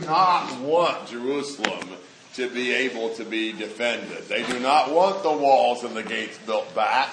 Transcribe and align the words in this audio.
not 0.00 0.60
want 0.60 1.08
Jerusalem 1.08 1.88
to 2.34 2.48
be 2.48 2.72
able 2.72 3.10
to 3.14 3.24
be 3.24 3.52
defended. 3.52 4.28
They 4.28 4.44
do 4.44 4.60
not 4.60 4.92
want 4.92 5.22
the 5.22 5.32
walls 5.32 5.84
and 5.84 5.96
the 5.96 6.02
gates 6.02 6.38
built 6.46 6.74
back. 6.74 7.10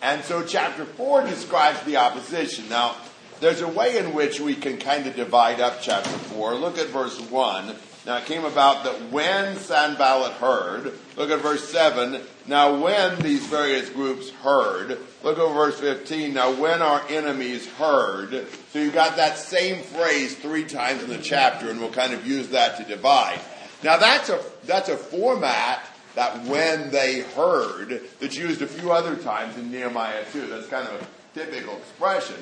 And 0.00 0.24
so 0.24 0.44
chapter 0.44 0.84
4 0.84 1.26
describes 1.26 1.82
the 1.84 1.96
opposition. 1.96 2.68
Now, 2.68 2.96
there's 3.40 3.60
a 3.60 3.68
way 3.68 3.98
in 3.98 4.14
which 4.14 4.40
we 4.40 4.54
can 4.54 4.78
kind 4.78 5.06
of 5.06 5.16
divide 5.16 5.60
up 5.60 5.80
chapter 5.80 6.10
4. 6.10 6.54
Look 6.54 6.78
at 6.78 6.88
verse 6.88 7.20
1. 7.20 7.74
Now 8.04 8.16
it 8.16 8.26
came 8.26 8.44
about 8.44 8.82
that 8.84 9.12
when 9.12 9.56
Sanballat 9.56 10.32
heard, 10.32 10.92
look 11.16 11.30
at 11.30 11.40
verse 11.40 11.68
7. 11.68 12.20
Now 12.48 12.82
when 12.82 13.20
these 13.20 13.46
various 13.46 13.88
groups 13.90 14.30
heard, 14.30 14.98
look 15.22 15.38
at 15.38 15.54
verse 15.54 15.78
15. 15.78 16.34
Now 16.34 16.50
when 16.52 16.82
our 16.82 17.00
enemies 17.08 17.68
heard, 17.74 18.46
so 18.72 18.80
you've 18.80 18.94
got 18.94 19.16
that 19.16 19.38
same 19.38 19.82
phrase 19.84 20.34
three 20.34 20.64
times 20.64 21.04
in 21.04 21.10
the 21.10 21.18
chapter, 21.18 21.70
and 21.70 21.78
we'll 21.78 21.92
kind 21.92 22.12
of 22.12 22.26
use 22.26 22.48
that 22.48 22.76
to 22.78 22.84
divide. 22.84 23.40
Now 23.84 23.98
that's 23.98 24.28
a, 24.30 24.42
that's 24.64 24.88
a 24.88 24.96
format 24.96 25.86
that 26.16 26.44
when 26.44 26.90
they 26.90 27.20
heard, 27.20 28.02
that's 28.18 28.36
used 28.36 28.62
a 28.62 28.66
few 28.66 28.90
other 28.90 29.14
times 29.16 29.56
in 29.56 29.70
Nehemiah 29.70 30.24
too. 30.32 30.46
That's 30.48 30.66
kind 30.66 30.88
of 30.88 31.00
a 31.00 31.38
typical 31.38 31.76
expression. 31.76 32.36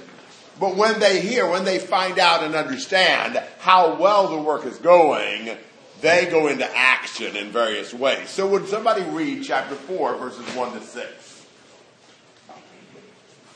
But 0.60 0.77
when 0.77 1.00
they 1.00 1.23
hear, 1.23 1.48
when 1.48 1.64
they 1.64 1.78
find 1.78 2.19
out 2.19 2.45
and 2.45 2.55
understand 2.55 3.42
how 3.60 3.96
well 3.98 4.28
the 4.28 4.42
work 4.42 4.66
is 4.66 4.77
going, 4.77 5.56
they 6.02 6.27
go 6.27 6.48
into 6.48 6.69
action 6.77 7.34
in 7.34 7.50
various 7.50 7.95
ways. 7.95 8.28
So 8.28 8.46
would 8.48 8.69
somebody 8.69 9.02
read 9.05 9.42
chapter 9.42 9.74
4, 9.74 10.16
verses 10.16 10.46
1 10.55 10.73
to 10.78 10.80
6? 10.83 11.46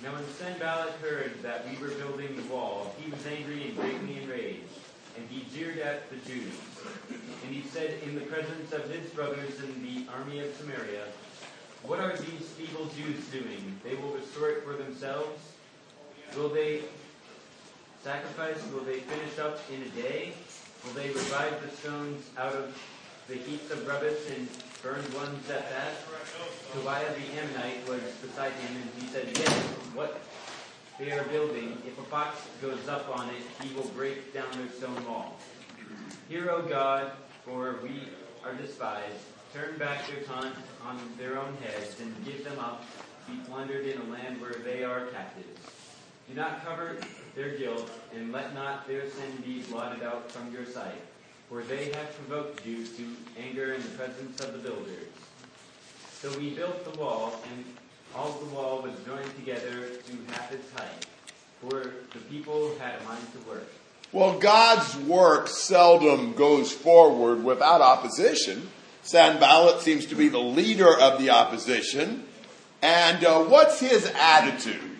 Now 0.03 0.15
when 0.15 0.25
Sanballat 0.39 0.95
heard 1.03 1.43
that 1.43 1.67
we 1.69 1.77
were 1.77 1.93
building 1.95 2.37
the 2.37 2.55
wall, 2.55 2.95
he 2.99 3.11
was 3.11 3.21
angry 3.27 3.65
and 3.65 3.77
greatly 3.77 4.23
enraged, 4.23 4.63
and 5.19 5.29
he 5.29 5.45
jeered 5.55 5.79
at 5.79 6.09
the 6.09 6.17
Jews. 6.29 6.55
And 7.45 7.55
he 7.55 7.69
said 7.69 7.99
in 8.03 8.15
the 8.15 8.23
presence 8.23 8.73
of 8.73 8.89
his 8.89 9.11
brothers 9.11 9.61
in 9.61 9.83
the 9.83 10.11
army 10.11 10.41
of 10.41 10.55
Samaria, 10.57 11.05
What 11.83 12.01
are 12.01 12.17
these 12.17 12.49
feeble 12.57 12.91
Jews 12.97 13.27
doing? 13.29 13.79
They 13.85 13.95
will 13.95 14.11
restore 14.11 14.49
it 14.51 14.65
for 14.65 14.73
themselves? 14.73 15.54
Will 16.37 16.49
they 16.49 16.83
sacrifice? 18.03 18.59
Will 18.73 18.85
they 18.85 19.01
finish 19.01 19.39
up 19.39 19.59
in 19.73 19.83
a 19.83 19.89
day? 20.03 20.33
Will 20.85 20.93
they 20.93 21.09
revive 21.09 21.63
the 21.63 21.75
stones 21.77 22.29
out 22.37 22.53
of 22.53 22.77
the 23.29 23.35
heaps 23.35 23.71
of 23.71 23.87
rubbish 23.87 24.19
and 24.37 24.49
burn 24.83 25.03
ones 25.15 25.49
at 25.49 25.71
that? 25.71 25.93
Tobiah 26.73 27.15
the 27.15 27.41
Ammonite 27.41 27.89
was 27.89 28.03
beside 28.21 28.53
him, 28.53 28.77
and 28.77 28.91
he 29.03 29.07
said, 29.09 29.29
Yes, 29.39 29.53
what 29.95 30.21
they 30.99 31.11
are 31.11 31.25
building, 31.25 31.79
if 31.87 31.99
a 31.99 32.03
fox 32.03 32.47
goes 32.61 32.87
up 32.89 33.09
on 33.17 33.29
it, 33.31 33.43
he 33.63 33.75
will 33.75 33.89
break 33.97 34.35
down 34.35 34.47
their 34.53 34.69
stone 34.69 35.05
wall. 35.07 35.37
Hear, 36.29 36.51
O 36.51 36.63
God, 36.63 37.13
for 37.45 37.81
we 37.83 38.09
are 38.45 38.55
despised. 38.55 39.17
Turn 39.53 39.79
back 39.79 40.07
their 40.07 40.23
taunt 40.23 40.55
on 40.85 40.99
their 41.19 41.39
own 41.39 41.57
heads, 41.63 41.99
and 42.01 42.13
give 42.25 42.45
them 42.45 42.59
up, 42.59 42.85
be 43.27 43.37
plundered 43.49 43.87
in 43.87 44.01
a 44.01 44.05
land 44.05 44.41
where 44.41 44.53
they 44.53 44.85
are 44.85 45.07
captives. 45.07 45.61
Do 46.29 46.35
not 46.35 46.65
cover 46.65 46.97
their 47.35 47.57
guilt, 47.57 47.91
and 48.15 48.33
let 48.33 48.55
not 48.55 48.87
their 48.89 49.09
sin 49.11 49.43
be 49.45 49.63
blotted 49.63 50.03
out 50.03 50.31
from 50.31 50.53
your 50.53 50.65
sight. 50.65 51.01
For 51.49 51.63
they 51.63 51.87
have 51.93 52.17
provoked 52.17 52.65
you 52.67 52.87
to 52.87 53.07
anger 53.39 53.75
in 53.75 53.83
the 53.83 53.89
presence 53.91 54.41
of 54.41 54.53
the 54.53 54.59
builders. 54.59 55.07
So 56.21 56.37
we 56.39 56.51
built 56.51 56.91
the 56.91 56.99
wall, 56.99 57.35
and 57.53 57.65
all 58.17 58.33
the 58.33 58.55
wall 58.55 58.81
was 58.83 58.95
joined 59.05 59.35
together 59.37 59.89
to 59.89 60.33
half 60.33 60.51
its 60.53 60.73
height. 60.73 61.07
For 61.61 61.93
the 62.13 62.21
people 62.31 62.75
had 62.79 63.01
a 63.01 63.05
mind 63.05 63.27
to 63.33 63.49
work. 63.49 63.69
Well, 64.13 64.39
God's 64.39 64.97
work 64.97 65.49
seldom 65.49 66.35
goes 66.35 66.73
forward 66.73 67.43
without 67.43 67.81
opposition. 67.81 68.69
Sanballat 69.03 69.81
seems 69.81 70.07
to 70.07 70.15
be 70.15 70.29
the 70.29 70.39
leader 70.39 70.97
of 70.97 71.21
the 71.21 71.31
opposition. 71.31 72.25
And 72.81 73.25
uh, 73.25 73.45
what's 73.45 73.81
his 73.81 74.11
attitude? 74.19 74.94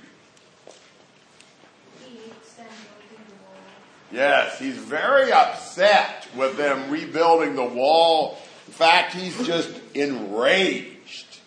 Yes, 4.15 4.61
he's 4.61 4.77
very 4.77 5.33
upset 5.33 6.29
with 6.37 6.57
them 6.57 6.89
rebuilding 6.89 7.57
the 7.57 7.65
wall. 7.65 8.39
In 8.69 8.73
fact, 8.73 9.13
he's 9.13 9.37
just 9.45 9.73
enraged. 9.93 11.41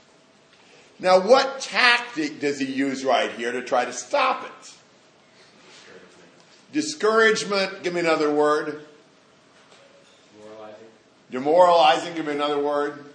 Now, 1.00 1.26
what 1.26 1.62
tactic 1.62 2.42
does 2.42 2.60
he 2.60 2.66
use 2.66 3.06
right 3.06 3.32
here 3.32 3.54
to 3.54 3.62
try 3.62 3.86
to 3.86 3.94
stop 3.94 4.44
it? 4.44 4.74
Discouragement, 6.74 7.84
give 7.84 7.94
me 7.94 8.02
another 8.02 8.34
word. 8.34 8.86
Moralizing. 10.38 10.88
Demoralizing, 11.32 12.16
give 12.16 12.26
me 12.26 12.34
another 12.34 12.60
word. 12.60 13.06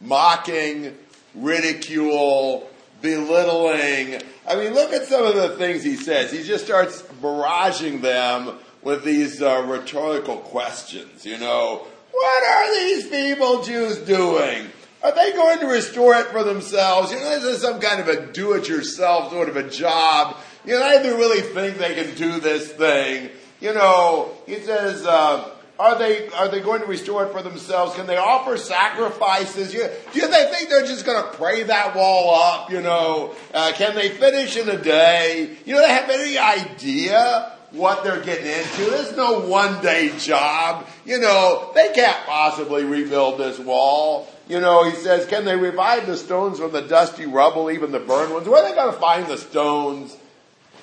Mocking, 0.00 0.96
ridicule, 1.34 2.70
belittling. 3.02 4.22
I 4.48 4.54
mean, 4.56 4.74
look 4.74 4.92
at 4.92 5.06
some 5.06 5.24
of 5.24 5.34
the 5.34 5.50
things 5.56 5.82
he 5.82 5.96
says. 5.96 6.30
He 6.30 6.42
just 6.42 6.64
starts 6.64 7.02
barraging 7.20 8.00
them 8.00 8.58
with 8.82 9.04
these 9.04 9.42
uh, 9.42 9.64
rhetorical 9.66 10.36
questions. 10.36 11.26
You 11.26 11.38
know, 11.38 11.86
what 12.12 12.44
are 12.44 12.74
these 12.74 13.06
feeble 13.06 13.62
Jews 13.62 13.98
doing? 13.98 14.68
Are 15.02 15.14
they 15.14 15.32
going 15.32 15.58
to 15.60 15.66
restore 15.66 16.14
it 16.14 16.26
for 16.26 16.44
themselves? 16.44 17.10
You 17.10 17.18
know, 17.18 17.40
this 17.40 17.44
is 17.56 17.62
some 17.62 17.80
kind 17.80 18.00
of 18.00 18.08
a 18.08 18.32
do-it-yourself 18.32 19.30
sort 19.30 19.48
of 19.48 19.56
a 19.56 19.68
job. 19.68 20.36
You 20.64 20.78
know, 20.78 21.02
they 21.02 21.10
really 21.10 21.42
think 21.42 21.78
they 21.78 21.94
can 21.94 22.14
do 22.14 22.40
this 22.40 22.72
thing. 22.72 23.30
You 23.60 23.74
know, 23.74 24.32
he 24.46 24.60
says, 24.60 25.04
uh, 25.06 25.50
are 25.78 25.98
they 25.98 26.28
are 26.28 26.48
they 26.48 26.60
going 26.60 26.80
to 26.80 26.86
restore 26.86 27.26
it 27.26 27.32
for 27.32 27.42
themselves? 27.42 27.94
Can 27.94 28.06
they 28.06 28.16
offer 28.16 28.56
sacrifices? 28.56 29.74
You, 29.74 29.88
do 30.12 30.20
they 30.20 30.50
think 30.52 30.70
they're 30.70 30.86
just 30.86 31.04
going 31.04 31.22
to 31.22 31.28
pray 31.36 31.64
that 31.64 31.94
wall 31.94 32.34
up? 32.34 32.70
You 32.70 32.80
know, 32.80 33.34
uh, 33.52 33.72
can 33.74 33.94
they 33.94 34.08
finish 34.08 34.56
in 34.56 34.68
a 34.68 34.80
day? 34.80 35.56
You 35.64 35.74
know, 35.74 35.80
they 35.80 35.92
have 35.92 36.10
any 36.10 36.38
idea 36.38 37.52
what 37.72 38.04
they're 38.04 38.22
getting 38.22 38.46
into? 38.46 38.90
There's 38.90 39.16
no 39.16 39.40
one 39.40 39.82
day 39.82 40.12
job. 40.18 40.86
You 41.04 41.20
know, 41.20 41.72
they 41.74 41.92
can't 41.92 42.26
possibly 42.26 42.84
rebuild 42.84 43.38
this 43.38 43.58
wall. 43.58 44.28
You 44.48 44.60
know, 44.60 44.88
he 44.88 44.96
says, 44.96 45.26
can 45.26 45.44
they 45.44 45.56
revive 45.56 46.06
the 46.06 46.16
stones 46.16 46.58
from 46.58 46.72
the 46.72 46.82
dusty 46.82 47.26
rubble, 47.26 47.70
even 47.70 47.92
the 47.92 47.98
burned 47.98 48.32
ones? 48.32 48.48
Where 48.48 48.62
are 48.62 48.68
they 48.68 48.74
going 48.74 48.92
to 48.92 49.00
find 49.00 49.26
the 49.26 49.38
stones? 49.38 50.16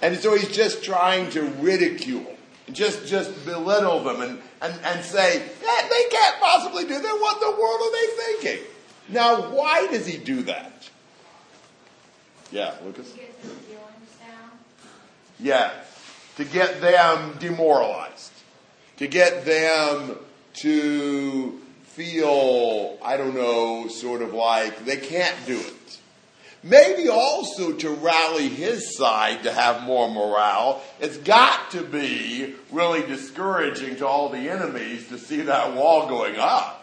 And 0.01 0.17
so 0.17 0.35
he's 0.35 0.51
just 0.51 0.83
trying 0.83 1.29
to 1.31 1.43
ridicule, 1.43 2.35
just 2.71 3.07
just 3.07 3.45
belittle 3.45 4.03
them, 4.03 4.21
and 4.21 4.41
and, 4.63 4.73
and 4.85 5.03
say, 5.03 5.39
yeah, 5.61 5.87
they 5.89 6.09
can't 6.09 6.39
possibly 6.39 6.85
do 6.85 6.99
that. 6.99 7.03
What 7.03 7.35
in 7.35 7.51
the 7.51 7.61
world 7.61 7.81
are 7.81 7.91
they 7.91 8.23
thinking? 8.23 8.65
Now, 9.09 9.51
why 9.53 9.87
does 9.87 10.07
he 10.07 10.17
do 10.17 10.41
that? 10.43 10.89
Yeah, 12.51 12.73
Lucas? 12.85 13.11
To 13.11 13.17
get 13.17 13.41
their 13.43 13.51
feelings 13.51 14.17
down. 14.19 14.51
Yeah, 15.39 15.73
to 16.37 16.45
get 16.45 16.79
them 16.79 17.35
demoralized, 17.39 18.31
to 18.97 19.07
get 19.07 19.45
them 19.45 20.17
to 20.55 21.59
feel, 21.83 22.97
I 23.03 23.17
don't 23.17 23.35
know, 23.35 23.87
sort 23.89 24.21
of 24.21 24.33
like 24.33 24.85
they 24.85 24.97
can't 24.97 25.35
do 25.45 25.59
it. 25.59 25.82
Maybe 26.63 27.09
also 27.09 27.73
to 27.73 27.89
rally 27.89 28.47
his 28.47 28.95
side 28.95 29.43
to 29.43 29.51
have 29.51 29.83
more 29.83 30.09
morale. 30.09 30.81
It's 31.01 31.17
got 31.17 31.71
to 31.71 31.83
be 31.83 32.55
really 32.71 33.05
discouraging 33.05 33.97
to 33.97 34.07
all 34.07 34.29
the 34.29 34.49
enemies 34.49 35.09
to 35.09 35.17
see 35.17 35.41
that 35.41 35.75
wall 35.75 36.07
going 36.07 36.37
up. 36.37 36.79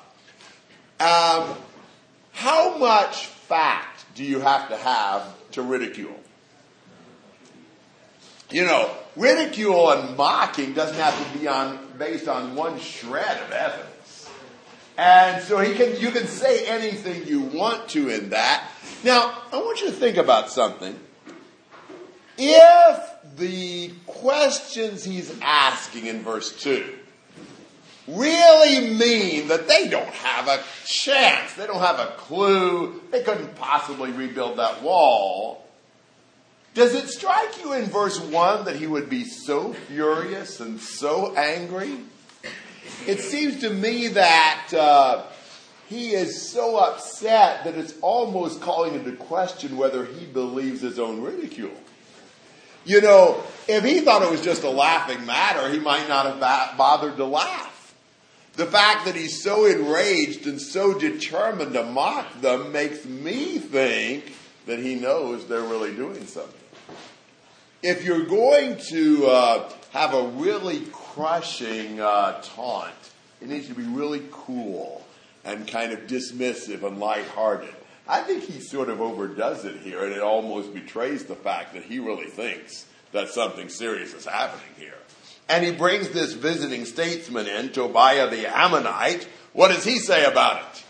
Um, 1.01 1.57
how 2.33 2.77
much 2.77 3.27
fact 3.27 4.05
do 4.15 4.23
you 4.23 4.41
have 4.41 4.69
to 4.69 4.77
have 4.77 5.27
to 5.53 5.63
ridicule? 5.63 6.15
You 8.51 8.67
know, 8.67 8.91
ridicule 9.17 9.91
and 9.93 10.17
mocking 10.17 10.75
doesn't 10.75 10.97
have 10.97 11.33
to 11.33 11.39
be 11.39 11.49
on 11.49 11.79
based 11.99 12.29
on 12.29 12.55
one 12.55 12.79
shred 12.79 13.41
of 13.43 13.51
evidence. 13.51 14.31
And 14.99 15.43
so 15.43 15.59
he 15.59 15.75
can 15.75 15.99
you 16.01 16.11
can 16.11 16.27
say 16.27 16.67
anything 16.67 17.27
you 17.27 17.41
want 17.41 17.89
to 17.91 18.11
in 18.11 18.31
that. 18.31 18.70
Now, 19.03 19.43
I 19.51 19.57
want 19.57 19.81
you 19.81 19.87
to 19.87 19.93
think 19.93 20.19
about 20.19 20.51
something. 20.51 20.99
If 22.37 23.37
the 23.37 23.93
questions 24.07 25.05
he's 25.05 25.35
asking 25.41 26.07
in 26.07 26.23
verse 26.23 26.53
2 26.63 26.97
really 28.09 28.95
mean 28.95 29.49
that 29.49 29.69
they 29.69 29.89
don't 29.89 30.07
have 30.07 30.49
a 30.49 30.63
chance, 30.85 31.55
they 31.55 31.67
don't 31.67 31.81
have 31.81 31.99
a 31.99 32.15
clue, 32.17 33.01
they 33.11 33.23
couldn't 33.23 33.57
possibly 33.57 34.11
rebuild 34.11 34.59
that 34.59 34.83
wall, 34.83 35.67
does 36.75 36.95
it 36.95 37.09
strike 37.09 37.63
you 37.63 37.73
in 37.73 37.87
verse 37.87 38.21
1 38.21 38.65
that 38.67 38.77
he 38.77 38.87
would 38.87 39.11
be 39.11 39.25
so 39.25 39.73
furious 39.73 40.61
and 40.61 40.81
so 40.81 41.35
angry? 41.37 41.99
It 43.07 43.21
seems 43.21 43.61
to 43.61 43.71
me 43.71 44.09
that 44.09 44.73
uh, 44.73 45.25
he 45.91 46.13
is 46.13 46.41
so 46.41 46.77
upset 46.77 47.65
that 47.65 47.75
it's 47.75 47.95
almost 48.01 48.61
calling 48.61 48.95
into 48.95 49.11
question 49.11 49.77
whether 49.77 50.05
he 50.05 50.25
believes 50.25 50.83
his 50.83 51.01
own 51.01 51.21
ridicule. 51.21 51.75
You 52.85 53.01
know, 53.01 53.43
if 53.67 53.83
he 53.83 54.01
thought 54.01 54.23
it 54.23 54.31
was 54.31 54.41
just 54.41 54.63
a 54.63 54.71
laughing 54.71 55.27
matter, 55.27 55.69
he 55.69 55.81
might 55.81 56.09
not 56.09 56.27
have 56.27 56.39
ba- 56.39 56.77
bothered 56.79 57.17
to 57.17 57.25
laugh. 57.25 57.93
The 58.53 58.67
fact 58.67 59.07
that 59.07 59.17
he's 59.17 59.43
so 59.43 59.67
enraged 59.67 60.47
and 60.47 60.61
so 60.61 60.97
determined 60.97 61.73
to 61.73 61.83
mock 61.83 62.41
them 62.41 62.71
makes 62.71 63.05
me 63.05 63.59
think 63.59 64.33
that 64.67 64.79
he 64.79 64.95
knows 64.95 65.49
they're 65.49 65.61
really 65.61 65.93
doing 65.93 66.25
something. 66.25 66.55
If 67.83 68.05
you're 68.05 68.27
going 68.27 68.77
to 68.91 69.27
uh, 69.27 69.73
have 69.91 70.15
a 70.15 70.23
really 70.23 70.83
crushing 70.93 72.01
uh, 72.01 72.41
taunt, 72.43 72.95
it 73.41 73.49
needs 73.49 73.67
to 73.67 73.75
be 73.75 73.83
really 73.83 74.23
cool 74.31 75.05
and 75.45 75.67
kind 75.67 75.93
of 75.93 76.07
dismissive 76.07 76.83
and 76.83 76.99
lighthearted. 76.99 77.75
I 78.07 78.23
think 78.23 78.45
he 78.45 78.61
sort 78.61 78.89
of 78.89 79.01
overdoes 79.01 79.65
it 79.65 79.77
here, 79.81 80.05
and 80.05 80.13
it 80.13 80.21
almost 80.21 80.75
betrays 80.75 81.25
the 81.25 81.37
fact 81.37 81.75
that 81.75 81.85
he 81.85 81.99
really 81.99 82.29
thinks 82.29 82.87
that 83.13 83.29
something 83.29 83.69
serious 83.69 84.15
is 84.15 84.27
happening 84.27 84.75
here. 84.77 84.95
And 85.49 85.65
he 85.65 85.73
brings 85.73 86.11
this 86.11 86.33
visiting 86.33 86.85
statesman 86.85 87.47
in, 87.47 87.71
Tobiah 87.71 88.31
the 88.31 88.47
Ammonite. 88.47 89.29
What 89.53 89.69
does 89.69 89.85
he 89.85 89.99
say 89.99 90.25
about 90.25 90.63
it? 90.63 90.85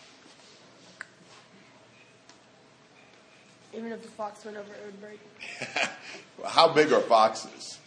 Even 3.73 3.93
if 3.93 4.03
the 4.03 4.09
fox 4.09 4.45
went 4.45 4.57
over, 4.57 4.73
it 4.73 4.85
would 4.85 5.01
break. 5.01 5.21
How 6.45 6.73
big 6.73 6.93
are 6.93 7.01
foxes? 7.01 7.79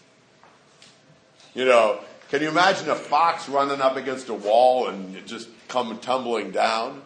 You 1.53 1.65
know, 1.65 1.99
can 2.33 2.41
you 2.41 2.49
imagine 2.49 2.89
a 2.89 2.95
fox 2.95 3.47
running 3.47 3.79
up 3.79 3.95
against 3.95 4.27
a 4.27 4.33
wall 4.33 4.87
and 4.87 5.23
just 5.27 5.47
come 5.67 5.95
tumbling 5.99 6.49
down? 6.49 6.99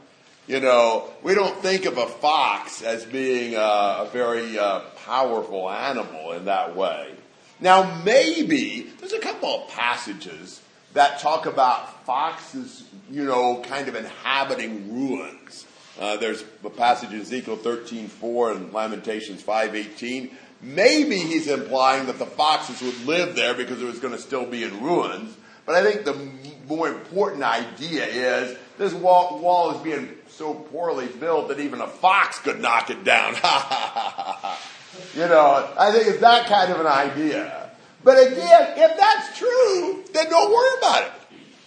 You 0.47 0.61
know, 0.61 1.09
we 1.21 1.35
don't 1.35 1.57
think 1.57 1.83
of 1.83 1.97
a 1.97 2.07
fox 2.07 2.81
as 2.81 3.03
being 3.03 3.53
a, 3.53 3.57
a 3.57 4.09
very 4.13 4.57
uh, 4.57 4.79
powerful 5.03 5.69
animal 5.69 6.31
in 6.31 6.45
that 6.45 6.77
way. 6.77 7.13
Now, 7.59 8.01
maybe 8.05 8.89
there's 9.01 9.11
a 9.11 9.19
couple 9.19 9.49
of 9.49 9.69
passages 9.71 10.61
that 10.93 11.19
talk 11.19 11.45
about 11.45 12.05
foxes, 12.05 12.85
you 13.11 13.25
know, 13.25 13.61
kind 13.67 13.89
of 13.89 13.95
inhabiting 13.95 14.93
ruins. 14.93 15.67
Uh, 15.99 16.15
there's 16.15 16.45
a 16.63 16.69
passage 16.69 17.11
in 17.11 17.19
Ezekiel 17.19 17.57
13:4 17.57 18.55
and 18.55 18.71
Lamentations 18.71 19.43
5:18. 19.43 20.31
Maybe 20.61 21.17
he's 21.17 21.47
implying 21.47 22.07
that 22.07 22.17
the 22.17 22.25
foxes 22.25 22.81
would 22.81 23.05
live 23.05 23.35
there 23.35 23.53
because 23.53 23.81
it 23.81 23.85
was 23.85 23.99
going 23.99 24.13
to 24.13 24.19
still 24.19 24.45
be 24.45 24.63
in 24.63 24.81
ruins. 24.81 25.35
But 25.65 25.75
I 25.75 25.83
think 25.83 26.05
the 26.05 26.29
more 26.67 26.87
important 26.87 27.43
idea 27.43 28.05
is 28.05 28.57
this 28.77 28.93
wall, 28.93 29.39
wall 29.39 29.71
is 29.71 29.81
being 29.81 30.09
so 30.29 30.53
poorly 30.53 31.07
built 31.07 31.49
that 31.49 31.59
even 31.59 31.81
a 31.81 31.87
fox 31.87 32.39
could 32.39 32.59
knock 32.61 32.89
it 32.89 33.03
down. 33.03 33.33
you 35.15 35.27
know, 35.27 35.73
I 35.77 35.91
think 35.91 36.07
it's 36.07 36.21
that 36.21 36.47
kind 36.47 36.71
of 36.71 36.79
an 36.79 36.87
idea. 36.87 37.71
But 38.03 38.17
again, 38.17 38.73
if 38.77 38.97
that's 38.97 39.37
true, 39.37 40.03
then 40.13 40.29
don't 40.29 40.51
worry 40.51 40.77
about 40.77 41.03
it. 41.03 41.11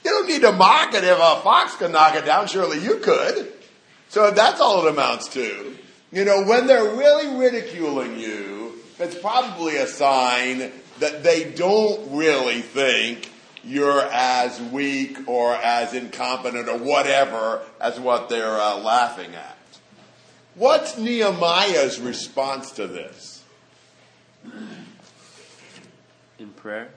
You 0.05 0.11
don't 0.11 0.29
need 0.29 0.43
to 0.43 0.53
mock 0.53 0.95
it 0.95 1.05
if 1.05 1.19
a 1.19 1.41
fox 1.43 1.77
can 1.77 1.93
knock 1.93 2.15
it 2.15 2.25
down. 2.25 2.47
Surely 2.47 2.79
you 2.79 2.97
could. 2.97 3.53
So 4.09 4.31
that's 4.31 4.61
all 4.61 4.87
it 4.87 4.91
amounts 4.91 5.29
to. 5.35 5.77
You 6.13 6.25
know, 6.25 6.45
when 6.45 6.67
they're 6.67 6.97
really 6.97 7.37
ridiculing 7.37 8.19
you, 8.19 8.60
it's 9.01 9.19
probably 9.19 9.77
a 9.77 9.87
sign 9.87 10.73
that 10.99 11.23
they 11.23 11.45
don't 11.45 12.17
really 12.17 12.61
think 12.61 13.31
you're 13.63 14.03
as 14.03 14.61
weak 14.61 15.29
or 15.29 15.55
as 15.55 15.95
incompetent 15.95 16.69
or 16.69 16.79
whatever 16.79 17.63
as 17.81 17.99
what 18.01 18.29
they're 18.29 18.59
uh, 18.59 18.79
laughing 18.79 19.35
at. 19.35 19.57
What's 20.55 20.99
Nehemiah's 20.99 22.01
response 22.01 22.73
to 22.73 22.87
this? 22.87 23.43
In 26.39 26.49
prayer? 26.57 26.91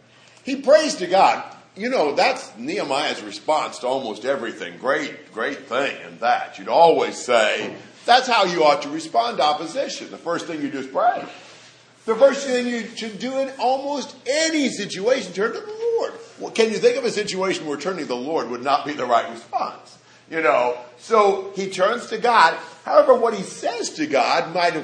He 0.43 0.57
prays 0.57 0.95
to 0.95 1.07
God. 1.07 1.43
You 1.75 1.89
know, 1.89 2.13
that's 2.13 2.55
Nehemiah's 2.57 3.21
response 3.23 3.79
to 3.79 3.87
almost 3.87 4.25
everything. 4.25 4.77
Great, 4.77 5.33
great 5.33 5.67
thing 5.67 5.95
in 6.07 6.19
that. 6.19 6.59
You'd 6.59 6.67
always 6.67 7.17
say, 7.17 7.75
that's 8.05 8.27
how 8.27 8.45
you 8.45 8.63
ought 8.63 8.83
to 8.83 8.89
respond 8.89 9.37
to 9.37 9.43
opposition. 9.43 10.11
The 10.11 10.17
first 10.17 10.45
thing 10.45 10.61
you 10.61 10.69
do 10.69 10.79
is 10.79 10.87
pray. 10.87 11.25
The 12.05 12.15
first 12.15 12.45
thing 12.45 12.67
you 12.67 12.85
should 12.95 13.17
do 13.19 13.39
in 13.39 13.51
almost 13.59 14.15
any 14.27 14.69
situation, 14.69 15.31
turn 15.31 15.53
to 15.53 15.59
the 15.59 15.95
Lord. 15.97 16.13
Well, 16.37 16.51
can 16.51 16.69
you 16.69 16.77
think 16.77 16.97
of 16.97 17.05
a 17.05 17.11
situation 17.11 17.65
where 17.65 17.77
turning 17.77 18.01
to 18.01 18.05
the 18.05 18.15
Lord 18.15 18.49
would 18.49 18.63
not 18.63 18.85
be 18.85 18.91
the 18.91 19.05
right 19.05 19.29
response? 19.31 19.97
You 20.29 20.41
know, 20.41 20.77
so 20.97 21.51
he 21.55 21.69
turns 21.69 22.07
to 22.07 22.17
God. 22.17 22.57
However, 22.83 23.13
what 23.13 23.33
he 23.33 23.43
says 23.43 23.91
to 23.91 24.07
God 24.07 24.53
might 24.53 24.75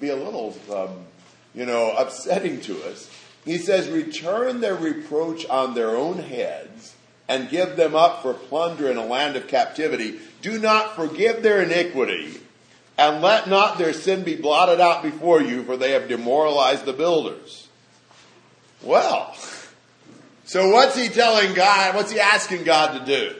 be 0.00 0.10
a 0.10 0.16
little, 0.16 0.54
um, 0.70 0.90
you 1.54 1.64
know, 1.64 1.94
upsetting 1.96 2.60
to 2.62 2.82
us. 2.84 3.10
He 3.44 3.56
says, 3.56 3.88
return 3.88 4.60
their 4.60 4.74
reproach 4.74 5.46
on 5.46 5.74
their 5.74 5.96
own 5.96 6.18
heads 6.18 6.94
and 7.28 7.48
give 7.48 7.76
them 7.76 7.94
up 7.94 8.22
for 8.22 8.34
plunder 8.34 8.90
in 8.90 8.96
a 8.96 9.06
land 9.06 9.36
of 9.36 9.48
captivity. 9.48 10.18
Do 10.42 10.58
not 10.58 10.96
forgive 10.96 11.42
their 11.42 11.62
iniquity 11.62 12.40
and 12.98 13.22
let 13.22 13.48
not 13.48 13.78
their 13.78 13.92
sin 13.92 14.22
be 14.22 14.36
blotted 14.36 14.80
out 14.80 15.02
before 15.02 15.42
you, 15.42 15.62
for 15.64 15.76
they 15.76 15.92
have 15.92 16.08
demoralized 16.08 16.84
the 16.84 16.92
builders. 16.92 17.68
Well, 18.82 19.34
so 20.44 20.70
what's 20.70 20.96
he 20.96 21.08
telling 21.08 21.54
God? 21.54 21.94
What's 21.94 22.10
he 22.10 22.20
asking 22.20 22.64
God 22.64 22.98
to 22.98 23.04
do? 23.04 23.36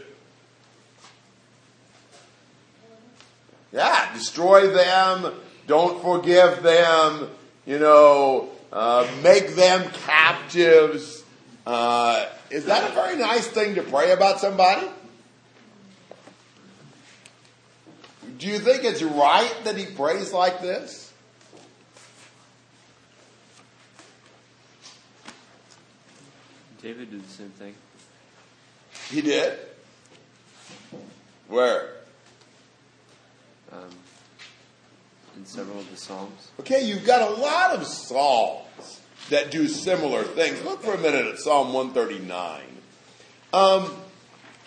Yeah, 3.73 4.12
destroy 4.14 4.69
them. 4.69 5.35
Don't 5.67 6.00
forgive 6.02 6.62
them. 6.62 7.29
You 7.67 7.79
know, 7.79 8.49
uh, 8.73 9.06
make 9.23 9.55
them 9.55 9.91
captives. 10.06 11.25
Uh, 11.67 12.26
is 12.50 12.67
that 12.67 12.91
a 12.91 12.94
very 12.94 13.17
nice 13.17 13.47
thing 13.47 13.75
to 13.75 13.82
pray 13.82 14.12
about 14.12 14.41
somebody? 14.41 14.87
Do 18.38 18.47
you 18.47 18.59
think 18.59 18.85
it's 18.85 19.03
right 19.03 19.55
that 19.65 19.77
he 19.77 19.87
prays 19.87 20.33
like 20.33 20.61
this? 20.61 21.12
David 26.83 27.11
did 27.11 27.27
the 27.27 27.33
same 27.33 27.50
thing. 27.50 27.75
He 29.11 29.21
did. 29.21 29.59
Where? 31.49 31.94
Um, 33.73 33.88
in 35.37 35.47
several 35.47 35.81
of 35.81 35.91
the 35.91 35.97
Psalms. 35.97 36.50
Okay, 36.61 36.85
you've 36.85 37.05
got 37.05 37.23
a 37.23 37.35
lot 37.41 37.73
of 37.73 37.87
psalms 37.87 39.00
that 39.31 39.50
do 39.50 39.69
similar 39.69 40.23
things. 40.23 40.62
Look 40.62 40.83
for 40.83 40.94
a 40.94 40.99
minute 40.99 41.27
at 41.27 41.38
Psalm 41.38 41.73
139. 41.73 42.62
Um, 43.52 43.90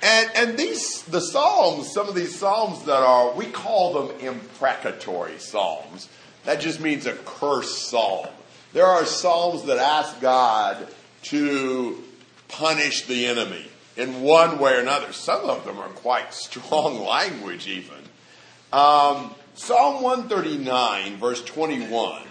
and, 0.02 0.32
and 0.36 0.58
these, 0.58 1.04
the 1.04 1.20
Psalms, 1.20 1.92
some 1.92 2.08
of 2.08 2.16
these 2.16 2.38
Psalms 2.38 2.84
that 2.86 3.02
are, 3.02 3.34
we 3.34 3.46
call 3.46 3.94
them 3.94 4.20
imprecatory 4.20 5.38
Psalms. 5.40 6.10
That 6.46 6.62
just 6.62 6.80
means 6.80 7.06
a 7.06 7.14
cursed 7.14 7.90
Psalm. 7.90 8.28
There 8.72 8.86
are 8.86 9.06
Psalms 9.06 9.66
that 9.66 9.78
ask 9.78 10.22
God 10.22 10.88
to 11.24 12.02
punish 12.48 13.06
the 13.08 13.26
enemy 13.26 13.66
in 13.98 14.22
one 14.22 14.60
way 14.60 14.76
or 14.76 14.80
another. 14.80 15.12
Some 15.12 15.50
of 15.50 15.66
them 15.66 15.78
are 15.80 15.90
quite 15.90 16.34
strong 16.34 17.06
language, 17.06 17.68
even. 17.68 17.96
Um, 18.72 19.36
Psalm 19.56 20.02
139, 20.02 21.18
verse 21.18 21.44
21. 21.44 22.22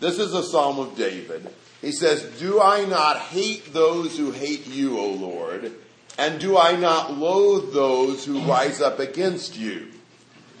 This 0.00 0.18
is 0.18 0.34
a 0.34 0.42
psalm 0.42 0.78
of 0.78 0.96
David. 0.96 1.48
He 1.80 1.92
says, 1.92 2.22
Do 2.38 2.60
I 2.60 2.84
not 2.84 3.18
hate 3.18 3.72
those 3.72 4.16
who 4.18 4.30
hate 4.30 4.66
you, 4.66 4.98
O 4.98 5.12
Lord? 5.12 5.72
And 6.18 6.40
do 6.40 6.58
I 6.58 6.76
not 6.76 7.16
loathe 7.16 7.72
those 7.72 8.24
who 8.24 8.40
rise 8.40 8.80
up 8.80 8.98
against 8.98 9.56
you? 9.56 9.88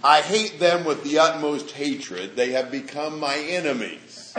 I 0.02 0.22
hate 0.22 0.58
them 0.58 0.84
with 0.84 1.04
the 1.04 1.18
utmost 1.18 1.72
hatred. 1.72 2.34
They 2.34 2.52
have 2.52 2.70
become 2.70 3.20
my 3.20 3.36
enemies. 3.36 4.34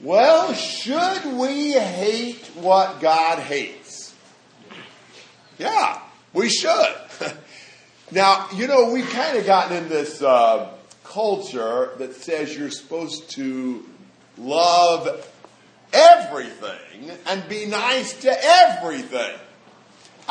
Well, 0.00 0.54
should 0.54 1.34
we 1.34 1.72
hate 1.72 2.44
what 2.54 3.00
God 3.00 3.38
hates? 3.38 4.14
Yeah, 5.58 6.00
we 6.32 6.48
should. 6.48 6.94
now, 8.10 8.48
you 8.54 8.66
know, 8.66 8.92
we've 8.92 9.08
kind 9.10 9.36
of 9.36 9.44
gotten 9.44 9.76
in 9.76 9.88
this 9.88 10.22
uh, 10.22 10.70
culture 11.04 11.90
that 11.98 12.14
says 12.14 12.56
you're 12.56 12.70
supposed 12.70 13.30
to 13.32 13.86
love 14.38 15.28
everything 15.92 17.10
and 17.26 17.48
be 17.48 17.66
nice 17.66 18.22
to 18.22 18.34
everything. 18.42 19.36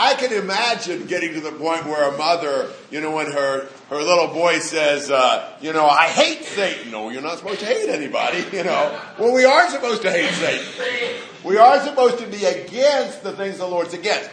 I 0.01 0.15
can 0.15 0.31
imagine 0.31 1.07
getting 1.07 1.33
to 1.33 1.41
the 1.41 1.51
point 1.51 1.85
where 1.85 2.07
a 2.07 2.17
mother, 2.17 2.69
you 2.89 3.01
know, 3.01 3.11
when 3.11 3.29
her, 3.29 3.67
her 3.89 3.97
little 3.97 4.29
boy 4.29 4.59
says, 4.59 5.11
uh, 5.11 5.53
you 5.59 5.73
know, 5.73 5.85
I 5.85 6.07
hate 6.07 6.45
Satan. 6.45 6.89
No, 6.89 7.09
you're 7.09 7.21
not 7.21 7.37
supposed 7.37 7.59
to 7.59 7.65
hate 7.65 7.89
anybody, 7.89 8.45
you 8.55 8.63
know. 8.63 8.97
Well, 9.19 9.33
we 9.33 9.43
are 9.43 9.69
supposed 9.69 10.01
to 10.03 10.09
hate 10.09 10.31
Satan. 10.35 11.21
We 11.43 11.57
are 11.57 11.83
supposed 11.83 12.17
to 12.19 12.27
be 12.27 12.45
against 12.45 13.23
the 13.23 13.33
things 13.33 13.57
the 13.57 13.67
Lord's 13.67 13.93
against. 13.93 14.29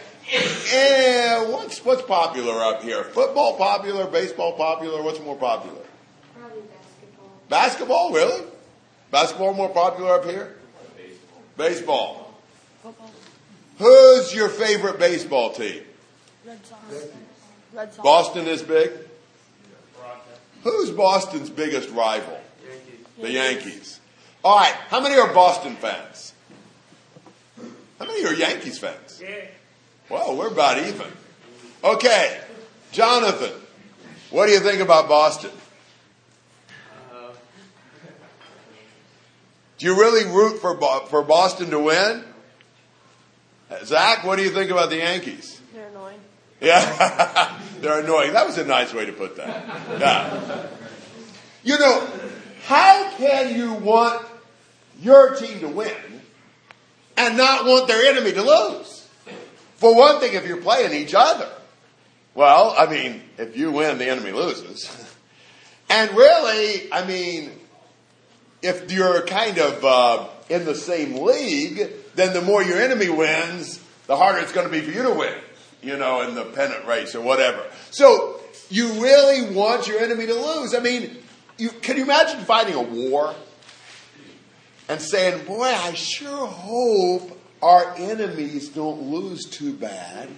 And 0.73 1.51
what's, 1.51 1.83
what's 1.83 2.01
popular 2.01 2.63
up 2.63 2.81
here? 2.81 3.03
Football 3.03 3.57
popular, 3.57 4.07
baseball 4.07 4.53
popular, 4.53 5.03
what's 5.03 5.19
more 5.19 5.35
popular? 5.35 5.81
Probably 6.33 6.61
basketball. 6.61 7.41
Basketball, 7.49 8.13
really? 8.13 8.45
Basketball 9.11 9.53
more 9.53 9.69
popular 9.69 10.13
up 10.13 10.23
here? 10.23 10.55
Baseball. 11.57 12.33
Football. 12.81 13.11
Who's 13.77 14.33
your 14.33 14.49
favorite 14.49 14.99
baseball 14.99 15.51
team? 15.53 15.83
Red 16.45 16.65
Sox. 16.65 16.81
Red 17.73 17.93
Sox. 17.93 18.03
Boston 18.03 18.47
is 18.47 18.61
big? 18.63 18.91
Who's 20.63 20.89
Boston's 20.91 21.49
biggest 21.49 21.89
rival? 21.91 22.39
The 23.21 23.31
Yankees. 23.31 23.99
All 24.43 24.57
right, 24.57 24.73
how 24.89 24.99
many 25.01 25.15
are 25.15 25.33
Boston 25.33 25.75
fans? 25.75 26.33
How 27.99 28.05
many 28.05 28.25
are 28.25 28.33
Yankees 28.33 28.77
fans? 28.77 29.21
Well, 30.09 30.35
we're 30.37 30.49
about 30.49 30.77
even. 30.79 31.07
Okay, 31.83 32.39
Jonathan, 32.91 33.51
what 34.29 34.45
do 34.47 34.51
you 34.51 34.59
think 34.59 34.81
about 34.81 35.07
Boston? 35.07 35.51
Uh, 37.11 37.29
do 39.77 39.85
you 39.85 39.95
really 39.99 40.25
root 40.31 40.59
for 40.59 40.73
Bo- 40.75 41.05
for 41.09 41.21
Boston 41.23 41.69
to 41.71 41.79
win? 41.79 42.23
Zach, 43.83 44.23
what 44.23 44.37
do 44.37 44.43
you 44.43 44.49
think 44.49 44.71
about 44.71 44.89
the 44.89 44.97
Yankees? 44.97 45.61
They're 45.73 45.87
annoying. 45.87 46.19
Yeah, 46.61 47.59
they're 47.81 47.99
annoying. 47.99 48.33
That 48.33 48.45
was 48.45 48.57
a 48.57 48.65
nice 48.65 48.93
way 48.93 49.05
to 49.05 49.13
put 49.13 49.37
that. 49.37 49.99
Yeah. 49.99 50.67
You 51.63 51.77
know, 51.77 52.07
how 52.65 53.11
can 53.17 53.55
you 53.55 53.73
want 53.73 54.25
your 55.01 55.35
team 55.35 55.59
to 55.59 55.67
win 55.67 55.93
and 57.17 57.37
not 57.37 57.65
want 57.65 57.87
their 57.87 58.09
enemy 58.09 58.31
to 58.33 58.41
lose? 58.41 59.07
For 59.75 59.95
one 59.95 60.19
thing, 60.19 60.33
if 60.33 60.47
you're 60.47 60.61
playing 60.61 60.93
each 60.93 61.13
other, 61.13 61.49
well, 62.33 62.73
I 62.77 62.85
mean, 62.87 63.21
if 63.37 63.57
you 63.57 63.71
win, 63.71 63.97
the 63.97 64.09
enemy 64.09 64.31
loses. 64.31 65.05
And 65.89 66.11
really, 66.17 66.91
I 66.91 67.05
mean, 67.07 67.49
if 68.61 68.91
you're 68.91 69.21
kind 69.25 69.57
of 69.57 69.85
uh, 69.85 70.27
in 70.49 70.65
the 70.65 70.75
same 70.75 71.23
league, 71.23 71.89
then 72.17 72.33
the 72.33 72.41
more 72.41 72.61
your 72.61 72.81
enemy 72.81 73.09
wins, 73.09 73.81
the 74.07 74.17
harder 74.17 74.39
it's 74.39 74.51
going 74.51 74.67
to 74.67 74.71
be 74.71 74.81
for 74.81 74.91
you 74.91 75.03
to 75.03 75.13
win, 75.13 75.35
you 75.81 75.95
know, 75.95 76.21
in 76.27 76.35
the 76.35 76.43
pennant 76.43 76.85
race 76.85 77.15
or 77.15 77.21
whatever. 77.21 77.63
So 77.91 78.41
you 78.69 78.93
really 78.93 79.53
want 79.55 79.87
your 79.87 79.99
enemy 79.99 80.25
to 80.25 80.33
lose. 80.33 80.75
I 80.75 80.79
mean, 80.79 81.15
you, 81.57 81.69
can 81.69 81.95
you 81.97 82.03
imagine 82.03 82.43
fighting 82.43 82.73
a 82.73 82.81
war 82.81 83.33
and 84.89 84.99
saying, 84.99 85.45
boy, 85.45 85.63
I 85.63 85.93
sure 85.93 86.47
hope 86.47 87.39
our 87.61 87.95
enemies 87.97 88.69
don't 88.69 89.03
lose 89.03 89.45
too 89.45 89.73
bad. 89.73 90.29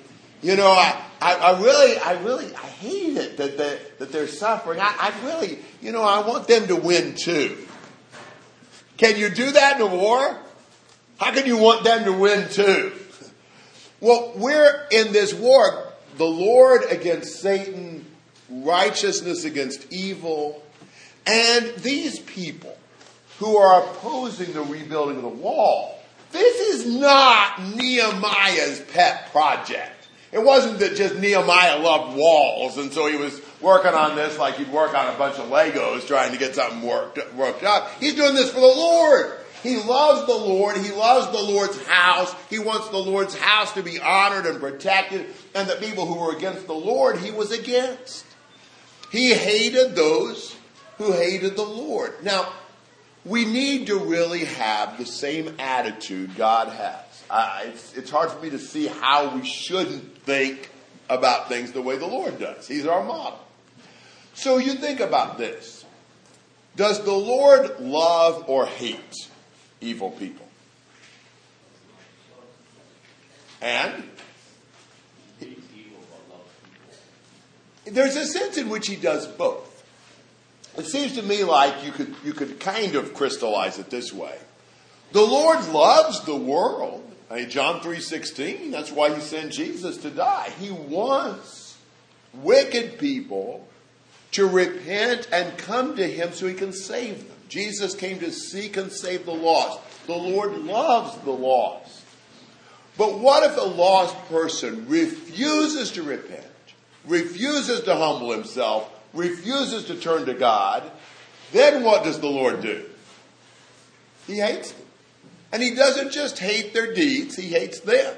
You 0.41 0.55
know, 0.55 0.67
I, 0.67 1.01
I, 1.21 1.35
I 1.35 1.61
really, 1.61 1.97
I 1.97 2.11
really, 2.23 2.53
I 2.55 2.65
hate 2.65 3.17
it 3.17 3.37
that, 3.37 3.57
that, 3.57 3.99
that 3.99 4.11
they're 4.11 4.27
suffering. 4.27 4.79
I, 4.79 4.93
I 4.97 5.25
really, 5.25 5.59
you 5.81 5.91
know, 5.91 6.01
I 6.01 6.25
want 6.25 6.47
them 6.47 6.67
to 6.67 6.75
win 6.75 7.15
too. 7.15 7.57
Can 8.97 9.17
you 9.17 9.29
do 9.29 9.51
that 9.51 9.75
in 9.75 9.81
a 9.81 9.95
war? 9.95 10.37
How 11.19 11.33
can 11.33 11.45
you 11.45 11.57
want 11.57 11.83
them 11.83 12.05
to 12.05 12.13
win 12.13 12.49
too? 12.49 12.93
Well, 13.99 14.31
we're 14.37 14.87
in 14.89 15.11
this 15.11 15.33
war. 15.33 15.91
The 16.17 16.25
Lord 16.25 16.83
against 16.89 17.41
Satan, 17.41 18.05
righteousness 18.49 19.43
against 19.43 19.91
evil, 19.91 20.63
and 21.27 21.75
these 21.77 22.19
people 22.19 22.77
who 23.39 23.57
are 23.57 23.83
opposing 23.83 24.53
the 24.53 24.61
rebuilding 24.61 25.17
of 25.17 25.23
the 25.23 25.27
wall. 25.27 25.99
This 26.31 26.59
is 26.75 26.85
not 26.85 27.61
Nehemiah's 27.75 28.79
pet 28.93 29.31
project. 29.31 30.07
It 30.31 30.43
wasn't 30.43 30.79
that 30.79 30.95
just 30.95 31.15
Nehemiah 31.15 31.79
loved 31.79 32.15
walls 32.15 32.77
and 32.77 32.93
so 32.93 33.07
he 33.07 33.17
was 33.17 33.41
working 33.61 33.93
on 33.93 34.15
this 34.15 34.37
like 34.37 34.55
he'd 34.55 34.71
work 34.71 34.93
on 34.93 35.13
a 35.13 35.17
bunch 35.17 35.37
of 35.37 35.49
Legos 35.49 36.07
trying 36.07 36.31
to 36.31 36.37
get 36.37 36.55
something 36.55 36.83
worked, 36.83 37.33
worked 37.33 37.63
up. 37.63 37.91
He's 37.99 38.15
doing 38.15 38.35
this 38.35 38.49
for 38.51 38.59
the 38.61 38.67
Lord. 38.67 39.39
He 39.63 39.77
loves 39.77 40.25
the 40.25 40.35
Lord. 40.35 40.77
He 40.77 40.91
loves 40.91 41.27
the 41.35 41.43
Lord's 41.43 41.81
house. 41.85 42.33
He 42.49 42.59
wants 42.59 42.89
the 42.89 42.97
Lord's 42.97 43.37
house 43.37 43.73
to 43.73 43.83
be 43.83 43.99
honored 43.99 44.45
and 44.45 44.59
protected. 44.59 45.27
And 45.53 45.67
the 45.67 45.75
people 45.75 46.05
who 46.05 46.19
were 46.19 46.35
against 46.35 46.67
the 46.67 46.73
Lord, 46.73 47.17
he 47.19 47.31
was 47.31 47.51
against. 47.51 48.25
He 49.11 49.33
hated 49.33 49.95
those 49.95 50.55
who 50.97 51.11
hated 51.11 51.55
the 51.55 51.63
Lord. 51.63 52.23
Now, 52.23 52.51
we 53.25 53.45
need 53.45 53.87
to 53.87 53.99
really 53.99 54.45
have 54.45 54.97
the 54.97 55.05
same 55.05 55.55
attitude 55.59 56.35
God 56.35 56.69
has. 56.69 57.23
Uh, 57.29 57.61
it's, 57.65 57.95
it's 57.95 58.09
hard 58.09 58.31
for 58.31 58.41
me 58.41 58.49
to 58.51 58.59
see 58.59 58.87
how 58.87 59.35
we 59.35 59.45
shouldn't 59.45 60.19
think 60.23 60.69
about 61.09 61.49
things 61.49 61.71
the 61.71 61.81
way 61.81 61.97
the 61.97 62.07
Lord 62.07 62.39
does. 62.39 62.67
He's 62.67 62.85
our 62.85 63.03
model. 63.03 63.39
So 64.33 64.57
you 64.57 64.75
think 64.75 64.99
about 64.99 65.37
this. 65.37 65.85
Does 66.75 67.03
the 67.03 67.13
Lord 67.13 67.79
love 67.79 68.45
or 68.47 68.65
hate 68.65 69.28
evil 69.81 70.11
people? 70.11 70.45
And 73.61 74.03
there's 77.85 78.15
a 78.15 78.25
sense 78.25 78.57
in 78.57 78.69
which 78.69 78.87
he 78.87 78.95
does 78.95 79.27
both. 79.27 79.65
It 80.77 80.85
seems 80.85 81.15
to 81.15 81.21
me 81.21 81.43
like 81.43 81.83
you 81.85 81.91
could, 81.91 82.15
you 82.23 82.33
could 82.33 82.59
kind 82.59 82.95
of 82.95 83.13
crystallize 83.13 83.79
it 83.79 83.89
this 83.89 84.13
way. 84.13 84.37
The 85.11 85.21
Lord 85.21 85.67
loves 85.69 86.23
the 86.23 86.35
world. 86.35 87.03
Mean, 87.31 87.49
John 87.49 87.81
3.16, 87.81 88.71
that's 88.71 88.91
why 88.91 89.13
he 89.13 89.21
sent 89.21 89.51
Jesus 89.51 89.97
to 89.97 90.09
die. 90.09 90.51
He 90.59 90.71
wants 90.71 91.77
wicked 92.33 92.97
people 92.97 93.67
to 94.31 94.47
repent 94.47 95.27
and 95.31 95.57
come 95.57 95.95
to 95.95 96.07
him 96.07 96.33
so 96.33 96.47
he 96.47 96.53
can 96.53 96.73
save 96.73 97.27
them. 97.27 97.28
Jesus 97.49 97.95
came 97.95 98.19
to 98.19 98.31
seek 98.31 98.77
and 98.77 98.91
save 98.91 99.25
the 99.25 99.33
lost. 99.33 99.79
The 100.07 100.15
Lord 100.15 100.59
loves 100.59 101.17
the 101.23 101.31
lost. 101.31 102.05
But 102.97 103.19
what 103.19 103.49
if 103.49 103.57
a 103.57 103.61
lost 103.61 104.15
person 104.27 104.87
refuses 104.87 105.91
to 105.91 106.03
repent, 106.03 106.45
refuses 107.05 107.81
to 107.81 107.95
humble 107.95 108.31
himself, 108.31 108.89
refuses 109.13 109.85
to 109.85 109.95
turn 109.95 110.25
to 110.25 110.33
God? 110.33 110.89
Then 111.51 111.83
what 111.83 112.03
does 112.03 112.19
the 112.19 112.27
Lord 112.27 112.61
do? 112.61 112.85
He 114.27 114.37
hates 114.37 114.71
them. 114.71 114.85
And 115.51 115.63
he 115.63 115.73
doesn't 115.73 116.11
just 116.11 116.37
hate 116.37 116.73
their 116.73 116.93
deeds, 116.93 117.35
he 117.35 117.47
hates 117.47 117.79
them. 117.79 118.15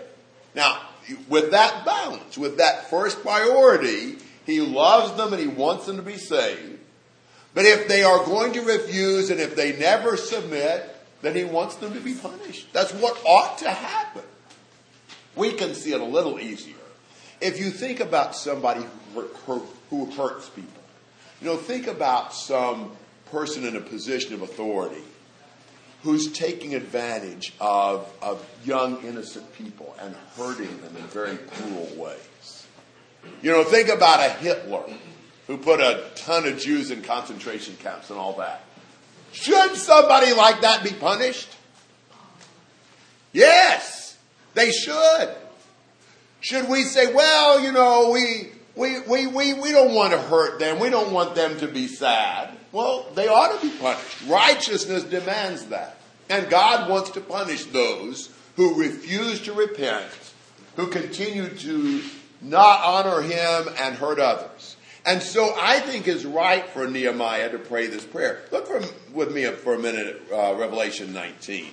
Now, 0.54 0.82
with 1.30 1.52
that 1.52 1.86
balance, 1.86 2.38
with 2.38 2.58
that 2.58 2.90
first 2.90 3.22
priority, 3.22 4.18
he 4.46 4.60
loves 4.60 5.16
them 5.16 5.32
and 5.32 5.42
he 5.42 5.48
wants 5.48 5.86
them 5.86 5.96
to 5.96 6.04
be 6.04 6.18
saved. 6.18 6.80
But 7.54 7.66
if 7.66 7.88
they 7.88 8.04
are 8.04 8.24
going 8.26 8.54
to 8.54 8.62
refuse 8.62 9.30
and 9.30 9.40
if 9.40 9.56
they 9.56 9.78
never 9.78 10.16
submit, 10.16 10.96
then 11.22 11.36
he 11.36 11.44
wants 11.44 11.76
them 11.76 11.94
to 11.94 12.00
be 12.00 12.14
punished. 12.14 12.72
That's 12.74 12.94
what 12.94 13.22
ought 13.26 13.58
to 13.60 13.70
happen. 13.70 14.24
We 15.36 15.54
can 15.54 15.74
see 15.74 15.94
it 15.94 16.02
a 16.02 16.06
little 16.06 16.40
easier. 16.40 16.76
If 17.40 17.60
you 17.60 17.72
think 17.72 18.00
about 18.00 18.36
somebody 18.36 18.84
who, 19.14 19.22
hurt, 19.46 19.64
who 19.90 20.06
hurts 20.12 20.50
people, 20.50 20.70
you 21.42 21.48
know, 21.48 21.58
think 21.58 21.88
about 21.88 22.34
some 22.34 22.92
person 23.32 23.66
in 23.66 23.76
a 23.76 23.82
position 23.82 24.34
of 24.34 24.42
authority 24.42 25.04
who's 26.04 26.32
taking 26.32 26.76
advantage 26.76 27.54
of, 27.60 28.12
of 28.22 28.46
young, 28.66 29.04
innocent 29.04 29.52
people 29.54 29.96
and 30.02 30.16
hurting 30.36 30.82
them 30.82 30.96
in 30.96 31.04
very 31.04 31.38
cruel 31.38 31.90
ways. 31.96 32.68
You 33.42 33.52
know, 33.52 33.64
think 33.64 33.90
about 33.90 34.20
a 34.20 34.30
Hitler 34.34 34.84
who 35.52 35.58
put 35.58 35.82
a 35.82 36.02
ton 36.16 36.48
of 36.48 36.58
Jews 36.58 36.92
in 36.92 37.02
concentration 37.02 37.76
camps 37.76 38.10
and 38.10 38.18
all 38.18 38.38
that. 38.38 38.64
Should 39.34 39.76
somebody 39.76 40.32
like 40.32 40.62
that 40.62 40.82
be 40.82 40.92
punished? 40.92 41.50
Yes, 43.34 44.18
they 44.54 44.72
should. 44.72 45.30
Should 46.40 46.70
we 46.70 46.84
say, 46.84 47.14
well, 47.14 47.60
you 47.60 47.74
know, 47.74 48.12
we, 48.12 48.52
we, 48.76 49.02
we, 49.02 49.28
we, 49.28 49.54
we 49.54 49.72
don't 49.74 49.94
want 49.94 50.14
to 50.14 50.20
hurt 50.20 50.58
them. 50.58 50.80
We 50.80 50.90
don't 50.90 51.12
want 51.12 51.36
them 51.36 51.60
to 51.60 51.68
be 51.68 51.88
sad. 51.88 52.58
Well, 52.72 53.08
they 53.14 53.28
ought 53.28 53.60
to 53.60 53.68
be 53.68 53.76
punished. 53.78 54.26
Righteousness 54.28 55.04
demands 55.04 55.66
that. 55.66 55.98
And 56.30 56.50
God 56.50 56.90
wants 56.90 57.10
to 57.12 57.20
punish 57.20 57.66
those 57.66 58.30
who 58.56 58.80
refuse 58.80 59.42
to 59.42 59.52
repent, 59.52 60.08
who 60.78 60.88
continue 60.88 61.50
to 61.50 62.02
not 62.40 62.86
honor 62.86 63.22
Him 63.22 63.74
and 63.78 63.96
hurt 63.96 64.18
others. 64.18 64.51
And 65.06 65.22
so 65.22 65.56
I 65.58 65.80
think 65.80 66.08
it's 66.08 66.26
right 66.26 66.66
for 66.68 66.88
Nehemiah 66.88 67.50
to 67.52 67.58
pray 67.58 67.88
this 67.88 68.06
prayer. 68.06 68.42
Look 68.52 68.68
for, 68.68 68.82
with 69.14 69.34
me 69.34 69.46
for 69.46 69.74
a 69.74 69.80
minute 69.80 70.22
at 70.32 70.34
uh, 70.34 70.56
Revelation 70.56 71.12
19. 71.12 71.72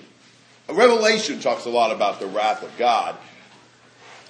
Revelation 0.69 1.39
talks 1.39 1.65
a 1.65 1.69
lot 1.69 1.91
about 1.91 2.19
the 2.19 2.27
wrath 2.27 2.63
of 2.63 2.75
God. 2.77 3.15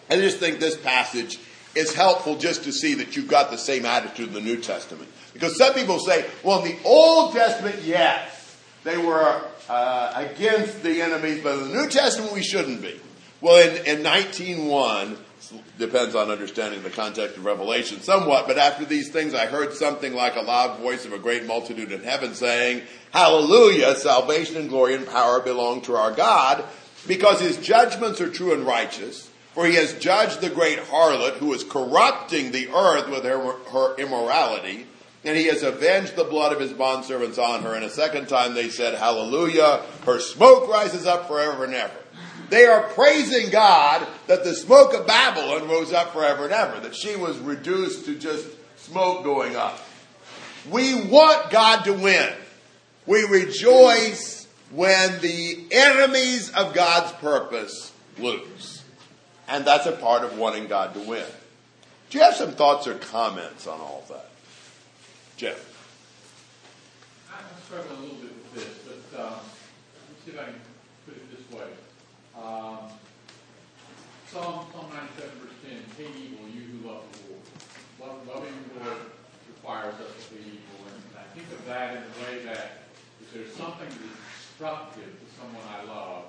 I 0.09 0.15
just 0.15 0.37
think 0.37 0.59
this 0.59 0.75
passage 0.75 1.39
is 1.75 1.93
helpful 1.93 2.37
just 2.37 2.63
to 2.63 2.71
see 2.71 2.95
that 2.95 3.15
you've 3.15 3.27
got 3.27 3.51
the 3.51 3.57
same 3.57 3.85
attitude 3.85 4.29
in 4.29 4.33
the 4.33 4.41
New 4.41 4.57
Testament. 4.57 5.09
Because 5.33 5.57
some 5.57 5.73
people 5.73 5.99
say, 5.99 6.25
well, 6.43 6.63
in 6.63 6.71
the 6.71 6.77
Old 6.83 7.33
Testament, 7.33 7.77
yes, 7.83 8.57
they 8.83 8.97
were 8.97 9.41
uh, 9.69 10.13
against 10.15 10.81
the 10.81 11.01
enemies, 11.01 11.41
but 11.43 11.59
in 11.59 11.69
the 11.69 11.75
New 11.75 11.89
Testament, 11.89 12.33
we 12.33 12.41
shouldn't 12.41 12.81
be. 12.81 12.99
Well, 13.39 13.69
in, 13.69 13.85
in 13.85 14.03
19.1, 14.03 15.17
depends 15.77 16.15
on 16.15 16.29
understanding 16.29 16.83
the 16.83 16.89
context 16.89 17.37
of 17.37 17.45
Revelation 17.45 18.01
somewhat, 18.01 18.47
but 18.47 18.57
after 18.57 18.85
these 18.85 19.09
things 19.09 19.33
I 19.33 19.45
heard 19.45 19.73
something 19.73 20.13
like 20.13 20.35
a 20.35 20.41
loud 20.41 20.79
voice 20.79 21.05
of 21.05 21.13
a 21.13 21.19
great 21.19 21.45
multitude 21.45 21.91
in 21.91 22.03
heaven 22.03 22.33
saying, 22.33 22.83
Hallelujah, 23.11 23.95
salvation 23.95 24.57
and 24.57 24.69
glory 24.69 24.95
and 24.95 25.07
power 25.07 25.39
belong 25.39 25.81
to 25.83 25.95
our 25.95 26.11
God, 26.11 26.63
because 27.07 27.39
his 27.39 27.57
judgments 27.57 28.21
are 28.21 28.29
true 28.29 28.53
and 28.53 28.65
righteous. 28.65 29.29
For 29.53 29.65
he 29.65 29.75
has 29.75 29.93
judged 29.93 30.41
the 30.41 30.49
great 30.49 30.79
harlot 30.79 31.33
who 31.37 31.53
is 31.53 31.63
corrupting 31.63 32.51
the 32.51 32.69
earth 32.69 33.09
with 33.09 33.23
her, 33.23 33.39
her 33.71 33.95
immorality, 33.97 34.85
and 35.25 35.35
he 35.35 35.47
has 35.47 35.63
avenged 35.63 36.15
the 36.15 36.23
blood 36.23 36.53
of 36.53 36.59
his 36.59 36.71
bondservants 36.71 37.37
on 37.37 37.63
her. 37.63 37.73
And 37.73 37.83
a 37.83 37.89
second 37.89 38.29
time 38.29 38.53
they 38.53 38.69
said, 38.69 38.95
Hallelujah, 38.95 39.81
her 40.05 40.19
smoke 40.19 40.69
rises 40.69 41.05
up 41.05 41.27
forever 41.27 41.65
and 41.65 41.73
ever. 41.73 41.93
They 42.49 42.65
are 42.65 42.83
praising 42.89 43.51
God 43.51 44.07
that 44.27 44.43
the 44.43 44.55
smoke 44.55 44.93
of 44.93 45.05
Babylon 45.05 45.67
rose 45.69 45.93
up 45.93 46.13
forever 46.13 46.45
and 46.45 46.53
ever, 46.53 46.79
that 46.81 46.95
she 46.95 47.15
was 47.15 47.37
reduced 47.39 48.05
to 48.05 48.15
just 48.15 48.47
smoke 48.77 49.23
going 49.23 49.55
up. 49.55 49.79
We 50.69 50.95
want 51.09 51.51
God 51.51 51.83
to 51.83 51.93
win. 51.93 52.33
We 53.05 53.23
rejoice 53.23 54.47
when 54.71 55.19
the 55.21 55.65
enemies 55.71 56.51
of 56.51 56.73
God's 56.73 57.11
purpose 57.13 57.91
lose. 58.17 58.83
And 59.47 59.65
that's 59.65 59.87
a 59.87 59.93
part 59.93 60.23
of 60.23 60.37
wanting 60.37 60.67
God 60.67 60.93
to 60.93 60.99
win. 60.99 61.25
Do 62.09 62.17
you 62.17 62.23
have 62.23 62.35
some 62.35 62.51
thoughts 62.51 62.87
or 62.87 62.95
comments 62.95 63.67
on 63.67 63.79
all 63.79 64.03
that? 64.09 64.29
Jeff. 65.37 65.65
I'm 67.31 67.43
struggling 67.65 67.97
a 67.97 68.01
little 68.01 68.17
bit 68.17 68.31
with 68.35 68.53
this, 68.55 68.95
but 69.13 69.23
um, 69.23 69.33
see 70.25 70.31
if 70.31 70.39
I 70.39 70.45
can 70.45 70.55
put 71.05 71.15
it 71.15 71.31
this 71.31 71.57
way. 71.57 71.67
Um, 72.49 72.89
Psalm, 74.25 74.65
Psalm 74.73 74.89
97, 74.89 75.37
verse 75.37 75.53
10, 75.69 75.85
hate 76.01 76.17
evil, 76.17 76.49
you 76.49 76.65
who 76.65 76.77
love 76.81 77.05
the 77.13 77.29
Lord. 77.29 77.45
Love, 78.01 78.17
loving 78.25 78.57
the 78.73 78.89
Lord 78.89 79.05
requires 79.53 79.93
us 80.01 80.09
to 80.17 80.33
hate 80.33 80.57
evil. 80.57 80.81
And 80.89 80.97
I 81.13 81.29
think 81.37 81.45
of 81.53 81.61
that 81.69 82.01
in 82.01 82.09
the 82.09 82.13
way 82.25 82.33
that 82.49 82.89
if 83.21 83.29
there's 83.29 83.53
something 83.53 83.85
that's 83.85 84.17
destructive 84.33 85.13
to 85.13 85.27
someone 85.37 85.61
I 85.69 85.85
love, 85.85 86.25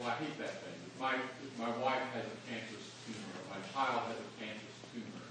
well, 0.00 0.08
I 0.08 0.16
hate 0.24 0.40
that 0.40 0.56
thing. 0.64 0.72
If 0.88 0.96
my, 0.96 1.20
if 1.20 1.52
my 1.60 1.68
wife 1.84 2.16
has 2.16 2.24
a 2.24 2.38
cancerous 2.48 2.88
tumor, 3.04 3.36
my 3.52 3.60
child 3.76 4.08
has 4.08 4.16
a 4.16 4.30
cancerous 4.40 4.80
tumor, 4.96 5.24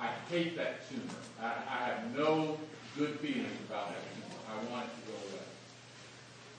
I 0.00 0.16
hate 0.32 0.56
that 0.56 0.88
tumor. 0.88 1.20
I, 1.44 1.60
I 1.68 1.78
have 1.92 2.16
no 2.16 2.56
good 2.96 3.20
feelings 3.20 3.60
about 3.68 3.92
that 3.92 4.00
tumor. 4.16 4.32
I 4.48 4.56
want 4.72 4.88
it 4.88 4.96
to 4.96 5.02
go 5.12 5.16
away. 5.28 5.48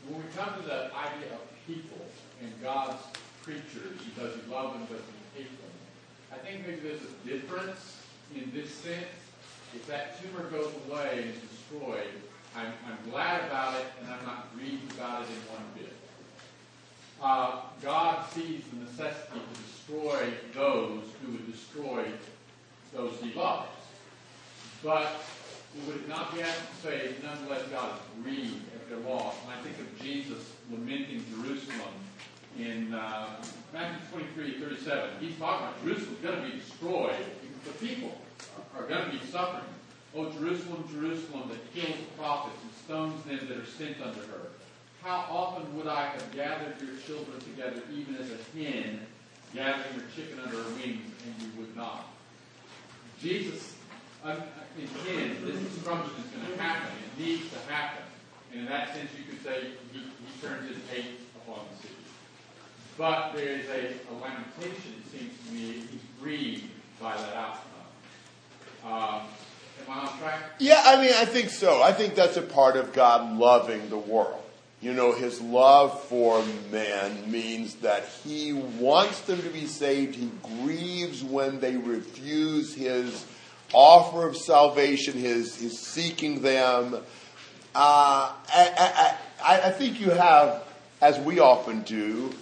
When 0.05 0.21
we 0.21 0.29
come 0.37 0.61
to 0.61 0.61
the 0.61 0.93
idea 0.93 1.33
of 1.33 1.49
people 1.65 2.05
and 2.41 2.61
God's 2.61 3.01
creatures, 3.43 3.97
does 4.17 4.35
he 4.35 4.51
love 4.51 4.73
them, 4.73 4.85
does 4.85 5.05
he 5.35 5.41
hate 5.41 5.61
them? 5.61 5.71
I 6.31 6.37
think 6.37 6.65
maybe 6.65 6.79
there's 6.81 7.01
a 7.01 7.27
difference 7.27 8.01
in 8.35 8.51
this 8.53 8.73
sense. 8.73 9.05
If 9.75 9.85
that 9.87 10.21
tumor 10.21 10.49
goes 10.49 10.71
away 10.87 11.23
and 11.23 11.29
is 11.29 11.41
destroyed, 11.49 12.09
I'm, 12.55 12.73
I'm 12.87 13.11
glad 13.11 13.45
about 13.45 13.75
it 13.75 13.85
and 14.01 14.11
I'm 14.11 14.25
not 14.25 14.55
grieved 14.55 14.91
about 14.93 15.23
it 15.23 15.27
in 15.29 15.53
one 15.53 15.65
bit. 15.75 15.93
Uh, 17.21 17.61
God 17.81 18.25
sees 18.31 18.61
the 18.71 18.85
necessity 18.85 19.39
to 19.39 19.61
destroy 19.61 20.33
those 20.53 21.03
who 21.21 21.33
would 21.33 21.51
destroy 21.51 22.05
those 22.93 23.13
he 23.21 23.33
loves. 23.33 23.69
But 24.83 25.21
we 25.75 25.91
would 25.91 26.07
not 26.07 26.33
be 26.33 26.41
apt 26.41 26.57
to 26.57 26.87
say, 26.87 27.11
nonetheless, 27.23 27.61
God 27.71 27.91
is 27.93 28.23
grieved 28.23 28.65
at 28.73 28.89
their 28.89 28.99
loss? 28.99 29.35
And 29.43 29.53
I 29.53 29.61
think 29.61 29.77
of 29.79 30.01
Jesus 30.01 30.51
lamenting 30.71 31.23
Jerusalem 31.35 31.93
in 32.61 32.93
uh, 32.93 33.41
Matthew 33.73 34.19
23, 34.35 34.59
37. 34.59 35.09
He's 35.19 35.35
talking 35.37 35.67
about 35.67 35.83
Jerusalem's 35.83 36.19
going 36.19 36.41
to 36.41 36.49
be 36.49 36.57
destroyed. 36.57 37.25
The 37.65 37.85
people 37.85 38.11
are, 38.75 38.83
going 38.83 39.05
to 39.05 39.17
be 39.17 39.25
suffering. 39.27 39.63
Oh, 40.15 40.31
Jerusalem, 40.31 40.83
Jerusalem, 40.91 41.49
that 41.49 41.73
kills 41.73 41.97
the 41.97 42.17
prophets 42.17 42.57
and 42.61 42.71
stones 42.83 43.23
them 43.23 43.47
that 43.47 43.57
are 43.57 43.65
sent 43.65 44.01
unto 44.01 44.19
her. 44.31 44.49
How 45.03 45.25
often 45.29 45.77
would 45.77 45.87
I 45.87 46.07
have 46.07 46.31
gathered 46.31 46.75
your 46.81 46.97
children 47.05 47.39
together, 47.39 47.81
even 47.93 48.15
as 48.15 48.29
a 48.31 48.57
hen 48.57 48.99
gathering 49.53 49.99
her 49.99 50.05
chicken 50.15 50.39
under 50.43 50.57
her 50.57 50.69
wings, 50.75 51.11
and 51.25 51.35
you 51.41 51.59
would 51.59 51.75
not? 51.75 52.07
Jesus 53.21 53.75
intends 54.23 55.45
this 55.45 55.73
destruction 55.73 56.11
is 56.19 56.31
going 56.31 56.57
to 56.57 56.61
happen. 56.61 56.91
It 57.17 57.23
needs 57.23 57.49
to 57.51 57.59
happen. 57.71 58.03
And 58.51 58.61
in 58.61 58.65
that 58.67 58.93
sense, 58.93 59.09
you 59.17 59.31
could 59.31 59.43
say 59.43 59.71
he, 59.93 59.99
he 59.99 60.41
turns 60.41 60.67
his 60.67 60.77
hate 60.89 61.19
upon 61.37 61.65
the 61.71 61.87
city. 61.87 61.98
But 62.99 63.31
there 63.33 63.47
is 63.47 63.65
a, 63.69 64.11
a 64.11 64.13
lamentation, 64.19 64.93
it 64.99 65.09
seems 65.09 65.31
to 65.47 65.53
me, 65.53 65.83
grieved 66.21 66.65
by 67.01 67.15
that 67.15 67.33
outcome. 67.33 67.63
Um, 68.85 69.21
am 69.79 69.89
I 69.89 69.99
on 70.01 70.19
track? 70.19 70.51
Yeah, 70.59 70.83
I 70.85 71.01
mean, 71.01 71.13
I 71.15 71.23
think 71.23 71.49
so. 71.49 71.81
I 71.81 71.93
think 71.93 72.15
that's 72.15 72.35
a 72.35 72.41
part 72.41 72.75
of 72.75 72.91
God 72.91 73.37
loving 73.37 73.89
the 73.89 73.97
world. 73.97 74.43
You 74.81 74.91
know, 74.91 75.13
his 75.13 75.39
love 75.39 76.03
for 76.03 76.43
men 76.71 77.31
means 77.31 77.75
that 77.75 78.03
he 78.25 78.51
wants 78.51 79.21
them 79.21 79.41
to 79.43 79.49
be 79.49 79.65
saved. 79.65 80.15
He 80.15 80.29
grieves 80.61 81.23
when 81.23 81.61
they 81.61 81.77
refuse 81.77 82.73
his 82.75 83.25
offer 83.73 84.27
of 84.27 84.35
salvation, 84.35 85.13
his, 85.13 85.55
his 85.55 85.79
seeking 85.79 86.41
them. 86.41 86.95
Uh, 87.73 88.33
I, 88.53 89.15
I, 89.41 89.61
I 89.67 89.69
think 89.71 90.01
you 90.01 90.09
have, 90.09 90.63
as 91.01 91.17
we 91.17 91.39
often 91.39 91.83
do, 91.83 92.33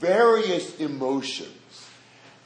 various 0.00 0.78
emotions. 0.78 1.50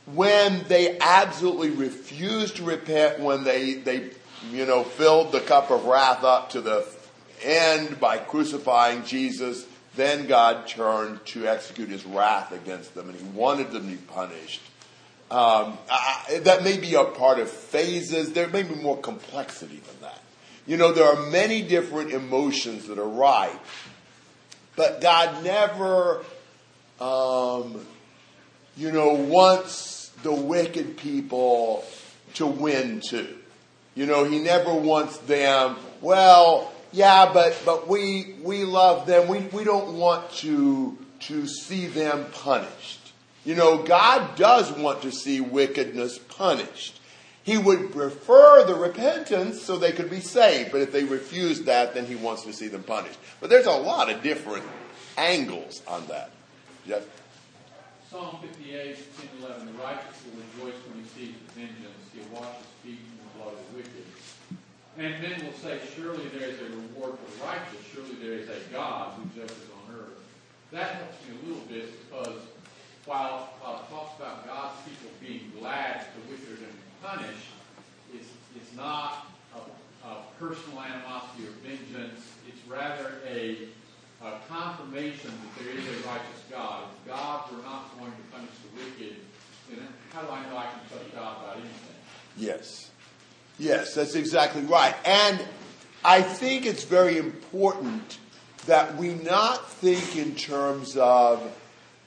When 0.07 0.65
they 0.69 0.99
absolutely 0.99 1.71
refuse 1.71 2.53
to 2.53 2.65
repent, 2.65 3.21
when 3.21 3.45
they, 3.45 3.75
they 3.75 4.11
you 4.51 4.65
know, 4.65 4.85
filled 4.85 5.33
the 5.33 5.41
cup 5.41 5.71
of 5.71 5.85
wrath 5.85 6.25
up 6.25 6.51
to 6.51 6.61
the 6.61 6.87
end 7.43 8.01
by 8.01 8.19
crucifying 8.19 9.05
Jesus, 9.05 9.67
then 9.97 10.27
God 10.27 10.67
turned 10.67 11.25
to 11.27 11.47
execute 11.47 11.89
his 11.89 12.07
wrath 12.07 12.53
against 12.53 12.95
them, 12.95 13.11
and 13.11 13.19
he 13.19 13.25
wanted 13.27 13.71
them 13.73 13.83
to 13.83 13.97
be 13.97 13.97
punished. 13.97 14.61
Um, 15.31 15.77
I, 15.91 16.41
that 16.45 16.65
may 16.65 16.79
be 16.79 16.95
a 16.95 17.05
part 17.05 17.39
of 17.39 17.51
phases. 17.51 18.33
There 18.33 18.49
may 18.49 18.63
be 18.63 18.77
more 18.77 18.97
complexity 18.97 19.77
than 19.77 20.01
that. 20.03 20.23
You 20.67 20.77
know, 20.77 20.93
there 20.93 21.07
are 21.07 21.31
many 21.31 21.63
different 21.63 22.13
emotions 22.13 22.87
that 22.87 22.99
right, 23.07 23.59
but 24.77 25.01
God 25.01 25.43
never, 25.45 26.25
um, 27.01 27.87
you 28.77 28.93
know, 28.93 29.13
wants 29.13 30.11
the 30.23 30.33
wicked 30.33 30.97
people 30.97 31.85
to 32.35 32.47
win 32.47 33.01
too. 33.01 33.37
You 33.95 34.07
know, 34.07 34.25
He 34.25 34.39
never 34.39 34.73
wants 34.75 35.19
them. 35.19 35.77
Well, 36.01 36.73
yeah, 36.93 37.31
but 37.33 37.61
but 37.65 37.89
we 37.89 38.37
we 38.43 38.65
love 38.65 39.07
them. 39.07 39.29
We 39.29 39.41
we 39.41 39.65
don't 39.65 39.95
want 39.95 40.31
to 40.37 40.97
to 41.21 41.47
see 41.47 41.87
them 41.87 42.27
punished. 42.33 43.13
You 43.45 43.55
know, 43.55 43.83
God 43.83 44.37
does 44.37 44.71
want 44.73 45.03
to 45.03 45.13
see 45.13 45.41
wickedness 45.41 46.19
punished. 46.19 47.01
He 47.43 47.57
would 47.57 47.93
prefer 47.93 48.65
the 48.67 48.75
repentance 48.75 49.63
so 49.63 49.79
they 49.79 49.93
could 49.93 50.11
be 50.11 50.21
saved, 50.21 50.71
but 50.71 50.83
if 50.83 50.93
they 50.93 51.05
refuse 51.05 51.63
that, 51.63 51.95
then 51.95 52.05
he 52.05 52.15
wants 52.15 52.43
to 52.43 52.53
see 52.53 52.69
them 52.69 52.83
punished. 52.83 53.19
But 53.41 53.49
there's 53.49 53.67
a 53.67 53.71
lot 53.71 54.11
of 54.11 54.23
different 54.23 54.65
angles 55.17 55.81
on 55.89 56.07
that. 56.09 56.31
Jeff? 56.89 57.05
Psalm 58.09 58.41
58, 58.41 58.97
10, 58.97 59.45
11. 59.45 59.67
The 59.67 59.77
righteous 59.77 60.25
will 60.25 60.41
rejoice 60.41 60.81
when 60.89 61.05
he 61.05 61.07
sees 61.13 61.37
the 61.37 61.61
vengeance. 61.61 62.01
He'll 62.17 62.33
wash 62.33 62.57
his 62.57 62.73
feet 62.81 63.05
in 63.05 63.15
the 63.21 63.29
blood 63.37 63.53
of 63.53 63.61
the 63.61 63.85
wicked. 63.85 64.09
And 64.97 65.21
men 65.21 65.37
will 65.45 65.53
say, 65.61 65.85
Surely 65.93 66.25
there 66.33 66.49
is 66.49 66.57
a 66.65 66.73
reward 66.73 67.21
for 67.21 67.29
the 67.29 67.45
righteous. 67.45 67.85
Surely 67.93 68.17
there 68.17 68.41
is 68.41 68.49
a 68.49 68.57
God 68.73 69.21
who 69.21 69.29
judges 69.37 69.69
on 69.69 70.01
earth. 70.01 70.17
That 70.73 70.97
helps 70.97 71.21
me 71.29 71.37
a 71.37 71.41
little 71.45 71.69
bit 71.69 71.93
because 72.09 72.41
while, 73.05 73.53
while 73.61 73.85
it 73.85 73.93
talks 73.93 74.17
about 74.17 74.49
God's 74.49 74.81
people 74.89 75.13
being 75.21 75.53
glad 75.61 76.09
that 76.09 76.17
the 76.17 76.33
wicked 76.33 76.49
are 76.49 76.57
going 76.57 76.73
to 76.73 76.81
be 76.81 76.97
punished, 77.05 77.53
it's, 78.17 78.33
it's 78.57 78.73
not 78.73 79.29
a, 79.53 79.61
a 80.09 80.25
personal 80.41 80.81
animosity 80.81 81.53
or 81.53 81.55
vengeance. 81.61 82.25
It's 82.49 82.65
rather 82.65 83.21
a, 83.29 83.69
a 84.23 84.39
confirmation 84.49 85.31
that 85.31 85.65
there 85.65 85.75
is 85.75 85.85
a 85.85 86.09
righteous 86.09 86.43
God. 86.51 86.85
If 86.91 87.13
God 87.13 87.51
were 87.53 87.63
not 87.63 87.99
going 87.99 88.13
to 88.13 88.19
punish 88.33 88.51
the 88.63 88.83
wicked, 88.83 89.17
then 89.71 89.87
how 90.13 90.23
do 90.23 90.31
I 90.31 90.43
know 90.49 90.57
I 90.57 90.67
can 90.67 90.81
trust 90.89 91.15
God 91.15 91.37
about 91.43 91.57
anything? 91.57 91.73
Yes. 92.37 92.91
Yes, 93.59 93.95
that's 93.95 94.15
exactly 94.15 94.63
right. 94.63 94.95
And 95.05 95.45
I 96.05 96.23
think 96.23 96.67
it's 96.67 96.85
very 96.85 97.19
important 97.19 98.19
that 98.67 98.97
we 98.97 99.15
not 99.15 99.71
think 99.73 100.17
in 100.17 100.35
terms 100.35 100.97
of 100.97 101.43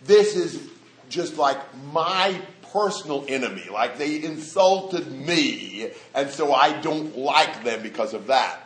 this 0.03 0.35
is 0.35 0.69
just 1.09 1.37
like 1.37 1.59
my 1.91 2.39
personal 2.71 3.25
enemy. 3.27 3.67
Like 3.71 3.97
they 3.97 4.23
insulted 4.23 5.11
me, 5.11 5.91
and 6.13 6.29
so 6.29 6.53
I 6.53 6.79
don't 6.81 7.17
like 7.17 7.63
them 7.63 7.83
because 7.83 8.13
of 8.13 8.27
that. 8.27 8.60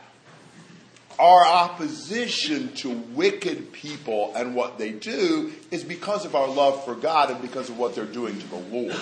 Our 1.18 1.46
opposition 1.46 2.74
to 2.76 2.90
wicked 2.92 3.72
people 3.72 4.34
and 4.36 4.54
what 4.54 4.78
they 4.78 4.92
do 4.92 5.54
is 5.72 5.84
because 5.84 6.26
of 6.26 6.36
our 6.36 6.48
love 6.48 6.84
for 6.84 6.94
God 6.94 7.32
and 7.32 7.42
because 7.42 7.70
of 7.70 7.78
what 7.78 7.96
they're 7.96 8.06
doing 8.06 8.38
to 8.38 8.48
the 8.48 8.58
Lord. 8.58 8.96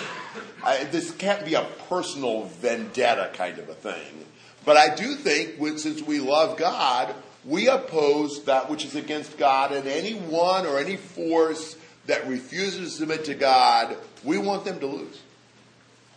I, 0.62 0.84
this 0.84 1.10
can't 1.10 1.44
be 1.44 1.54
a 1.54 1.66
personal 1.88 2.44
vendetta 2.44 3.30
kind 3.34 3.58
of 3.58 3.68
a 3.68 3.74
thing. 3.74 4.24
But 4.64 4.76
I 4.76 4.94
do 4.94 5.14
think, 5.16 5.56
since 5.78 6.02
we 6.02 6.20
love 6.20 6.56
God, 6.56 7.14
we 7.44 7.68
oppose 7.68 8.44
that 8.44 8.70
which 8.70 8.84
is 8.84 8.94
against 8.94 9.36
God 9.36 9.72
and 9.72 9.86
anyone 9.86 10.66
or 10.66 10.78
any 10.78 10.96
force 10.96 11.76
that 12.06 12.26
refuses 12.26 12.92
to 12.92 12.98
submit 12.98 13.24
to 13.26 13.34
God, 13.34 13.96
we 14.22 14.38
want 14.38 14.64
them 14.64 14.78
to 14.80 14.86
lose. 14.86 15.20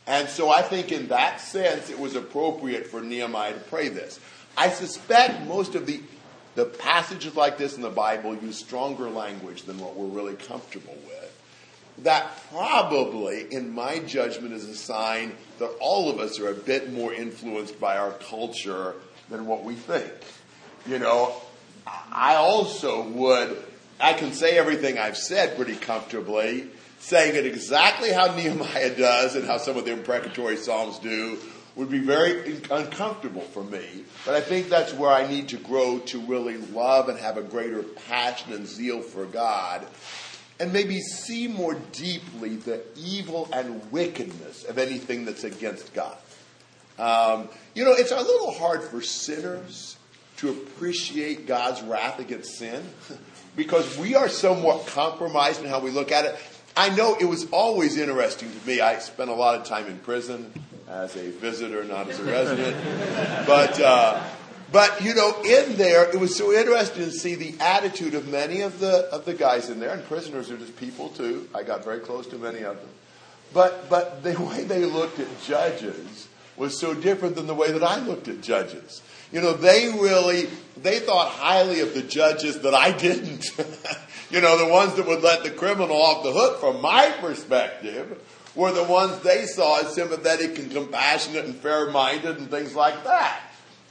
And 0.06 0.30
so 0.30 0.50
I 0.50 0.62
think 0.62 0.92
in 0.94 1.10
that 1.10 1.42
sense, 1.42 1.90
it 1.90 2.00
was 2.00 2.16
appropriate 2.16 2.88
for 2.88 3.02
Nehemiah 3.02 3.54
to 3.54 3.60
pray 3.60 3.90
this. 3.90 4.20
I 4.58 4.70
suspect 4.70 5.46
most 5.46 5.76
of 5.76 5.86
the, 5.86 6.02
the 6.56 6.66
passages 6.66 7.36
like 7.36 7.60
this 7.60 7.76
in 7.76 7.84
the 7.84 7.90
Bible 7.90 8.36
use 8.36 8.58
stronger 8.58 9.08
language 9.10 9.64
than 9.64 9.78
what 9.78 9.96
we're 9.96 10.08
really 10.08 10.36
comfortable 10.36 10.98
with. 11.06 12.04
That 12.04 12.32
probably, 12.52 13.46
in 13.52 13.72
my 13.72 14.00
judgment, 14.00 14.54
is 14.54 14.66
a 14.66 14.76
sign 14.76 15.34
that 15.60 15.70
all 15.80 16.10
of 16.10 16.20
us 16.20 16.40
are 16.40 16.50
a 16.50 16.56
bit 16.56 16.92
more 16.92 17.14
influenced 17.14 17.80
by 17.80 17.98
our 17.98 18.12
culture 18.12 18.96
than 19.30 19.46
what 19.46 19.64
we 19.64 19.76
think. 19.76 20.12
You 20.88 21.00
know, 21.00 21.36
I 22.12 22.36
also 22.36 23.04
would, 23.04 23.58
I 24.00 24.14
can 24.14 24.32
say 24.32 24.58
everything 24.58 24.98
I've 24.98 25.18
said 25.18 25.56
pretty 25.56 25.76
comfortably, 25.76 26.68
saying 27.00 27.36
it 27.36 27.46
exactly 27.46 28.12
how 28.12 28.36
Nehemiah 28.36 28.96
does 28.96 29.36
and 29.36 29.46
how 29.46 29.58
some 29.58 29.78
of 29.78 29.86
the 29.86 29.92
imprecatory 29.92 30.58
Psalms 30.58 31.00
do 31.00 31.38
would 31.78 31.90
be 31.90 32.00
very 32.00 32.60
uncomfortable 32.72 33.42
for 33.42 33.64
me. 33.64 33.88
But 34.26 34.34
I 34.34 34.42
think 34.42 34.68
that's 34.68 34.94
where 34.94 35.12
I 35.12 35.28
need 35.28 35.50
to 35.50 35.58
grow 35.58 36.00
to 36.00 36.20
really 36.22 36.58
love 36.58 37.08
and 37.08 37.20
have 37.20 37.38
a 37.38 37.44
greater 37.44 37.84
passion 37.84 38.52
and 38.54 38.68
zeal 38.68 39.02
for 39.02 39.26
God 39.26 39.86
and 40.60 40.74
maybe 40.74 41.00
see 41.00 41.48
more 41.48 41.76
deeply 41.92 42.56
the 42.56 42.82
evil 42.98 43.48
and 43.54 43.92
wickedness 43.92 44.64
of 44.64 44.80
anything 44.80 45.26
that's 45.26 45.44
against 45.44 45.94
God. 45.94 46.18
Um, 46.98 47.50
you 47.76 47.86
know, 47.86 47.94
it's 47.94 48.12
a 48.12 48.20
little 48.20 48.52
hard 48.52 48.84
for 48.84 49.02
sinners 49.02 49.98
to 50.38 50.50
appreciate 50.50 51.46
God's 51.46 51.84
wrath 51.84 52.20
against 52.20 52.58
sin 52.58 52.84
because 53.56 53.98
we 54.00 54.16
are 54.16 54.30
somewhat 54.30 54.88
compromised 54.88 55.62
in 55.62 55.70
how 55.70 55.80
we 55.80 55.92
look 55.92 56.12
at 56.12 56.26
it. 56.26 56.36
I 56.76 56.90
know 56.90 57.16
it 57.20 57.26
was 57.26 57.48
always 57.52 57.98
interesting 57.98 58.52
to 58.52 58.68
me. 58.68 58.82
I 58.82 58.98
spent 58.98 59.30
a 59.30 59.34
lot 59.34 59.60
of 59.60 59.68
time 59.68 59.86
in 59.88 60.00
prison 60.00 60.52
as 60.88 61.16
a 61.16 61.30
visitor, 61.32 61.84
not 61.84 62.10
as 62.10 62.20
a 62.20 62.24
resident. 62.24 62.76
But, 63.46 63.80
uh, 63.80 64.24
but 64.72 65.02
you 65.02 65.14
know, 65.14 65.42
in 65.44 65.78
there, 65.78 66.10
it 66.10 66.20
was 66.20 66.36
so 66.36 66.54
interesting 66.54 67.06
to 67.06 67.12
see 67.12 67.36
the 67.36 67.56
attitude 67.60 68.14
of 68.16 68.28
many 68.28 68.62
of 68.62 68.80
the 68.80 69.08
of 69.12 69.26
the 69.26 69.34
guys 69.34 69.70
in 69.70 69.80
there, 69.80 69.92
and 69.92 70.04
prisoners 70.06 70.52
are 70.52 70.58
just 70.58 70.76
people 70.78 71.10
too. 71.10 71.48
I 71.56 71.64
got 71.64 71.84
very 71.84 72.00
close 72.00 72.28
to 72.28 72.38
many 72.38 72.64
of 72.64 72.78
them. 72.78 72.90
But 73.54 73.90
but 73.90 74.24
the 74.24 74.40
way 74.42 74.64
they 74.64 74.86
looked 74.86 75.20
at 75.20 75.28
judges 75.44 76.28
was 76.58 76.78
so 76.78 76.94
different 76.94 77.36
than 77.36 77.48
the 77.48 77.54
way 77.54 77.72
that 77.72 77.84
I 77.84 78.00
looked 78.00 78.28
at 78.28 78.42
judges. 78.42 79.02
You 79.32 79.42
know, 79.42 79.54
they 79.54 79.90
really 79.90 80.50
they 80.76 81.00
thought 81.00 81.30
highly 81.30 81.80
of 81.80 81.94
the 81.94 82.02
judges 82.02 82.60
that 82.62 82.74
I 82.74 82.92
didn't. 82.92 83.46
you 84.30 84.42
know, 84.42 84.58
the 84.58 84.72
ones 84.72 84.96
that 84.96 85.08
would 85.08 85.22
let 85.22 85.44
the 85.44 85.52
criminal 85.52 85.96
off 86.02 86.24
the 86.24 86.34
hook 86.34 86.60
from 86.60 86.82
my 86.82 87.14
perspective 87.22 88.22
were 88.58 88.74
the 88.74 88.84
ones 88.84 89.20
they 89.20 89.46
saw 89.46 89.80
as 89.80 89.94
sympathetic 89.94 90.60
and 90.60 90.72
compassionate 90.72 91.46
and 91.46 91.56
fair 91.56 91.90
minded 91.92 92.38
and 92.38 92.50
things 92.50 92.76
like 92.76 93.04
that. 93.06 93.40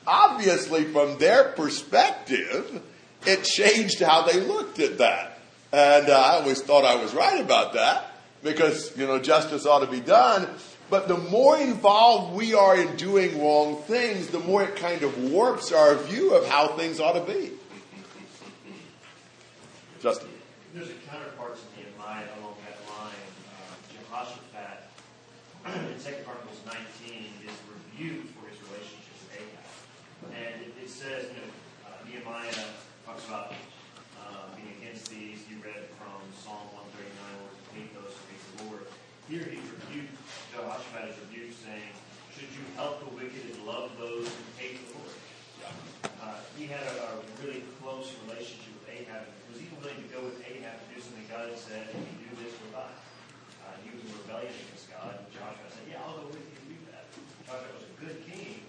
Obviously, 0.07 0.85
from 0.85 1.19
their 1.19 1.53
perspective, 1.53 2.83
it 3.25 3.45
changed 3.45 4.01
how 4.01 4.23
they 4.23 4.41
looked 4.41 4.79
at 4.79 4.99
that. 4.99 5.39
And 5.73 6.11
uh, 6.11 6.13
I 6.13 6.41
always 6.41 6.61
thought 6.63 6.85
I 6.85 6.97
was 6.97 7.15
right 7.15 7.41
about 7.41 7.73
that 7.75 8.13
because, 8.43 8.97
you 8.97 9.07
know, 9.07 9.19
justice 9.19 9.67
ought 9.67 9.81
to 9.81 9.91
be 9.91 10.01
done. 10.01 10.49
But 10.89 11.09
the 11.09 11.17
more 11.17 11.59
involved 11.59 12.37
we 12.37 12.55
are 12.55 12.77
in 12.77 12.97
doing 12.97 13.41
wrong 13.43 13.83
things, 13.83 14.29
the 14.29 14.39
more 14.39 14.63
it 14.63 14.77
kind 14.77 15.03
of 15.03 15.31
warps 15.31 15.73
our 15.73 15.97
view 15.97 16.35
of 16.35 16.47
how 16.47 16.69
things 16.77 17.01
ought 17.01 17.15
to 17.15 17.33
be. 17.33 17.51
Justin. 20.01 20.29
There's 20.73 20.91
a 20.91 20.95
counterpart 21.11 21.57
to 21.57 21.81
Nehemiah 21.81 22.27
along 22.39 22.55
that 22.69 22.79
line. 22.87 23.13
Uh, 23.49 23.75
Jehoshaphat 23.93 24.85
in 25.75 25.99
2 25.99 26.23
Chronicles 26.23 26.63
19 26.63 27.27
is 27.43 27.57
rebuked 27.67 28.31
for 28.39 28.47
his 28.47 28.55
relationship 28.71 29.15
with 29.19 29.35
Ahab. 29.35 29.67
And 30.31 30.55
it, 30.63 30.71
it 30.79 30.87
says, 30.87 31.27
you 31.35 31.43
know, 31.43 31.51
uh, 31.91 31.99
Nehemiah 32.07 32.71
talks 33.03 33.27
about 33.27 33.51
uh, 33.51 34.47
being 34.55 34.71
against 34.79 35.11
these. 35.11 35.43
You 35.51 35.59
read 35.59 35.91
from 35.99 36.23
Psalm 36.39 36.71
139, 36.71 37.43
Lord, 37.43 37.59
hate 37.75 37.91
those 37.99 38.15
who 38.15 38.23
hate 38.31 38.45
the 38.47 38.57
Lord. 38.71 38.87
Here 39.27 39.43
he's 39.43 39.67
rebuked, 39.67 40.15
Jehoshaphat 40.55 41.11
is 41.11 41.19
rebuked, 41.27 41.59
saying, 41.59 41.91
Should 42.31 42.55
you 42.55 42.63
help 42.79 43.03
the 43.03 43.11
wicked 43.19 43.43
and 43.51 43.67
love 43.67 43.91
those 43.99 44.31
who 44.31 44.45
hate 44.63 44.79
the 44.79 45.03
Lord? 45.03 45.19
Uh, 46.23 46.39
he 46.55 46.71
had 46.71 46.87
a, 46.87 47.11
a 47.11 47.27
really 47.43 47.67
close 47.83 48.15
relationship 48.31 48.71
with 48.79 49.03
Ahab. 49.03 49.27
Was 49.51 49.59
even 49.59 49.83
willing 49.83 49.99
to 49.99 50.11
go 50.15 50.31
with 50.31 50.39
Ahab 50.47 50.79
to 50.79 50.87
do 50.95 51.03
something 51.03 51.27
God 51.27 51.51
had 51.51 51.59
said, 51.59 51.91
if 51.91 52.07
you 52.23 52.31
do 52.31 52.47
this, 52.47 52.55
we'll 52.63 52.71
die. 52.71 52.95
He 54.07 54.15
was 54.15 54.23
in 54.23 54.23
rebellion 54.23 54.55
against 54.55 54.87
God, 54.95 55.19
and 55.19 55.27
Joshua 55.35 55.67
said, 55.75 55.83
Yeah, 55.91 55.99
I'll 56.07 56.15
go 56.23 56.31
with 56.31 56.39
you 56.39 56.55
to 56.55 56.67
do 56.71 56.79
that. 56.95 57.11
Joshua 57.43 57.75
was 57.75 57.87
a 57.91 57.97
good 57.99 58.19
king, 58.23 58.63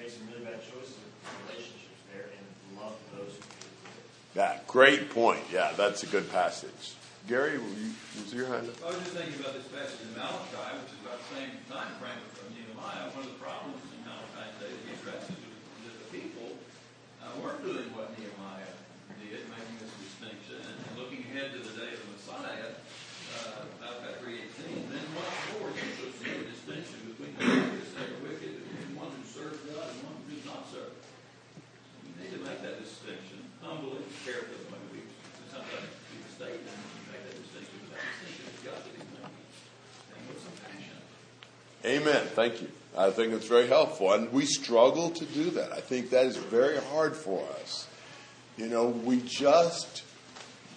made 0.00 0.08
some 0.08 0.24
really 0.32 0.48
bad 0.48 0.64
choices 0.64 0.96
in 0.96 1.28
relationships 1.44 2.00
there, 2.08 2.32
and 2.32 2.44
loved 2.80 2.96
those 3.12 3.36
who 3.36 3.44
hated 3.52 3.76
the 3.76 4.40
Yeah, 4.40 4.64
great 4.64 5.12
point. 5.12 5.44
Yeah, 5.52 5.76
that's 5.76 6.02
a 6.04 6.08
good 6.08 6.24
passage. 6.32 6.96
Gary, 7.28 7.60
will 7.60 7.76
you 7.76 7.92
use 8.16 8.32
your 8.32 8.48
hand 8.48 8.64
up? 8.72 8.80
I 8.80 8.96
was 8.96 9.02
just 9.04 9.12
thinking 9.12 9.36
about 9.44 9.52
this 9.52 9.68
passage 9.68 10.00
in 10.08 10.14
Malachi, 10.16 10.72
which 10.80 10.94
is 10.96 11.00
about 11.04 11.20
the 11.20 11.30
same 11.36 11.52
time 11.68 11.90
frame 12.00 12.22
from 12.32 12.48
Nehemiah. 12.56 13.12
One 13.12 13.28
of 13.28 13.34
the 13.36 13.40
problems 13.42 13.82
in 13.92 14.00
Malachi's 14.08 14.56
day 14.62 14.70
that 14.72 14.82
he 14.88 14.90
addresses 14.96 15.36
is 15.36 15.84
that 15.90 15.96
the 16.00 16.08
people 16.16 16.54
uh, 17.20 17.28
weren't 17.44 17.60
doing 17.66 17.90
what 17.92 18.14
Nehemiah 18.16 18.72
did, 19.20 19.42
making 19.52 19.76
this 19.82 19.90
distinction. 20.00 20.62
And 20.64 20.94
looking 20.94 21.26
ahead 21.34 21.50
to 21.52 21.66
the 21.66 21.74
day 21.74 21.92
of 21.92 22.00
the 22.00 22.10
Messiah, 22.14 22.78
uh, 23.44 23.66
Malachi 23.82 24.40
3.18, 24.56 24.88
then 24.88 25.06
what 25.12 25.28
for 25.52 25.68
you 25.68 25.88
shall 26.00 26.14
see 26.16 26.32
a 26.32 26.44
distinction 26.48 26.98
between 27.12 27.32
the 27.36 27.44
righteous 27.44 27.92
and 27.96 28.08
the 28.08 28.18
wicked, 28.24 28.54
and 28.64 28.96
one 28.96 29.12
who 29.12 29.24
serves 29.28 29.60
God 29.68 29.92
and 29.92 30.00
one 30.08 30.16
who 30.24 30.36
does 30.36 30.46
not 30.48 30.64
serve. 30.72 30.94
You 32.06 32.12
need 32.16 32.32
to 32.32 32.40
make 32.40 32.60
that 32.64 32.80
distinction 32.80 33.44
humbly, 33.60 34.00
carefully, 34.24 34.62
maybe 34.72 35.04
sometimes 35.52 35.90
be 36.08 36.16
mistaken, 36.24 36.64
and 36.64 37.04
make 37.12 37.22
that 37.28 37.36
distinction, 37.36 37.76
but 37.84 38.00
that 38.00 38.06
distinction 38.08 38.44
has 38.48 38.60
got 38.64 38.78
to 38.80 38.90
be 38.94 39.02
made. 39.12 39.36
And 40.16 40.22
with 40.30 40.40
some 40.40 40.56
passion. 40.64 40.96
Amen. 41.84 42.24
Thank 42.32 42.62
you. 42.62 42.70
I 42.96 43.10
think 43.10 43.32
it's 43.34 43.46
very 43.46 43.66
helpful. 43.66 44.12
And 44.12 44.32
we 44.32 44.46
struggle 44.46 45.10
to 45.10 45.24
do 45.26 45.50
that. 45.50 45.72
I 45.72 45.80
think 45.80 46.10
that 46.10 46.26
is 46.26 46.36
very 46.36 46.78
hard 46.78 47.14
for 47.14 47.44
us. 47.60 47.86
You 48.56 48.68
know, 48.68 48.88
we 48.88 49.20
just, 49.20 50.02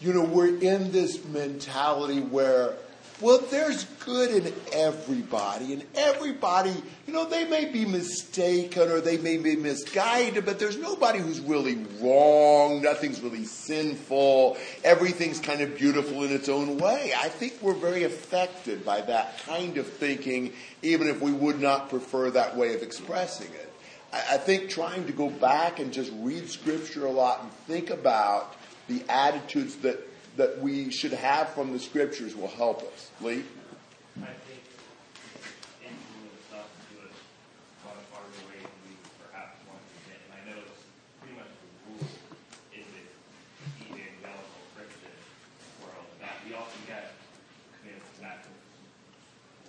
you 0.02 0.14
know, 0.14 0.24
we're 0.24 0.58
in 0.60 0.92
this 0.92 1.24
mentality 1.26 2.22
where, 2.22 2.74
well, 3.22 3.40
there's 3.52 3.84
good 4.06 4.32
in 4.32 4.54
everybody, 4.72 5.74
and 5.74 5.84
everybody, 5.94 6.74
you 7.06 7.14
know, 7.14 7.26
they 7.26 7.46
may 7.46 7.66
be 7.66 7.84
mistaken 7.84 8.90
or 8.90 9.02
they 9.02 9.18
may 9.18 9.38
be 9.38 9.58
misguided, 9.58 10.46
but 10.46 10.58
there's 10.58 10.78
nobody 10.78 11.20
who's 11.20 11.42
really 11.42 11.86
wrong. 12.00 12.82
Nothing's 12.82 13.20
really 13.20 13.44
sinful. 13.44 14.58
Everything's 14.86 15.40
kind 15.40 15.60
of 15.60 15.76
beautiful 15.78 16.24
in 16.24 16.32
its 16.32 16.48
own 16.48 16.78
way. 16.78 17.12
I 17.18 17.28
think 17.28 17.58
we're 17.62 17.74
very 17.74 18.06
affected 18.06 18.86
by 18.86 19.02
that 19.02 19.38
kind 19.40 19.78
of 19.78 19.86
thinking, 19.86 20.54
even 20.82 21.08
if 21.08 21.22
we 21.22 21.34
would 21.34 21.60
not 21.60 21.90
prefer 21.90 22.32
that 22.32 22.56
way 22.56 22.74
of 22.74 22.84
expressing 22.84 23.54
it. 23.54 23.74
I, 24.14 24.36
I 24.36 24.38
think 24.38 24.70
trying 24.70 25.06
to 25.08 25.12
go 25.12 25.30
back 25.30 25.80
and 25.80 25.92
just 25.92 26.14
read 26.20 26.50
scripture 26.50 27.06
a 27.06 27.12
lot 27.12 27.44
and 27.44 27.52
think 27.52 27.90
about 27.90 28.56
the 28.90 29.04
attitudes 29.08 29.78
that, 29.78 30.02
that 30.36 30.60
we 30.60 30.90
should 30.90 31.14
have 31.14 31.50
from 31.54 31.72
the 31.72 31.80
scriptures 31.80 32.36
will 32.36 32.50
help 32.50 32.82
us. 32.82 33.12
Lee? 33.22 33.46
I 34.18 34.34
think 34.50 34.66
influence 35.86 36.50
us 36.58 36.66
to 36.66 36.84
do 36.90 37.06
it 37.06 37.14
far, 37.86 37.94
far 38.10 38.26
the 38.26 38.42
way 38.50 38.60
we 38.90 38.98
perhaps 39.22 39.62
want 39.70 39.78
to 39.78 39.98
get. 40.10 40.18
And 40.26 40.34
I 40.34 40.42
know 40.50 40.58
it's 40.66 40.84
pretty 41.22 41.38
much 41.38 41.54
the 41.54 41.70
rule 41.86 42.10
in 42.74 42.84
the 42.90 43.06
evangelical 43.94 44.62
Christian 44.74 45.14
world 45.86 46.10
that 46.20 46.42
we 46.44 46.58
often 46.58 46.82
get 46.90 47.14
committed 47.78 48.02
to 48.02 48.50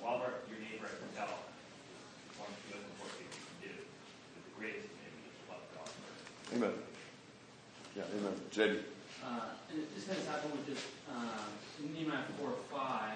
love 0.00 0.24
our, 0.24 0.32
your 0.48 0.58
neighbor 0.64 0.88
as 0.88 0.96
yourself. 0.96 1.44
One 2.40 2.48
of 2.48 2.56
the 2.56 2.80
most 2.80 2.88
important 2.88 3.20
things 3.20 3.36
you 3.36 3.44
can 3.44 3.58
do. 3.68 3.74
But 4.32 4.42
the 4.48 4.54
greatest 4.56 4.88
commandment 4.88 5.28
is 5.28 5.36
to 5.36 5.44
love 5.52 5.64
God 5.76 5.88
first. 5.92 6.24
Amen. 6.56 6.74
Yeah, 7.92 8.16
amen. 8.16 8.34
JD. 8.48 8.99
Happened 10.10 10.50
with 10.52 10.66
this, 10.66 10.82
uh, 11.06 11.46
Nehemiah 11.94 12.26
4 12.40 12.48
or 12.48 12.54
5. 12.68 13.14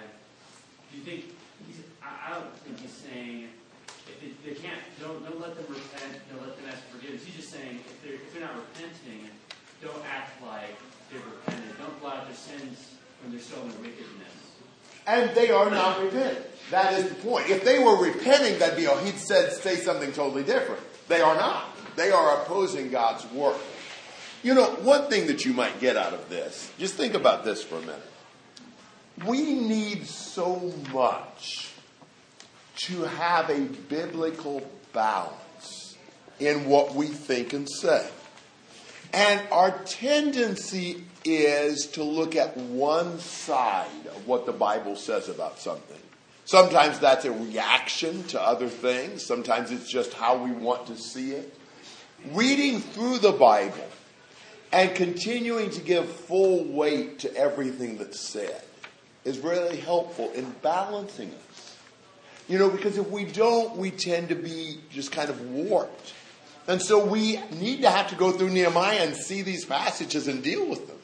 Do 0.93 0.97
you 0.97 1.03
think, 1.03 1.35
he's, 1.67 1.83
I, 2.01 2.39
don't 2.39 2.55
think 2.63 2.79
he's 2.79 2.95
saying, 2.95 3.49
if 4.07 4.21
they, 4.23 4.31
they 4.47 4.55
can't, 4.55 4.79
don't, 5.03 5.19
don't 5.25 5.41
let 5.41 5.57
them 5.57 5.67
repent, 5.69 6.23
don't 6.31 6.47
let 6.47 6.55
them 6.55 6.67
ask 6.71 6.79
forgiveness. 6.95 7.25
He's 7.25 7.35
just 7.35 7.51
saying, 7.51 7.81
if 7.83 8.01
they're, 8.01 8.15
if 8.15 8.33
they're 8.33 8.47
not 8.47 8.55
repenting, 8.55 9.27
don't 9.83 10.05
act 10.07 10.41
like 10.41 10.79
they've 11.11 11.19
repented. 11.27 11.77
Don't 11.79 12.01
blot 12.01 12.27
their 12.27 12.37
sins 12.37 12.95
when 13.23 13.33
they're 13.33 13.43
still 13.43 13.63
in 13.63 13.75
wickedness. 13.83 14.31
And 15.09 15.35
they 15.35 15.51
are 15.51 15.71
not 15.71 16.01
repentant. 16.01 16.47
That 16.71 16.93
is 16.93 17.09
the 17.09 17.17
point. 17.17 17.51
If 17.51 17.65
they 17.65 17.81
were 17.81 17.97
repenting, 17.97 18.61
that'd 18.61 18.79
be, 18.79 18.87
oh, 18.87 18.99
he'd 18.99 19.19
said, 19.19 19.53
say 19.53 19.75
something 19.75 20.13
totally 20.13 20.45
different. 20.45 20.81
They 21.09 21.21
are 21.21 21.35
not. 21.35 21.75
They 21.97 22.13
are 22.13 22.41
opposing 22.43 22.91
God's 22.91 23.29
work. 23.33 23.57
You 24.45 24.53
know, 24.53 24.73
one 24.83 25.09
thing 25.09 25.27
that 25.29 25.47
you 25.47 25.55
might 25.55 25.81
get 25.81 25.97
out 25.97 26.13
of 26.13 26.29
this, 26.29 26.71
just 26.79 26.97
think 26.97 27.15
about 27.15 27.47
this 27.47 27.65
for 27.65 27.77
a 27.77 27.81
minute. 27.81 28.03
we 29.25 29.55
need 29.55 30.07
so 30.07 30.71
much 30.93 31.73
to 32.77 33.05
have 33.05 33.49
a 33.49 33.61
biblical 33.61 34.63
balance 34.93 35.97
in 36.41 36.67
what 36.67 36.95
we 36.95 37.07
think 37.07 37.55
and 37.55 37.67
say. 37.71 38.07
And 39.15 39.41
our 39.51 39.71
tendency 39.85 41.05
is 41.25 41.87
to 41.93 42.03
look 42.03 42.37
at 42.37 42.55
one 42.55 43.19
side 43.21 44.07
of 44.15 44.27
what 44.27 44.45
the 44.45 44.53
Bible 44.53 44.97
says 44.97 45.31
about 45.31 45.59
something. 45.59 46.01
Sometimes 46.45 46.99
that's 46.99 47.25
a 47.25 47.33
reaction 47.33 48.25
to 48.25 48.43
other 48.43 48.69
things. 48.69 49.25
Sometimes 49.25 49.71
it's 49.71 49.89
just 49.89 50.13
how 50.13 50.45
we 50.45 50.51
want 50.51 50.89
to 50.89 50.97
see 50.99 51.31
it. 51.31 51.57
Reading 52.33 52.81
through 52.81 53.21
the 53.21 53.33
Bible 53.33 53.89
and 54.75 54.93
continuing 54.97 55.71
to 55.71 55.81
give 55.81 56.11
full 56.11 56.65
weight 56.65 57.21
to 57.21 57.33
everything 57.37 57.97
that's 57.97 58.19
said 58.19 58.61
is 59.25 59.39
really 59.39 59.77
helpful 59.77 60.33
in 60.33 60.51
balancing 60.63 61.31
us. 61.31 61.77
You 62.49 62.59
know, 62.59 62.69
because 62.69 62.99
if 62.99 63.09
we 63.09 63.25
don't, 63.25 63.77
we 63.77 63.93
tend 63.93 64.31
to 64.31 64.35
be 64.35 64.81
just 64.91 65.13
kind 65.13 65.31
of 65.31 65.41
warped. 65.49 66.13
And 66.67 66.83
so 66.83 67.07
we 67.07 67.39
need 67.53 67.83
to 67.83 67.91
have 67.91 68.09
to 68.09 68.17
go 68.17 68.33
through 68.33 68.51
Nehemiah 68.51 68.99
and 68.99 69.15
see 69.15 69.43
these 69.43 69.65
passages 69.65 70.27
and 70.27 70.43
deal 70.43 70.69
with 70.69 70.89
them. 70.89 70.99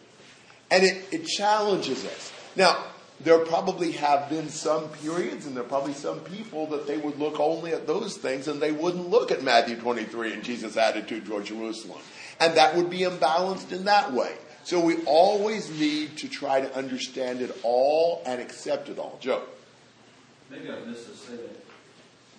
And 0.72 0.82
it, 0.82 1.04
it 1.12 1.26
challenges 1.26 2.04
us. 2.04 2.32
Now, 2.56 2.76
there 3.22 3.38
probably 3.40 3.92
have 3.92 4.30
been 4.30 4.48
some 4.48 4.88
periods 4.88 5.46
and 5.46 5.54
there 5.54 5.62
are 5.62 5.68
probably 5.68 5.92
some 5.92 6.20
people 6.20 6.66
that 6.68 6.86
they 6.86 6.96
would 6.96 7.18
look 7.18 7.38
only 7.38 7.72
at 7.72 7.86
those 7.86 8.16
things 8.16 8.48
and 8.48 8.60
they 8.60 8.72
wouldn't 8.72 9.10
look 9.10 9.30
at 9.30 9.42
Matthew 9.42 9.76
23 9.76 10.32
and 10.32 10.42
Jesus' 10.42 10.76
attitude 10.76 11.26
toward 11.26 11.44
Jerusalem. 11.44 12.00
And 12.40 12.56
that 12.56 12.74
would 12.76 12.88
be 12.88 13.00
imbalanced 13.00 13.72
in 13.72 13.84
that 13.84 14.12
way. 14.12 14.34
So 14.64 14.80
we 14.80 15.02
always 15.04 15.70
need 15.78 16.16
to 16.18 16.28
try 16.28 16.60
to 16.60 16.74
understand 16.74 17.42
it 17.42 17.54
all 17.62 18.22
and 18.24 18.40
accept 18.40 18.88
it 18.88 18.98
all. 18.98 19.18
Joe. 19.20 19.42
Maybe 20.50 20.70
I 20.70 20.80
missed 20.80 21.06
say 21.26 21.36
that. 21.36 21.64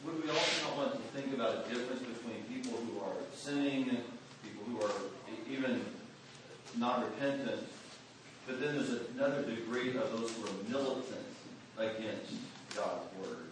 Would 0.06 0.24
we 0.24 0.30
also 0.30 0.68
not 0.68 0.78
want 0.78 0.94
to 0.94 1.22
think 1.22 1.34
about 1.34 1.66
a 1.66 1.70
difference 1.70 2.02
between 2.02 2.44
people 2.50 2.80
who 2.80 3.00
are 3.02 3.14
sinning, 3.36 3.86
people 4.44 4.64
who 4.66 4.84
are 4.84 4.92
even 5.50 5.86
not 6.78 7.04
repentant, 7.04 7.68
but 8.52 8.60
then 8.60 8.76
there's 8.76 9.00
another 9.16 9.44
degree 9.44 9.90
of 9.96 10.12
those 10.12 10.36
who 10.36 10.44
are 10.44 10.70
militant 10.70 11.26
against 11.78 12.34
God's 12.76 13.08
word. 13.18 13.48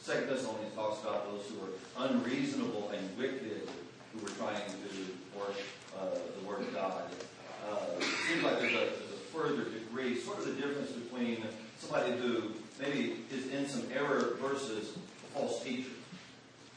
Second 0.00 0.28
Thessalonians 0.28 0.74
talks 0.74 1.00
about 1.02 1.30
those 1.30 1.42
who 1.46 1.60
are 1.62 2.08
unreasonable 2.08 2.90
and 2.92 3.16
wicked, 3.16 3.68
who 4.12 4.26
are 4.26 4.30
trying 4.30 4.60
to 4.66 5.38
work 5.38 5.54
uh, 5.96 6.18
the 6.40 6.48
word 6.48 6.62
of 6.62 6.74
God. 6.74 7.04
Uh, 7.70 7.76
it 7.98 8.04
seems 8.26 8.42
like 8.42 8.58
there's 8.58 8.72
a, 8.72 8.76
there's 8.76 9.12
a 9.14 9.22
further 9.32 9.64
degree, 9.64 10.18
sort 10.18 10.38
of 10.38 10.46
the 10.46 10.54
difference 10.54 10.90
between 10.90 11.44
somebody 11.78 12.10
who 12.12 12.50
maybe 12.80 13.22
is 13.30 13.46
in 13.52 13.68
some 13.68 13.84
error 13.94 14.36
versus 14.40 14.96
a 14.96 15.38
false 15.38 15.62
teacher. 15.62 15.90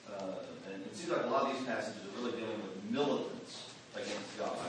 Uh, 0.07 0.25
and 0.71 0.83
it 0.85 0.95
seems 0.95 1.09
like 1.09 1.23
a 1.23 1.27
lot 1.27 1.49
of 1.49 1.57
these 1.57 1.65
passages 1.65 2.01
are 2.03 2.21
really 2.21 2.37
dealing 2.37 2.61
with 2.61 2.91
militants 2.91 3.63
against 3.95 4.37
God. 4.37 4.59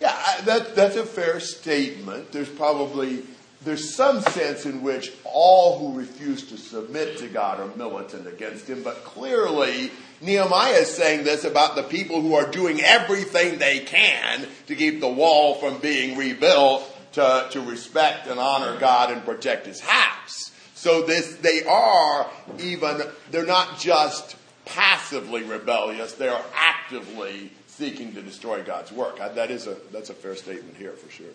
Yeah, 0.00 0.40
that, 0.44 0.74
that's 0.74 0.96
a 0.96 1.06
fair 1.06 1.40
statement. 1.40 2.32
There's 2.32 2.48
probably 2.48 3.22
there's 3.64 3.94
some 3.94 4.20
sense 4.20 4.66
in 4.66 4.82
which 4.82 5.12
all 5.24 5.78
who 5.78 5.98
refuse 5.98 6.48
to 6.50 6.58
submit 6.58 7.18
to 7.18 7.28
God 7.28 7.60
are 7.60 7.74
militant 7.76 8.26
against 8.26 8.68
Him, 8.68 8.82
but 8.82 9.04
clearly 9.04 9.90
Nehemiah 10.20 10.80
is 10.80 10.94
saying 10.94 11.24
this 11.24 11.44
about 11.44 11.74
the 11.74 11.82
people 11.82 12.20
who 12.20 12.34
are 12.34 12.50
doing 12.50 12.80
everything 12.82 13.58
they 13.58 13.80
can 13.80 14.46
to 14.66 14.74
keep 14.74 15.00
the 15.00 15.08
wall 15.08 15.54
from 15.54 15.78
being 15.78 16.16
rebuilt 16.16 16.90
to, 17.12 17.48
to 17.52 17.60
respect 17.60 18.26
and 18.26 18.38
honor 18.38 18.78
God 18.78 19.10
and 19.10 19.24
protect 19.24 19.66
His 19.66 19.80
house. 19.80 20.50
So 20.74 21.02
this, 21.02 21.36
they 21.36 21.64
are 21.64 22.30
even, 22.60 23.02
they're 23.30 23.46
not 23.46 23.78
just 23.78 24.36
passively 24.66 25.42
rebellious, 25.42 26.12
they 26.12 26.28
are 26.28 26.44
actively 26.54 27.50
seeking 27.76 28.14
to 28.14 28.22
destroy 28.22 28.62
God's 28.62 28.92
work. 28.92 29.18
That 29.18 29.50
is 29.50 29.66
a, 29.66 29.76
that's 29.92 30.10
a 30.10 30.14
fair 30.14 30.36
statement 30.36 30.76
here 30.76 30.92
for 30.92 31.10
sure. 31.10 31.26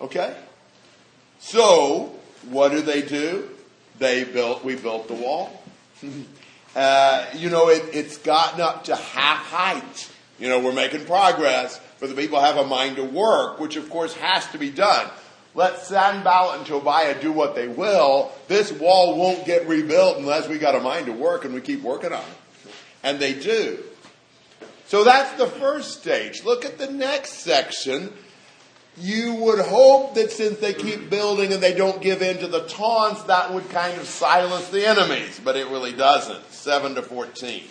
Okay? 0.00 0.36
So, 1.40 2.14
what 2.48 2.70
do 2.70 2.82
they 2.82 3.02
do? 3.02 3.48
They 3.98 4.24
built, 4.24 4.64
we 4.64 4.76
built 4.76 5.08
the 5.08 5.14
wall. 5.14 5.62
uh, 6.76 7.26
you 7.34 7.50
know, 7.50 7.68
it, 7.68 7.82
it's 7.92 8.18
gotten 8.18 8.60
up 8.60 8.84
to 8.84 8.94
half 8.94 9.46
height. 9.46 10.10
You 10.38 10.48
know, 10.48 10.60
we're 10.60 10.72
making 10.72 11.06
progress, 11.06 11.80
but 11.98 12.08
the 12.08 12.14
people 12.14 12.38
have 12.40 12.56
a 12.56 12.64
mind 12.66 12.96
to 12.96 13.04
work, 13.04 13.58
which 13.58 13.76
of 13.76 13.90
course 13.90 14.14
has 14.14 14.46
to 14.48 14.58
be 14.58 14.70
done. 14.70 15.08
Let 15.54 15.80
Sanballat 15.80 16.58
and 16.58 16.66
Tobiah 16.66 17.20
do 17.20 17.32
what 17.32 17.54
they 17.54 17.66
will. 17.66 18.30
This 18.46 18.70
wall 18.70 19.16
won't 19.16 19.46
get 19.46 19.66
rebuilt 19.66 20.18
unless 20.18 20.48
we 20.48 20.58
got 20.58 20.74
a 20.74 20.80
mind 20.80 21.06
to 21.06 21.12
work 21.12 21.46
and 21.46 21.54
we 21.54 21.62
keep 21.62 21.82
working 21.82 22.12
on 22.12 22.20
it. 22.20 22.72
And 23.02 23.18
they 23.18 23.32
do. 23.32 23.82
So 24.86 25.02
that's 25.02 25.36
the 25.36 25.46
first 25.46 26.00
stage. 26.00 26.44
Look 26.44 26.64
at 26.64 26.78
the 26.78 26.90
next 26.90 27.34
section. 27.34 28.12
You 28.96 29.34
would 29.34 29.58
hope 29.58 30.14
that 30.14 30.30
since 30.30 30.58
they 30.58 30.72
keep 30.72 31.10
building 31.10 31.52
and 31.52 31.62
they 31.62 31.74
don't 31.74 32.00
give 32.00 32.22
in 32.22 32.38
to 32.38 32.46
the 32.46 32.66
taunts, 32.66 33.24
that 33.24 33.52
would 33.52 33.68
kind 33.70 34.00
of 34.00 34.06
silence 34.06 34.68
the 34.68 34.86
enemies, 34.86 35.40
but 35.44 35.56
it 35.56 35.66
really 35.68 35.92
doesn't. 35.92 36.50
7 36.50 36.94
to 36.94 37.02
14. 37.02 37.64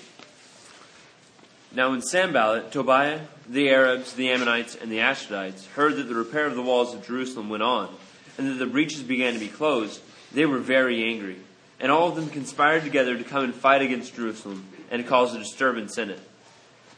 Now 1.73 1.91
when 1.91 2.01
Sanballat, 2.01 2.71
Tobiah, 2.71 3.21
the 3.49 3.69
Arabs, 3.69 4.13
the 4.13 4.29
Ammonites, 4.29 4.75
and 4.75 4.91
the 4.91 4.99
Ashdodites 4.99 5.67
heard 5.69 5.95
that 5.97 6.03
the 6.03 6.15
repair 6.15 6.45
of 6.45 6.55
the 6.55 6.61
walls 6.61 6.93
of 6.93 7.05
Jerusalem 7.05 7.49
went 7.49 7.63
on, 7.63 7.93
and 8.37 8.47
that 8.47 8.53
the 8.53 8.65
breaches 8.65 9.03
began 9.03 9.33
to 9.33 9.39
be 9.39 9.47
closed, 9.47 10.01
they 10.31 10.45
were 10.45 10.59
very 10.59 11.03
angry. 11.03 11.37
And 11.79 11.91
all 11.91 12.07
of 12.07 12.15
them 12.15 12.29
conspired 12.29 12.83
together 12.83 13.17
to 13.17 13.23
come 13.23 13.43
and 13.43 13.53
fight 13.53 13.81
against 13.81 14.15
Jerusalem, 14.15 14.65
and 14.91 15.03
to 15.03 15.09
cause 15.09 15.33
a 15.33 15.39
disturbance 15.39 15.97
in 15.97 16.11
it. 16.11 16.19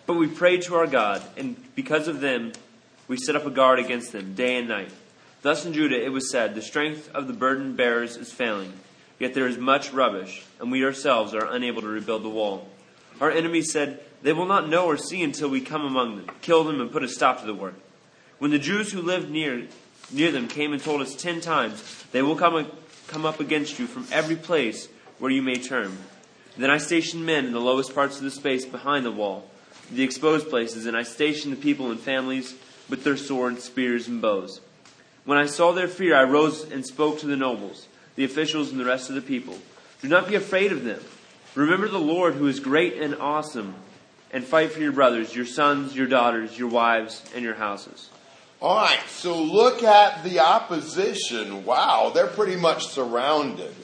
But 0.07 0.15
we 0.15 0.27
prayed 0.27 0.61
to 0.63 0.75
our 0.75 0.87
God, 0.87 1.21
and 1.35 1.57
because 1.75 2.07
of 2.07 2.21
them, 2.21 2.53
we 3.09 3.17
set 3.17 3.35
up 3.35 3.45
a 3.45 3.51
guard 3.51 3.77
against 3.77 4.13
them 4.13 4.33
day 4.35 4.55
and 4.55 4.69
night. 4.69 4.89
Thus 5.41 5.65
in 5.65 5.73
Judah 5.73 6.01
it 6.01 6.13
was 6.13 6.31
said, 6.31 6.55
The 6.55 6.61
strength 6.61 7.11
of 7.13 7.27
the 7.27 7.33
burden 7.33 7.75
bearers 7.75 8.15
is 8.15 8.31
failing, 8.31 8.71
yet 9.19 9.33
there 9.33 9.47
is 9.47 9.57
much 9.57 9.91
rubbish, 9.91 10.45
and 10.61 10.71
we 10.71 10.85
ourselves 10.85 11.33
are 11.33 11.45
unable 11.45 11.81
to 11.81 11.87
rebuild 11.87 12.23
the 12.23 12.29
wall. 12.29 12.69
Our 13.19 13.29
enemies 13.29 13.71
said, 13.71 13.99
They 14.21 14.31
will 14.31 14.45
not 14.45 14.69
know 14.69 14.85
or 14.85 14.95
see 14.95 15.21
until 15.21 15.49
we 15.49 15.59
come 15.59 15.83
among 15.85 16.15
them, 16.15 16.31
kill 16.41 16.63
them, 16.63 16.79
and 16.79 16.89
put 16.89 17.03
a 17.03 17.09
stop 17.09 17.41
to 17.41 17.45
the 17.45 17.53
work. 17.53 17.75
When 18.39 18.51
the 18.51 18.59
Jews 18.59 18.93
who 18.93 19.01
lived 19.01 19.29
near, 19.29 19.67
near 20.09 20.31
them 20.31 20.47
came 20.47 20.71
and 20.71 20.81
told 20.81 21.01
us 21.01 21.15
ten 21.15 21.41
times, 21.41 22.05
They 22.13 22.21
will 22.21 22.37
come, 22.37 22.71
come 23.07 23.25
up 23.25 23.41
against 23.41 23.77
you 23.77 23.87
from 23.87 24.07
every 24.11 24.37
place 24.37 24.87
where 25.19 25.31
you 25.31 25.41
may 25.41 25.55
turn. 25.55 25.97
Then 26.55 26.69
I 26.71 26.77
stationed 26.77 27.25
men 27.25 27.45
in 27.45 27.51
the 27.51 27.59
lowest 27.59 27.93
parts 27.93 28.17
of 28.17 28.23
the 28.23 28.31
space 28.31 28.65
behind 28.65 29.05
the 29.05 29.11
wall, 29.11 29.49
the 29.91 30.03
exposed 30.03 30.49
places, 30.49 30.85
and 30.85 30.97
I 30.97 31.03
stationed 31.03 31.53
the 31.53 31.61
people 31.61 31.91
in 31.91 31.97
families 31.97 32.55
with 32.89 33.03
their 33.03 33.17
swords, 33.17 33.63
spears, 33.63 34.07
and 34.07 34.21
bows. 34.21 34.61
When 35.25 35.37
I 35.37 35.45
saw 35.45 35.71
their 35.71 35.87
fear, 35.87 36.15
I 36.15 36.23
rose 36.23 36.63
and 36.71 36.85
spoke 36.85 37.19
to 37.19 37.27
the 37.27 37.35
nobles, 37.35 37.87
the 38.15 38.23
officials, 38.23 38.71
and 38.71 38.79
the 38.79 38.85
rest 38.85 39.09
of 39.09 39.15
the 39.15 39.21
people. 39.21 39.57
Do 40.01 40.07
not 40.07 40.27
be 40.27 40.35
afraid 40.35 40.71
of 40.71 40.83
them. 40.83 41.01
Remember 41.55 41.87
the 41.87 41.97
Lord 41.99 42.35
who 42.35 42.47
is 42.47 42.59
great 42.59 42.93
and 42.93 43.15
awesome, 43.15 43.75
and 44.31 44.43
fight 44.43 44.71
for 44.71 44.79
your 44.79 44.91
brothers, 44.91 45.35
your 45.35 45.45
sons, 45.45 45.95
your 45.95 46.07
daughters, 46.07 46.57
your 46.57 46.69
wives, 46.69 47.23
and 47.33 47.43
your 47.43 47.55
houses. 47.55 48.09
All 48.61 48.75
right, 48.75 49.03
so 49.07 49.41
look 49.41 49.83
at 49.83 50.23
the 50.23 50.39
opposition. 50.39 51.65
Wow, 51.65 52.11
they're 52.13 52.27
pretty 52.27 52.55
much 52.55 52.87
surrounded. 52.87 53.75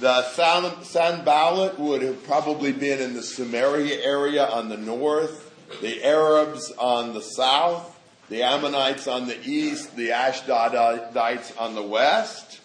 The 0.00 0.22
San, 0.30 0.84
Sanballat 0.84 1.78
would 1.78 2.02
have 2.02 2.22
probably 2.24 2.72
been 2.72 3.00
in 3.00 3.14
the 3.14 3.22
Samaria 3.22 4.00
area 4.02 4.46
on 4.46 4.68
the 4.68 4.76
north, 4.76 5.50
the 5.80 6.04
Arabs 6.04 6.72
on 6.78 7.14
the 7.14 7.22
south, 7.22 7.98
the 8.28 8.42
Ammonites 8.42 9.08
on 9.08 9.26
the 9.26 9.38
east, 9.48 9.96
the 9.96 10.10
Ashdodites 10.10 11.60
on 11.60 11.74
the 11.74 11.82
west. 11.82 12.60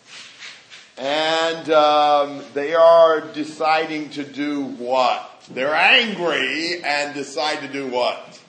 And 0.98 1.70
um, 1.72 2.44
they 2.54 2.76
are 2.76 3.22
deciding 3.22 4.12
to 4.12 4.24
do 4.24 4.62
what? 4.64 5.30
They're 5.50 5.74
angry 5.74 6.84
and 6.84 7.14
decide 7.14 7.62
to 7.62 7.68
do 7.68 7.88
what? 7.88 8.40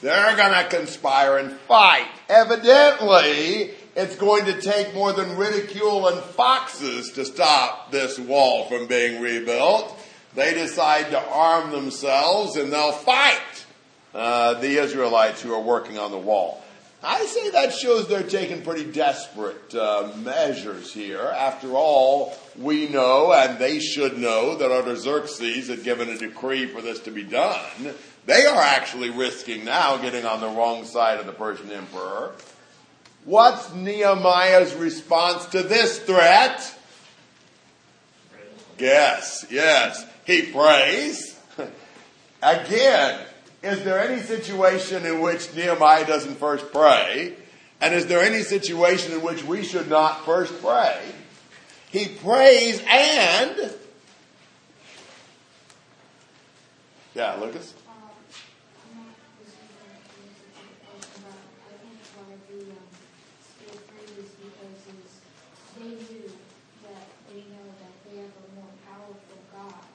They're 0.00 0.36
going 0.36 0.52
to 0.52 0.68
conspire 0.68 1.38
and 1.38 1.52
fight. 1.60 2.08
Evidently, 2.28 3.74
it's 3.96 4.16
going 4.16 4.46
to 4.46 4.60
take 4.60 4.94
more 4.94 5.12
than 5.12 5.36
ridicule 5.36 6.08
and 6.08 6.20
foxes 6.20 7.12
to 7.12 7.24
stop 7.24 7.90
this 7.90 8.18
wall 8.18 8.66
from 8.66 8.86
being 8.86 9.20
rebuilt. 9.20 9.96
They 10.34 10.54
decide 10.54 11.10
to 11.10 11.20
arm 11.20 11.70
themselves 11.70 12.56
and 12.56 12.72
they'll 12.72 12.92
fight 12.92 13.66
uh, 14.12 14.54
the 14.54 14.78
Israelites 14.78 15.42
who 15.42 15.52
are 15.54 15.60
working 15.60 15.98
on 15.98 16.10
the 16.10 16.18
wall. 16.18 16.60
I 17.06 17.26
say 17.26 17.50
that 17.50 17.72
shows 17.74 18.08
they're 18.08 18.22
taking 18.22 18.62
pretty 18.62 18.90
desperate 18.90 19.74
uh, 19.74 20.10
measures 20.16 20.92
here. 20.92 21.20
After 21.20 21.74
all, 21.74 22.34
we 22.58 22.88
know, 22.88 23.30
and 23.32 23.58
they 23.58 23.78
should 23.78 24.16
know, 24.16 24.56
that 24.56 24.70
Artaxerxes 24.70 25.68
had 25.68 25.84
given 25.84 26.08
a 26.08 26.16
decree 26.16 26.66
for 26.66 26.80
this 26.80 27.00
to 27.00 27.10
be 27.10 27.22
done. 27.22 27.94
They 28.24 28.46
are 28.46 28.60
actually 28.60 29.10
risking 29.10 29.66
now 29.66 29.98
getting 29.98 30.24
on 30.24 30.40
the 30.40 30.48
wrong 30.48 30.86
side 30.86 31.20
of 31.20 31.26
the 31.26 31.32
Persian 31.32 31.70
emperor. 31.70 32.32
What's 33.24 33.72
Nehemiah's 33.74 34.74
response 34.74 35.46
to 35.46 35.62
this 35.62 35.98
threat? 35.98 36.78
Yes, 38.78 39.46
yes. 39.50 40.06
He 40.26 40.42
prays. 40.52 41.38
Again, 42.42 43.20
is 43.62 43.82
there 43.84 43.98
any 43.98 44.20
situation 44.20 45.06
in 45.06 45.20
which 45.20 45.54
Nehemiah 45.54 46.06
doesn't 46.06 46.36
first 46.36 46.70
pray? 46.72 47.34
And 47.80 47.94
is 47.94 48.06
there 48.06 48.20
any 48.20 48.42
situation 48.42 49.12
in 49.12 49.22
which 49.22 49.44
we 49.44 49.62
should 49.62 49.88
not 49.88 50.24
first 50.24 50.60
pray? 50.62 51.00
He 51.90 52.08
prays 52.08 52.82
and. 52.88 53.72
Yeah, 57.14 57.36
Lucas? 57.38 57.72
Um, 57.86 57.94
I'm 57.94 59.06
not 59.06 59.14
listening 59.38 59.70
to 59.70 59.86
the 59.86 60.10
question 60.82 61.22
about, 61.22 61.38
I 61.62 61.78
think 61.78 62.02
why 62.18 62.34
the, 62.50 62.74
um, 62.74 62.90
state 63.38 63.78
praise 63.86 64.34
because 64.34 64.82
is, 64.90 65.22
they 65.78 65.94
knew 65.94 66.26
that, 66.82 67.06
they 67.30 67.46
know 67.54 67.70
that 67.70 67.94
they 68.02 68.18
have 68.18 68.34
a 68.34 68.46
more 68.58 68.74
powerful 68.82 69.38
God, 69.54 69.86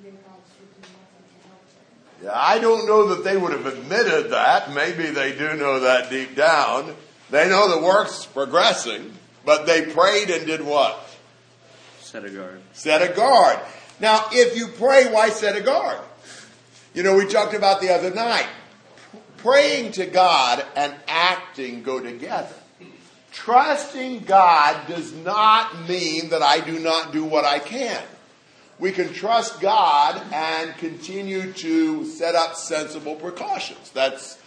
their 0.00 0.16
God's 0.24 0.48
would 0.56 0.72
do 0.72 0.88
nothing 0.96 1.28
to 1.28 1.38
help 1.44 1.60
them. 1.68 1.84
Yeah, 2.15 2.15
I 2.32 2.58
don't 2.58 2.86
know 2.86 3.14
that 3.14 3.24
they 3.24 3.36
would 3.36 3.52
have 3.52 3.66
admitted 3.66 4.30
that. 4.30 4.72
Maybe 4.72 5.06
they 5.06 5.36
do 5.36 5.54
know 5.54 5.80
that 5.80 6.10
deep 6.10 6.34
down. 6.34 6.94
They 7.30 7.48
know 7.48 7.78
the 7.78 7.84
work's 7.84 8.26
progressing, 8.26 9.12
but 9.44 9.66
they 9.66 9.86
prayed 9.86 10.30
and 10.30 10.46
did 10.46 10.62
what? 10.62 11.02
Set 12.00 12.24
a 12.24 12.30
guard. 12.30 12.60
Set 12.72 13.02
a 13.02 13.12
guard. 13.14 13.58
Now, 14.00 14.26
if 14.30 14.56
you 14.56 14.68
pray, 14.68 15.10
why 15.10 15.30
set 15.30 15.56
a 15.56 15.60
guard? 15.60 15.98
You 16.94 17.02
know, 17.02 17.16
we 17.16 17.26
talked 17.26 17.54
about 17.54 17.80
the 17.80 17.90
other 17.90 18.14
night. 18.14 18.46
Praying 19.38 19.92
to 19.92 20.06
God 20.06 20.64
and 20.74 20.94
acting 21.08 21.82
go 21.82 22.00
together. 22.00 22.54
Trusting 23.32 24.20
God 24.20 24.88
does 24.88 25.12
not 25.12 25.86
mean 25.88 26.30
that 26.30 26.42
I 26.42 26.60
do 26.60 26.78
not 26.78 27.12
do 27.12 27.24
what 27.24 27.44
I 27.44 27.58
can. 27.58 28.02
We 28.78 28.92
can 28.92 29.12
trust 29.12 29.60
God 29.60 30.22
and 30.32 30.76
continue 30.76 31.52
to 31.54 32.04
set 32.04 32.34
up 32.34 32.56
sensible 32.56 33.14
precautions. 33.14 33.90
That's 33.90 34.38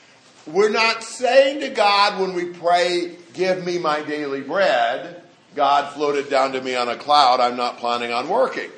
we're 0.45 0.69
not 0.69 1.03
saying 1.03 1.61
to 1.61 1.69
God 1.69 2.19
when 2.19 2.33
we 2.33 2.45
pray, 2.45 3.15
give 3.33 3.63
me 3.63 3.77
my 3.77 4.01
daily 4.01 4.41
bread, 4.41 5.21
God 5.55 5.93
floated 5.93 6.29
down 6.29 6.53
to 6.53 6.61
me 6.61 6.75
on 6.75 6.89
a 6.89 6.95
cloud, 6.95 7.39
I'm 7.39 7.57
not 7.57 7.77
planning 7.77 8.11
on 8.11 8.29
working. 8.29 8.69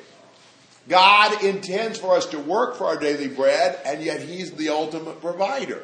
God 0.88 1.44
intends 1.44 1.98
for 1.98 2.16
us 2.16 2.26
to 2.26 2.38
work 2.38 2.76
for 2.76 2.86
our 2.86 2.98
daily 2.98 3.28
bread, 3.28 3.78
and 3.84 4.02
yet 4.02 4.20
He's 4.20 4.50
the 4.52 4.70
ultimate 4.70 5.20
provider. 5.20 5.82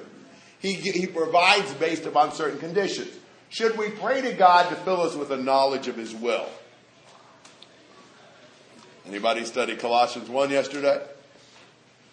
He, 0.59 0.74
he 0.74 1.07
provides 1.07 1.72
based 1.74 2.04
upon 2.04 2.33
certain 2.33 2.59
conditions. 2.59 3.11
Should 3.48 3.78
we 3.78 3.90
pray 3.90 4.20
to 4.22 4.33
God 4.33 4.68
to 4.70 4.74
fill 4.76 5.00
us 5.02 5.14
with 5.14 5.31
a 5.31 5.37
knowledge 5.37 5.88
of 5.88 5.96
His 5.96 6.14
will? 6.14 6.48
Anybody 9.08 9.46
study 9.46 9.74
Colossians 9.74 10.28
1 10.28 10.50
yesterday? 10.50 11.00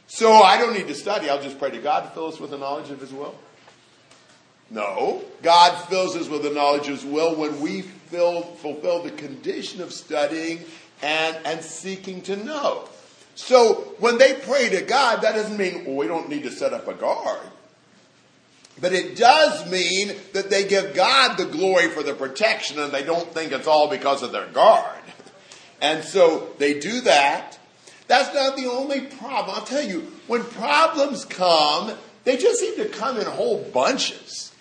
So 0.07 0.31
I 0.31 0.57
don't 0.57 0.73
need 0.73 0.87
to 0.87 0.95
study, 0.95 1.29
I'll 1.29 1.41
just 1.41 1.59
pray 1.59 1.71
to 1.71 1.79
God 1.79 2.01
to 2.01 2.09
fill 2.11 2.27
us 2.27 2.39
with 2.39 2.51
the 2.51 2.57
knowledge 2.57 2.89
of 2.89 3.01
His 3.01 3.11
will. 3.11 3.35
No. 4.69 5.21
God 5.41 5.75
fills 5.89 6.15
us 6.15 6.29
with 6.29 6.43
the 6.43 6.51
knowledge 6.51 6.87
of 6.87 7.01
His 7.01 7.05
will 7.05 7.35
when 7.35 7.59
we 7.59 7.81
fill, 7.81 8.43
fulfill 8.43 9.03
the 9.03 9.11
condition 9.11 9.81
of 9.81 9.91
studying 9.91 10.61
and, 11.01 11.37
and 11.45 11.61
seeking 11.61 12.21
to 12.23 12.37
know. 12.37 12.87
So 13.35 13.95
when 13.99 14.17
they 14.17 14.33
pray 14.33 14.69
to 14.69 14.81
God, 14.81 15.21
that 15.21 15.35
doesn't 15.35 15.57
mean 15.57 15.83
well, 15.83 15.95
we 15.97 16.07
don't 16.07 16.29
need 16.29 16.43
to 16.43 16.51
set 16.51 16.71
up 16.71 16.87
a 16.87 16.93
guard. 16.93 17.41
But 18.79 18.93
it 18.93 19.17
does 19.17 19.69
mean 19.69 20.15
that 20.33 20.49
they 20.49 20.65
give 20.65 20.93
God 20.93 21.37
the 21.37 21.45
glory 21.45 21.89
for 21.89 22.03
the 22.03 22.13
protection 22.13 22.79
and 22.79 22.91
they 22.93 23.03
don't 23.03 23.33
think 23.33 23.51
it's 23.51 23.67
all 23.67 23.89
because 23.89 24.23
of 24.23 24.31
their 24.31 24.47
guard. 24.47 24.99
And 25.85 26.03
so 26.03 26.49
they 26.57 26.79
do 26.79 27.01
that. 27.01 27.59
That's 28.07 28.33
not 28.33 28.57
the 28.57 28.65
only 28.65 29.01
problem. 29.01 29.55
I'll 29.55 29.65
tell 29.65 29.83
you, 29.83 30.11
when 30.25 30.43
problems 30.43 31.25
come, 31.25 31.95
they 32.23 32.37
just 32.37 32.59
seem 32.59 32.75
to 32.77 32.89
come 32.89 33.19
in 33.19 33.27
whole 33.27 33.61
bunches. 33.71 34.51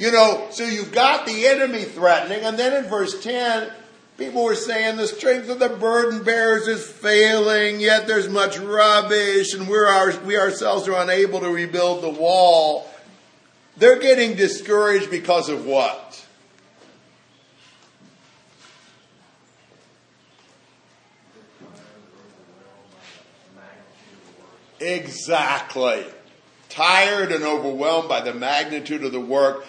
You 0.00 0.10
know, 0.10 0.48
so 0.50 0.64
you've 0.64 0.90
got 0.90 1.24
the 1.24 1.46
enemy 1.46 1.84
threatening, 1.84 2.40
and 2.40 2.58
then 2.58 2.82
in 2.82 2.90
verse 2.90 3.22
10, 3.22 3.70
people 4.18 4.42
were 4.42 4.56
saying 4.56 4.96
the 4.96 5.06
strength 5.06 5.48
of 5.48 5.60
the 5.60 5.68
burden 5.68 6.24
bearers 6.24 6.66
is 6.66 6.84
failing, 6.84 7.78
yet 7.78 8.08
there's 8.08 8.28
much 8.28 8.58
rubbish, 8.58 9.54
and 9.54 9.68
we're 9.68 9.86
our, 9.86 10.18
we 10.22 10.36
ourselves 10.36 10.88
are 10.88 11.00
unable 11.00 11.38
to 11.38 11.48
rebuild 11.48 12.02
the 12.02 12.10
wall. 12.10 12.90
They're 13.76 14.00
getting 14.00 14.34
discouraged 14.34 15.12
because 15.12 15.48
of 15.48 15.64
what? 15.64 16.21
Exactly. 24.82 26.04
Tired 26.68 27.30
and 27.30 27.44
overwhelmed 27.44 28.08
by 28.08 28.20
the 28.20 28.34
magnitude 28.34 29.04
of 29.04 29.12
the 29.12 29.20
work. 29.20 29.64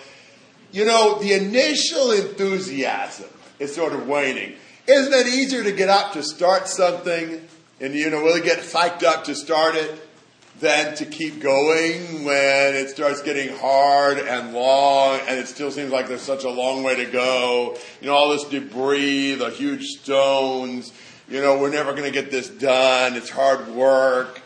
You 0.72 0.86
know, 0.86 1.20
the 1.20 1.34
initial 1.34 2.12
enthusiasm 2.12 3.30
is 3.60 3.76
sort 3.76 3.94
of 3.94 4.08
waning. 4.08 4.56
Isn't 4.88 5.14
it 5.14 5.28
easier 5.28 5.64
to 5.64 5.72
get 5.72 5.90
up 5.90 6.14
to 6.14 6.24
start 6.24 6.68
something 6.68 7.48
and, 7.80 7.94
you 7.94 8.10
know, 8.10 8.22
really 8.22 8.42
get 8.42 8.60
psyched 8.60 9.04
up 9.04 9.26
to 9.26 9.36
start 9.36 9.76
it 9.76 10.10
than 10.60 10.96
to 10.96 11.06
keep 11.06 11.42
going 11.42 12.24
when 12.24 12.76
it 12.76 12.90
starts 12.90 13.22
getting 13.22 13.56
hard 13.58 14.18
and 14.18 14.54
long 14.54 15.20
and 15.28 15.40
it 15.40 15.48
still 15.48 15.72
seems 15.72 15.92
like 15.92 16.08
there's 16.08 16.22
such 16.22 16.44
a 16.44 16.50
long 16.50 16.84
way 16.84 16.96
to 16.96 17.06
go? 17.06 17.78
You 18.02 18.08
know, 18.08 18.16
all 18.16 18.30
this 18.30 18.46
debris, 18.46 19.36
the 19.36 19.52
huge 19.52 19.84
stones, 19.84 20.92
you 21.30 21.42
know, 21.42 21.60
we're 21.60 21.72
never 21.72 21.92
going 21.92 22.06
to 22.06 22.12
get 22.12 22.32
this 22.32 22.50
done. 22.50 23.16
It's 23.16 23.30
hard 23.30 23.68
work. 23.70 24.42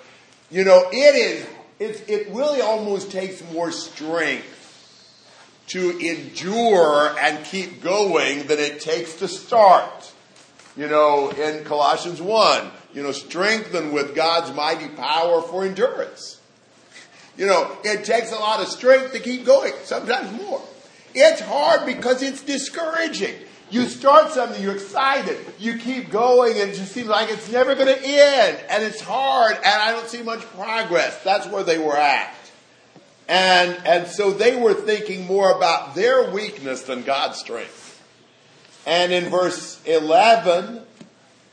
You 0.49 0.63
know, 0.63 0.86
it 0.91 1.15
is, 1.15 1.45
it, 1.79 2.10
it 2.10 2.29
really 2.29 2.62
almost 2.62 3.12
takes 3.12 3.43
more 3.51 3.71
strength 3.71 4.53
to 5.67 5.97
endure 5.99 7.15
and 7.19 7.43
keep 7.45 7.81
going 7.83 8.47
than 8.47 8.57
it 8.57 8.79
takes 8.79 9.15
to 9.15 9.27
start. 9.27 10.13
You 10.77 10.88
know, 10.88 11.31
in 11.31 11.65
Colossians 11.65 12.21
1, 12.21 12.71
you 12.93 13.03
know, 13.03 13.12
strengthen 13.12 13.91
with 13.91 14.15
God's 14.15 14.55
mighty 14.55 14.88
power 14.88 15.41
for 15.41 15.65
endurance. 15.65 16.39
You 17.36 17.47
know, 17.47 17.77
it 17.83 18.05
takes 18.05 18.31
a 18.31 18.36
lot 18.36 18.62
of 18.62 18.67
strength 18.67 19.12
to 19.13 19.19
keep 19.19 19.45
going, 19.45 19.73
sometimes 19.83 20.31
more. 20.41 20.62
It's 21.13 21.41
hard 21.41 21.86
because 21.86 22.21
it's 22.21 22.41
discouraging. 22.41 23.36
You 23.69 23.88
start 23.88 24.32
something, 24.32 24.62
you're 24.62 24.75
excited, 24.75 25.38
you 25.60 25.77
keep 25.77 26.10
going, 26.10 26.58
and 26.58 26.71
it 26.71 26.75
just 26.75 26.93
seems 26.93 27.08
like 27.08 27.30
it's 27.30 27.51
never 27.51 27.75
going 27.75 27.88
to 27.88 28.01
end, 28.01 28.60
and 28.69 28.82
it's 28.82 29.01
hard, 29.01 29.56
and 29.56 29.65
I 29.65 29.91
don't 29.91 30.08
see 30.08 30.23
much 30.23 30.41
progress. 30.56 31.21
That's 31.23 31.47
where 31.47 31.63
they 31.63 31.77
were 31.77 31.97
at. 31.97 32.34
And, 33.27 33.77
and 33.86 34.08
so 34.08 34.32
they 34.32 34.56
were 34.56 34.73
thinking 34.73 35.25
more 35.25 35.51
about 35.51 35.95
their 35.95 36.32
weakness 36.32 36.84
than 36.84 37.03
God's 37.03 37.38
strength. 37.38 38.01
And 38.86 39.12
in 39.12 39.25
verse 39.25 39.84
11, 39.86 40.82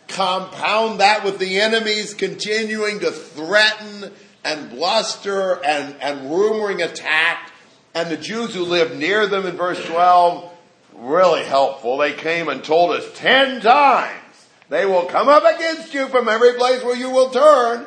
compound 0.07 1.01
that 1.01 1.25
with 1.25 1.41
the 1.41 1.61
enemies 1.61 2.15
continuing 2.15 3.01
to 3.01 3.11
threaten 3.11 4.13
and 4.45 4.71
bluster 4.71 5.65
and, 5.65 5.97
and 6.01 6.31
rumoring 6.31 6.85
attack. 6.85 7.51
And 7.95 8.11
the 8.11 8.17
Jews 8.17 8.55
who 8.55 8.65
lived 8.65 8.97
near 8.97 9.27
them 9.27 9.47
in 9.47 9.57
verse 9.57 9.85
12, 9.87 10.53
really 10.97 11.45
helpful. 11.45 11.99
They 11.99 12.13
came 12.13 12.49
and 12.49 12.63
told 12.63 12.93
us 12.93 13.11
ten 13.15 13.61
times 13.61 14.49
they 14.69 14.87
will 14.87 15.05
come 15.05 15.29
up 15.29 15.45
against 15.45 15.95
you 15.95 16.09
from 16.09 16.29
every 16.29 16.55
place 16.55 16.83
where 16.83 16.97
you 16.97 17.11
will 17.11 17.31
turn. 17.31 17.87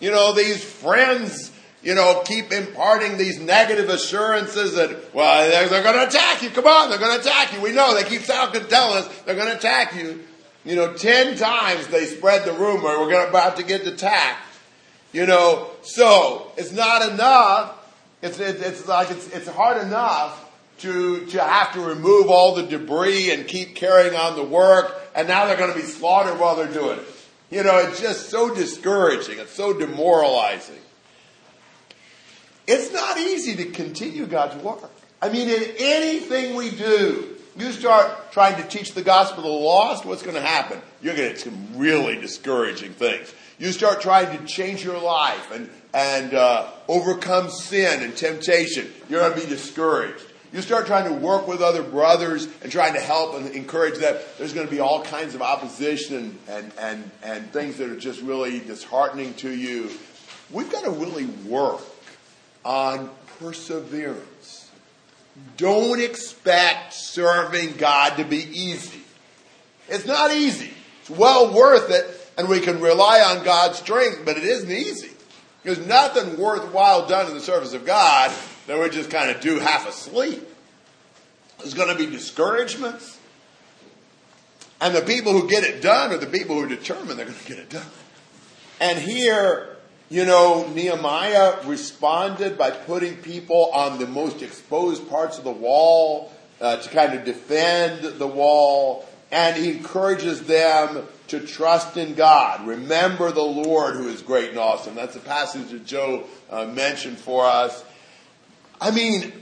You 0.00 0.10
know, 0.10 0.32
these 0.32 0.62
friends 0.62 1.52
you 1.84 1.94
know, 1.94 2.22
keep 2.24 2.50
imparting 2.50 3.18
these 3.18 3.38
negative 3.38 3.90
assurances 3.90 4.74
that, 4.74 5.14
well, 5.14 5.48
they're, 5.48 5.68
they're 5.68 5.82
going 5.82 5.96
to 5.96 6.08
attack 6.08 6.42
you. 6.42 6.48
Come 6.48 6.66
on, 6.66 6.88
they're 6.88 6.98
going 6.98 7.20
to 7.20 7.20
attack 7.20 7.52
you. 7.52 7.60
We 7.60 7.72
know 7.72 7.94
they 7.94 8.08
keep 8.08 8.22
telling 8.22 8.56
us 8.56 9.20
they're 9.26 9.34
going 9.34 9.48
to 9.48 9.56
attack 9.56 9.94
you. 9.94 10.24
You 10.64 10.76
know, 10.76 10.94
ten 10.94 11.36
times 11.36 11.86
they 11.88 12.06
spread 12.06 12.46
the 12.46 12.52
rumor 12.54 12.98
we're 12.98 13.10
gonna, 13.10 13.28
about 13.28 13.58
to 13.58 13.62
get 13.62 13.86
attacked. 13.86 14.40
You 15.12 15.26
know, 15.26 15.68
so 15.82 16.50
it's 16.56 16.72
not 16.72 17.06
enough. 17.10 17.78
It's, 18.22 18.40
it's, 18.40 18.62
it's 18.62 18.88
like 18.88 19.10
it's, 19.10 19.28
it's 19.28 19.46
hard 19.46 19.86
enough 19.86 20.43
to, 20.84 21.26
to 21.26 21.40
have 21.42 21.72
to 21.72 21.80
remove 21.80 22.28
all 22.28 22.54
the 22.54 22.62
debris 22.62 23.32
and 23.32 23.46
keep 23.46 23.74
carrying 23.74 24.14
on 24.14 24.36
the 24.36 24.44
work, 24.44 24.94
and 25.14 25.26
now 25.26 25.46
they're 25.46 25.56
going 25.56 25.72
to 25.72 25.78
be 25.78 25.84
slaughtered 25.84 26.38
while 26.38 26.56
they're 26.56 26.72
doing 26.72 26.98
it. 26.98 27.06
You 27.50 27.62
know, 27.62 27.78
it's 27.78 28.00
just 28.00 28.30
so 28.30 28.54
discouraging. 28.54 29.38
It's 29.38 29.52
so 29.52 29.72
demoralizing. 29.72 30.78
It's 32.66 32.92
not 32.92 33.18
easy 33.18 33.56
to 33.56 33.66
continue 33.66 34.26
God's 34.26 34.62
work. 34.62 34.90
I 35.20 35.28
mean, 35.28 35.48
in 35.48 35.62
anything 35.78 36.54
we 36.56 36.70
do, 36.70 37.36
you 37.56 37.72
start 37.72 38.32
trying 38.32 38.60
to 38.62 38.68
teach 38.68 38.92
the 38.92 39.02
gospel 39.02 39.42
to 39.42 39.48
the 39.48 39.54
lost, 39.54 40.04
what's 40.04 40.22
going 40.22 40.34
to 40.34 40.42
happen? 40.42 40.80
You're 41.02 41.14
going 41.14 41.28
to 41.28 41.34
get 41.34 41.42
some 41.42 41.78
really 41.78 42.16
discouraging 42.16 42.92
things. 42.92 43.32
You 43.58 43.70
start 43.72 44.00
trying 44.00 44.36
to 44.36 44.44
change 44.46 44.82
your 44.82 45.00
life 45.00 45.52
and, 45.52 45.70
and 45.92 46.34
uh, 46.34 46.68
overcome 46.88 47.50
sin 47.50 48.02
and 48.02 48.16
temptation, 48.16 48.92
you're 49.08 49.20
going 49.20 49.40
to 49.40 49.40
be 49.40 49.46
discouraged. 49.46 50.24
You 50.54 50.62
start 50.62 50.86
trying 50.86 51.12
to 51.12 51.12
work 51.12 51.48
with 51.48 51.60
other 51.60 51.82
brothers 51.82 52.46
and 52.62 52.70
trying 52.70 52.94
to 52.94 53.00
help 53.00 53.34
and 53.34 53.48
encourage 53.56 53.98
them, 53.98 54.16
there's 54.38 54.52
going 54.52 54.68
to 54.68 54.70
be 54.70 54.78
all 54.78 55.02
kinds 55.02 55.34
of 55.34 55.42
opposition 55.42 56.38
and, 56.48 56.72
and, 56.78 57.10
and, 57.24 57.52
things 57.52 57.78
that 57.78 57.90
are 57.90 57.96
just 57.96 58.22
really 58.22 58.60
disheartening 58.60 59.34
to 59.34 59.50
you. 59.50 59.90
We've 60.52 60.70
got 60.70 60.84
to 60.84 60.92
really 60.92 61.24
work 61.24 61.80
on 62.64 63.10
perseverance. 63.40 64.70
Don't 65.56 66.00
expect 66.00 66.94
serving 66.94 67.72
God 67.72 68.18
to 68.18 68.24
be 68.24 68.38
easy. 68.38 69.00
It's 69.88 70.06
not 70.06 70.30
easy. 70.30 70.70
It's 71.00 71.10
well 71.10 71.52
worth 71.52 71.90
it, 71.90 72.06
and 72.38 72.48
we 72.48 72.60
can 72.60 72.80
rely 72.80 73.22
on 73.22 73.44
God's 73.44 73.78
strength, 73.78 74.20
but 74.24 74.36
it 74.36 74.44
isn't 74.44 74.70
easy. 74.70 75.10
There's 75.64 75.84
nothing 75.84 76.38
worthwhile 76.38 77.08
done 77.08 77.26
in 77.26 77.34
the 77.34 77.40
service 77.40 77.72
of 77.72 77.84
God 77.84 78.32
that 78.66 78.80
we 78.80 78.88
just 78.90 79.10
kind 79.10 79.30
of 79.30 79.40
do 79.40 79.58
half 79.58 79.88
asleep. 79.88 80.42
There's 81.58 81.74
going 81.74 81.88
to 81.88 81.96
be 81.96 82.10
discouragements. 82.10 83.18
And 84.80 84.94
the 84.94 85.02
people 85.02 85.32
who 85.32 85.48
get 85.48 85.64
it 85.64 85.82
done 85.82 86.12
are 86.12 86.18
the 86.18 86.26
people 86.26 86.56
who 86.56 86.64
are 86.64 86.68
determined 86.68 87.18
they're 87.18 87.26
going 87.26 87.38
to 87.38 87.48
get 87.48 87.58
it 87.58 87.70
done. 87.70 87.86
And 88.80 88.98
here, 88.98 89.76
you 90.10 90.24
know, 90.24 90.66
Nehemiah 90.74 91.64
responded 91.64 92.58
by 92.58 92.70
putting 92.70 93.16
people 93.16 93.70
on 93.72 93.98
the 93.98 94.06
most 94.06 94.42
exposed 94.42 95.08
parts 95.08 95.38
of 95.38 95.44
the 95.44 95.52
wall 95.52 96.32
uh, 96.60 96.76
to 96.76 96.90
kind 96.90 97.14
of 97.14 97.24
defend 97.24 98.18
the 98.18 98.26
wall. 98.26 99.08
And 99.30 99.56
he 99.56 99.70
encourages 99.70 100.42
them 100.42 101.06
to 101.28 101.40
trust 101.40 101.96
in 101.96 102.14
God. 102.14 102.66
Remember 102.66 103.32
the 103.32 103.42
Lord 103.42 103.94
who 103.96 104.08
is 104.08 104.22
great 104.22 104.50
and 104.50 104.58
awesome. 104.58 104.94
That's 104.94 105.16
a 105.16 105.20
passage 105.20 105.70
that 105.70 105.86
Joe 105.86 106.24
uh, 106.50 106.66
mentioned 106.66 107.18
for 107.18 107.46
us. 107.46 107.84
I 108.84 108.90
mean, 108.90 109.32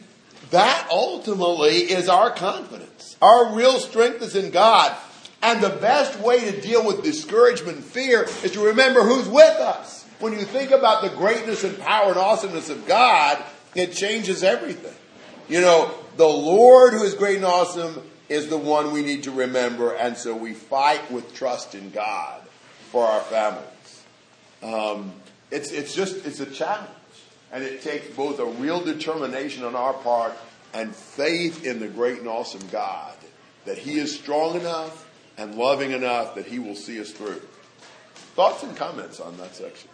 that 0.51 0.87
ultimately 0.89 1.79
is 1.79 2.09
our 2.09 2.31
confidence. 2.31 3.17
Our 3.21 3.57
real 3.57 3.81
strength 3.81 4.23
is 4.23 4.37
in 4.37 4.53
God. 4.53 4.97
And 5.43 5.61
the 5.61 5.71
best 5.71 6.17
way 6.21 6.49
to 6.49 6.61
deal 6.61 6.87
with 6.87 7.03
discouragement 7.03 7.79
and 7.79 7.85
fear 7.85 8.23
is 8.45 8.53
to 8.53 8.65
remember 8.67 9.03
who's 9.03 9.29
with 9.29 9.59
us. 9.59 10.07
When 10.21 10.33
you 10.33 10.45
think 10.45 10.71
about 10.71 11.03
the 11.03 11.09
greatness 11.09 11.65
and 11.65 11.77
power 11.81 12.11
and 12.11 12.19
awesomeness 12.19 12.71
of 12.71 12.87
God, 12.87 13.43
it 13.75 13.95
changes 13.95 14.45
everything. 14.45 14.95
You 15.49 15.61
know, 15.61 15.93
the 16.17 16.29
Lord 16.29 16.93
who 16.93 17.03
is 17.03 17.15
great 17.15 17.39
and 17.39 17.45
awesome 17.45 18.01
is 18.29 18.49
the 18.49 18.57
one 18.57 18.93
we 18.93 19.03
need 19.03 19.25
to 19.25 19.33
remember, 19.33 19.93
and 19.97 20.17
so 20.17 20.37
we 20.37 20.55
fight 20.55 21.11
with 21.11 21.35
trust 21.35 21.75
in 21.75 21.91
God 21.91 22.41
for 22.93 23.05
our 23.05 23.23
families. 23.23 24.05
Um, 24.63 25.13
it's, 25.51 25.73
it's 25.73 25.97
just, 25.97 26.25
it's 26.25 26.39
a 26.39 26.47
challenge. 26.47 26.89
And 27.53 27.63
it 27.63 27.83
takes 27.83 28.09
both 28.17 28.39
a 28.39 28.47
real 28.47 28.81
determination 28.81 29.65
on 29.65 29.77
our 29.77 29.93
part 29.93 30.33
and 30.75 30.95
faith 30.95 31.65
in 31.65 31.81
the 31.81 31.89
great 31.89 32.19
and 32.19 32.29
awesome 32.29 32.67
God 32.71 33.15
that 33.65 33.79
He 33.79 33.99
is 33.99 34.15
strong 34.15 34.59
enough 34.59 35.09
and 35.37 35.55
loving 35.55 35.93
enough 35.93 36.35
that 36.35 36.47
He 36.47 36.59
will 36.59 36.75
see 36.75 37.01
us 37.01 37.11
through. 37.11 37.41
Thoughts 38.35 38.63
and 38.63 38.77
comments 38.77 39.21
on 39.21 39.37
that 39.37 39.55
section? 39.55 39.89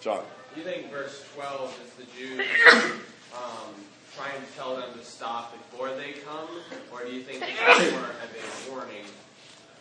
John. 0.00 0.22
Do 0.54 0.60
you 0.60 0.66
think 0.66 0.90
verse 0.90 1.24
12 1.34 1.80
is 1.84 2.06
the 2.06 2.18
Jews 2.18 2.46
um, 3.34 3.74
trying 4.16 4.40
to 4.40 4.52
tell 4.56 4.76
them 4.76 4.88
to 4.98 5.04
stop 5.04 5.52
before 5.52 5.90
they 5.90 6.12
come? 6.12 6.48
Or 6.92 7.04
do 7.04 7.12
you 7.12 7.22
think 7.22 7.44
it's 7.46 7.92
more 7.92 8.00
of 8.00 8.70
a 8.70 8.70
warning 8.70 9.04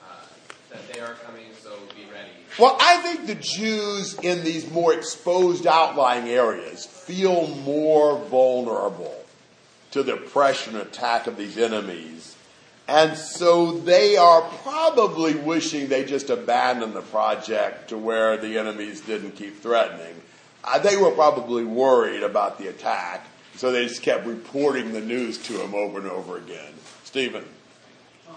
uh, 0.03 0.25
that 0.71 0.93
they 0.93 0.99
are 0.99 1.04
coming, 1.23 1.45
so 1.61 1.71
be 1.95 2.03
ready? 2.11 2.29
Well, 2.57 2.77
I 2.79 2.97
think 2.97 3.27
the 3.27 3.35
Jews 3.35 4.17
in 4.19 4.43
these 4.43 4.69
more 4.71 4.93
exposed 4.93 5.67
outlying 5.67 6.27
areas 6.27 6.85
feel 6.85 7.47
more 7.47 8.17
vulnerable 8.17 9.15
to 9.91 10.03
the 10.03 10.17
pressure 10.17 10.71
and 10.71 10.79
attack 10.79 11.27
of 11.27 11.37
these 11.37 11.57
enemies. 11.57 12.35
And 12.87 13.17
so 13.17 13.71
they 13.71 14.15
are 14.15 14.41
probably 14.63 15.33
wishing 15.35 15.87
they 15.87 16.05
just 16.05 16.29
abandoned 16.29 16.93
the 16.93 17.01
project 17.01 17.89
to 17.89 17.97
where 17.97 18.37
the 18.37 18.57
enemies 18.59 19.01
didn't 19.01 19.31
keep 19.31 19.61
threatening. 19.61 20.21
Uh, 20.63 20.79
they 20.79 20.97
were 20.97 21.11
probably 21.11 21.63
worried 21.63 22.23
about 22.23 22.57
the 22.57 22.67
attack, 22.67 23.25
so 23.55 23.71
they 23.71 23.85
just 23.87 24.01
kept 24.01 24.25
reporting 24.25 24.93
the 24.93 25.01
news 25.01 25.37
to 25.37 25.61
him 25.63 25.73
over 25.73 25.99
and 25.99 26.09
over 26.09 26.37
again. 26.37 26.73
Stephen. 27.03 27.45
Um, 28.27 28.35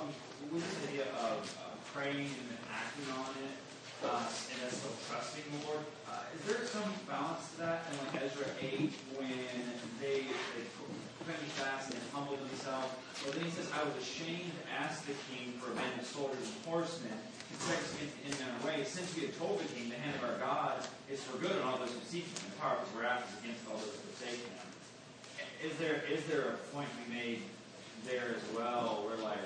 with 0.52 0.64
this 0.64 0.88
idea 0.90 1.06
of 1.14 1.58
uh, 1.58 1.76
praying 1.92 2.16
and 2.16 2.28
then 2.28 2.58
acting 2.72 3.12
on 3.18 3.30
it, 3.42 3.50
uh, 3.97 3.97
and 4.08 4.72
still 4.72 4.96
trusting 5.10 5.44
the 5.52 5.60
Lord, 5.68 5.84
uh, 6.08 6.32
is 6.32 6.42
there 6.48 6.64
some 6.64 6.88
balance 7.04 7.52
to 7.52 7.68
that? 7.68 7.86
In 7.92 7.98
like 8.08 8.24
Ezra 8.24 8.48
8, 8.60 8.92
when 9.20 9.32
they, 10.00 10.24
they 10.24 10.24
pretty 11.26 11.50
fast 11.60 11.92
and 11.92 12.00
humbled 12.12 12.40
themselves, 12.40 12.88
but 13.24 13.34
then 13.36 13.44
he 13.44 13.50
says, 13.50 13.68
I 13.76 13.84
was 13.84 13.92
ashamed 14.00 14.48
to 14.48 14.64
ask 14.72 15.04
the 15.04 15.12
king 15.28 15.52
for 15.60 15.72
a 15.72 15.74
band 15.76 16.00
of 16.00 16.06
soldiers 16.06 16.40
and 16.40 16.64
horsemen 16.64 17.18
in, 18.24 18.32
in 18.32 18.48
way, 18.64 18.84
since 18.84 19.14
we 19.16 19.22
had 19.22 19.36
told 19.38 19.60
the 19.60 19.68
king, 19.72 19.88
the 19.88 19.96
hand 19.96 20.14
of 20.16 20.24
our 20.24 20.38
God 20.38 20.86
is 21.10 21.22
for 21.22 21.38
good 21.38 21.52
on 21.62 21.62
all 21.62 21.78
those 21.78 21.92
who 21.92 22.00
seek 22.04 22.24
him, 22.24 22.44
and 22.44 22.60
power 22.60 22.76
of 22.76 22.86
his 22.86 22.94
wrath 23.00 23.24
is 23.28 23.44
against 23.44 23.66
all 23.68 23.76
those 23.76 23.92
who 23.92 24.08
forsake 24.12 24.40
him. 24.44 24.56
Is 25.64 25.74
there 25.78 26.02
is 26.06 26.24
there 26.26 26.54
a 26.54 26.56
point 26.70 26.88
be 27.06 27.14
made 27.14 27.42
there 28.06 28.30
as 28.36 28.44
well, 28.54 29.02
where 29.06 29.16
like, 29.24 29.42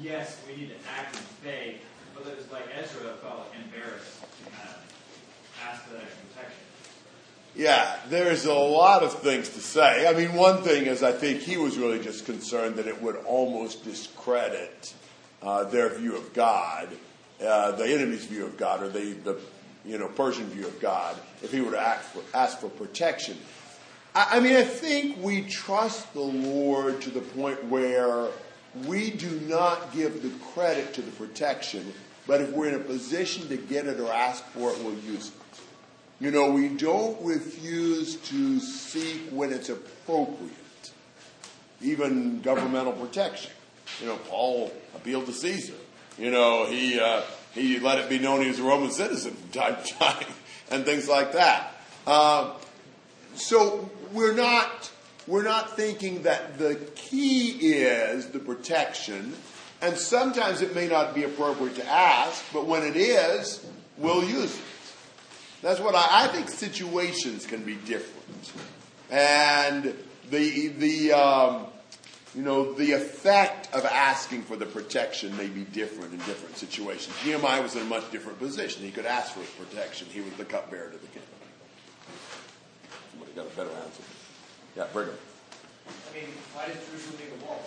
yes, 0.00 0.38
we 0.46 0.56
need 0.56 0.70
to 0.70 0.80
act 0.96 1.16
in 1.16 1.22
faith, 1.42 1.82
but 2.24 2.36
was 2.36 2.50
like 2.50 2.64
Ezra 2.76 3.14
felt 3.22 3.46
embarrassed 3.64 4.20
to 4.20 4.50
kind 4.50 4.68
of 4.68 5.64
ask 5.66 5.82
for 5.84 5.94
that 5.94 6.04
protection. 6.28 6.62
Yeah, 7.56 7.96
there's 8.08 8.44
a 8.44 8.54
lot 8.54 9.02
of 9.02 9.12
things 9.20 9.48
to 9.50 9.60
say. 9.60 10.06
I 10.06 10.12
mean, 10.12 10.34
one 10.34 10.62
thing 10.62 10.86
is 10.86 11.02
I 11.02 11.12
think 11.12 11.40
he 11.40 11.56
was 11.56 11.76
really 11.78 11.98
just 11.98 12.26
concerned 12.26 12.76
that 12.76 12.86
it 12.86 13.00
would 13.02 13.16
almost 13.16 13.84
discredit 13.84 14.94
uh, 15.42 15.64
their 15.64 15.88
view 15.90 16.16
of 16.16 16.32
God, 16.32 16.88
uh, 17.44 17.72
the 17.72 17.86
enemy's 17.86 18.26
view 18.26 18.44
of 18.44 18.56
God, 18.56 18.82
or 18.82 18.88
the, 18.88 19.12
the 19.24 19.38
you 19.84 19.98
know 19.98 20.08
Persian 20.08 20.46
view 20.46 20.66
of 20.66 20.80
God, 20.80 21.16
if 21.42 21.50
he 21.52 21.60
were 21.60 21.72
to 21.72 21.80
ask 21.80 22.02
for, 22.10 22.22
ask 22.36 22.58
for 22.58 22.68
protection. 22.68 23.36
I, 24.14 24.36
I 24.36 24.40
mean, 24.40 24.56
I 24.56 24.64
think 24.64 25.22
we 25.22 25.42
trust 25.42 26.12
the 26.12 26.20
Lord 26.20 27.00
to 27.02 27.10
the 27.10 27.20
point 27.20 27.64
where 27.64 28.28
we 28.86 29.10
do 29.10 29.40
not 29.48 29.92
give 29.92 30.22
the 30.22 30.30
credit 30.52 30.94
to 30.94 31.02
the 31.02 31.10
protection, 31.12 31.92
but 32.30 32.40
if 32.40 32.52
we're 32.52 32.68
in 32.68 32.76
a 32.76 32.78
position 32.78 33.48
to 33.48 33.56
get 33.56 33.88
it 33.88 33.98
or 33.98 34.08
ask 34.08 34.44
for 34.50 34.70
it, 34.70 34.78
we'll 34.84 34.94
use 35.00 35.30
it. 35.30 35.60
You 36.20 36.30
know, 36.30 36.52
we 36.52 36.68
don't 36.68 37.20
refuse 37.24 38.14
to 38.14 38.60
seek 38.60 39.30
when 39.32 39.52
it's 39.52 39.68
appropriate, 39.68 40.92
even 41.82 42.40
governmental 42.40 42.92
protection. 42.92 43.50
You 44.00 44.06
know, 44.06 44.16
Paul 44.28 44.72
appealed 44.94 45.26
to 45.26 45.32
Caesar. 45.32 45.74
You 46.20 46.30
know, 46.30 46.66
he 46.66 47.00
uh, 47.00 47.22
he 47.52 47.80
let 47.80 47.98
it 47.98 48.08
be 48.08 48.20
known 48.20 48.42
he 48.42 48.46
was 48.46 48.60
a 48.60 48.62
Roman 48.62 48.92
citizen 48.92 49.34
from 49.34 49.50
time 49.50 49.82
to 49.84 49.94
time, 49.94 50.26
and 50.70 50.84
things 50.84 51.08
like 51.08 51.32
that. 51.32 51.82
Uh, 52.06 52.52
so 53.34 53.90
we're 54.12 54.36
not 54.36 54.92
we're 55.26 55.42
not 55.42 55.76
thinking 55.76 56.22
that 56.22 56.58
the 56.58 56.76
key 56.94 57.72
is 57.72 58.28
the 58.28 58.38
protection, 58.38 59.34
and 59.82 59.96
sometimes 59.96 60.62
it 60.62 60.74
may 60.74 60.88
not 60.88 61.14
be 61.14 61.24
appropriate 61.24 61.76
to 61.76 61.86
ask, 61.86 62.44
but 62.52 62.66
when 62.66 62.82
it 62.82 62.96
is, 62.96 63.64
we'll 63.96 64.24
use 64.24 64.56
it. 64.56 64.64
That's 65.62 65.80
what 65.80 65.94
I, 65.94 66.24
I 66.24 66.28
think 66.28 66.48
situations 66.48 67.46
can 67.46 67.62
be 67.62 67.74
different. 67.74 68.52
And 69.10 69.94
the, 70.30 70.68
the, 70.68 71.12
um, 71.12 71.66
you 72.34 72.42
know, 72.42 72.72
the 72.74 72.92
effect 72.92 73.72
of 73.74 73.84
asking 73.84 74.42
for 74.42 74.56
the 74.56 74.66
protection 74.66 75.36
may 75.36 75.48
be 75.48 75.64
different 75.64 76.12
in 76.12 76.18
different 76.20 76.56
situations. 76.56 77.14
Nehemiah 77.26 77.62
was 77.62 77.74
in 77.76 77.82
a 77.82 77.86
much 77.86 78.10
different 78.10 78.38
position. 78.38 78.82
He 78.82 78.90
could 78.90 79.06
ask 79.06 79.32
for 79.32 79.40
his 79.40 79.50
protection. 79.50 80.06
He 80.10 80.20
was 80.20 80.32
the 80.34 80.44
cupbearer 80.44 80.90
to 80.90 80.98
the 80.98 81.06
king. 81.08 81.22
Somebody 83.12 83.32
got 83.32 83.46
a 83.46 83.56
better 83.56 83.76
answer. 83.84 84.02
Yeah, 84.76 84.86
Brigham. 84.92 85.14
I 85.86 86.14
mean, 86.14 86.28
why 86.54 86.66
did 86.66 86.76
Jerusalem 86.86 87.18
need 87.18 87.42
a 87.42 87.44
wall? 87.44 87.60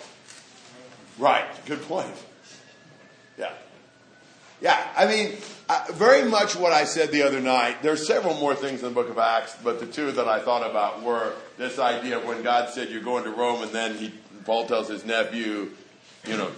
Right. 1.18 1.44
Good 1.66 1.82
point. 1.82 2.14
Yeah. 3.38 3.52
Yeah, 4.60 4.88
I 4.96 5.06
mean, 5.06 5.36
uh, 5.68 5.84
very 5.92 6.28
much 6.28 6.56
what 6.56 6.72
I 6.72 6.84
said 6.84 7.10
the 7.10 7.22
other 7.22 7.40
night. 7.40 7.82
There's 7.82 8.06
several 8.06 8.34
more 8.34 8.54
things 8.54 8.82
in 8.82 8.88
the 8.88 8.94
book 8.94 9.10
of 9.10 9.18
Acts, 9.18 9.56
but 9.62 9.80
the 9.80 9.86
two 9.86 10.10
that 10.12 10.28
I 10.28 10.40
thought 10.40 10.68
about 10.68 11.02
were 11.02 11.34
this 11.58 11.78
idea 11.78 12.18
of 12.18 12.24
when 12.24 12.42
God 12.42 12.70
said 12.70 12.88
you're 12.88 13.02
going 13.02 13.24
to 13.24 13.30
Rome, 13.30 13.62
and 13.62 13.72
then 13.72 13.96
he, 13.96 14.12
Paul 14.44 14.66
tells 14.66 14.88
his 14.88 15.04
nephew, 15.04 15.70
you 16.26 16.36
know, 16.36 16.50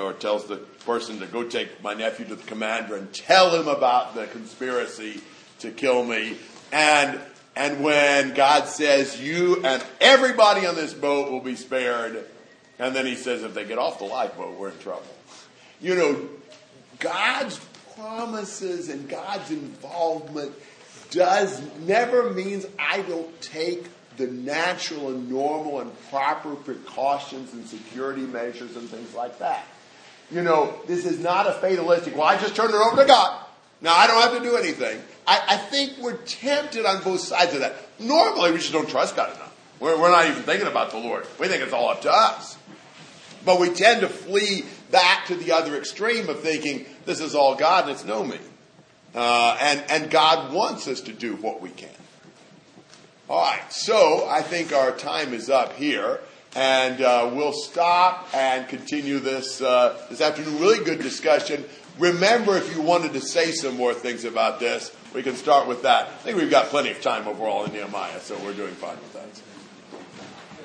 or 0.00 0.12
tells 0.12 0.46
the 0.46 0.56
person 0.56 1.20
to 1.20 1.26
go 1.26 1.44
take 1.44 1.82
my 1.82 1.94
nephew 1.94 2.24
to 2.26 2.34
the 2.34 2.44
commander 2.44 2.96
and 2.96 3.12
tell 3.12 3.54
him 3.54 3.68
about 3.68 4.14
the 4.14 4.26
conspiracy 4.26 5.20
to 5.60 5.70
kill 5.70 6.04
me. 6.04 6.36
And 6.72 7.20
and 7.54 7.84
when 7.84 8.34
God 8.34 8.66
says 8.66 9.20
you 9.20 9.64
and 9.64 9.84
everybody 10.00 10.66
on 10.66 10.74
this 10.74 10.94
boat 10.94 11.30
will 11.30 11.40
be 11.40 11.54
spared, 11.54 12.24
and 12.82 12.96
then 12.96 13.06
he 13.06 13.14
says 13.14 13.44
if 13.44 13.54
they 13.54 13.64
get 13.64 13.78
off 13.78 13.98
the 13.98 14.04
lifeboat, 14.04 14.58
we're 14.58 14.70
in 14.70 14.78
trouble. 14.78 15.04
You 15.80 15.94
know, 15.94 16.28
God's 16.98 17.60
promises 17.94 18.88
and 18.88 19.08
God's 19.08 19.50
involvement 19.52 20.52
does 21.10 21.62
never 21.80 22.30
means 22.30 22.66
I 22.78 23.02
don't 23.02 23.40
take 23.40 23.86
the 24.16 24.26
natural 24.26 25.10
and 25.10 25.30
normal 25.30 25.80
and 25.80 25.92
proper 26.10 26.56
precautions 26.56 27.52
and 27.52 27.66
security 27.66 28.22
measures 28.22 28.76
and 28.76 28.88
things 28.88 29.14
like 29.14 29.38
that. 29.38 29.64
You 30.30 30.42
know, 30.42 30.74
this 30.88 31.06
is 31.06 31.20
not 31.20 31.46
a 31.46 31.52
fatalistic, 31.52 32.16
well, 32.16 32.24
I 32.24 32.36
just 32.36 32.56
turn 32.56 32.70
it 32.70 32.74
over 32.74 33.02
to 33.02 33.06
God. 33.06 33.46
Now 33.80 33.94
I 33.94 34.08
don't 34.08 34.22
have 34.22 34.42
to 34.42 34.42
do 34.42 34.56
anything. 34.56 35.00
I, 35.26 35.42
I 35.50 35.56
think 35.56 35.98
we're 35.98 36.16
tempted 36.16 36.84
on 36.84 37.02
both 37.04 37.20
sides 37.20 37.54
of 37.54 37.60
that. 37.60 37.74
Normally, 38.00 38.50
we 38.50 38.58
just 38.58 38.72
don't 38.72 38.88
trust 38.88 39.14
God 39.14 39.34
enough. 39.34 39.56
We're, 39.80 40.00
we're 40.00 40.10
not 40.10 40.26
even 40.26 40.42
thinking 40.44 40.68
about 40.68 40.92
the 40.92 40.98
Lord. 40.98 41.26
We 41.40 41.48
think 41.48 41.62
it's 41.62 41.72
all 41.72 41.90
up 41.90 42.02
to 42.02 42.12
us. 42.12 42.56
But 43.44 43.60
we 43.60 43.70
tend 43.70 44.02
to 44.02 44.08
flee 44.08 44.64
back 44.90 45.26
to 45.26 45.34
the 45.34 45.52
other 45.52 45.76
extreme 45.76 46.28
of 46.28 46.40
thinking 46.40 46.86
this 47.06 47.20
is 47.20 47.34
all 47.34 47.54
God 47.56 47.84
and 47.84 47.92
it's 47.92 48.04
no 48.04 48.24
me. 48.24 48.38
Uh, 49.14 49.56
and, 49.60 49.84
and 49.90 50.10
God 50.10 50.52
wants 50.52 50.88
us 50.88 51.00
to 51.02 51.12
do 51.12 51.36
what 51.36 51.60
we 51.60 51.70
can. 51.70 51.90
All 53.28 53.40
right, 53.40 53.72
so 53.72 54.26
I 54.28 54.42
think 54.42 54.72
our 54.72 54.92
time 54.92 55.32
is 55.32 55.48
up 55.48 55.74
here, 55.76 56.20
and 56.54 57.00
uh, 57.00 57.30
we'll 57.32 57.52
stop 57.52 58.28
and 58.34 58.68
continue 58.68 59.20
this 59.20 59.62
uh, 59.62 59.96
this 60.10 60.20
afternoon. 60.20 60.58
Really 60.58 60.84
good 60.84 61.00
discussion. 61.00 61.64
Remember, 61.98 62.56
if 62.56 62.74
you 62.74 62.82
wanted 62.82 63.12
to 63.14 63.20
say 63.20 63.52
some 63.52 63.76
more 63.76 63.94
things 63.94 64.24
about 64.24 64.60
this, 64.60 64.94
we 65.14 65.22
can 65.22 65.36
start 65.36 65.68
with 65.68 65.82
that. 65.82 66.08
I 66.08 66.10
think 66.22 66.36
we've 66.36 66.50
got 66.50 66.66
plenty 66.66 66.90
of 66.90 67.00
time 67.00 67.28
overall 67.28 67.64
in 67.64 67.72
Nehemiah, 67.72 68.20
so 68.20 68.36
we're 68.44 68.54
doing 68.54 68.74
fine 68.74 68.96
with 68.96 69.12
that. 69.12 69.28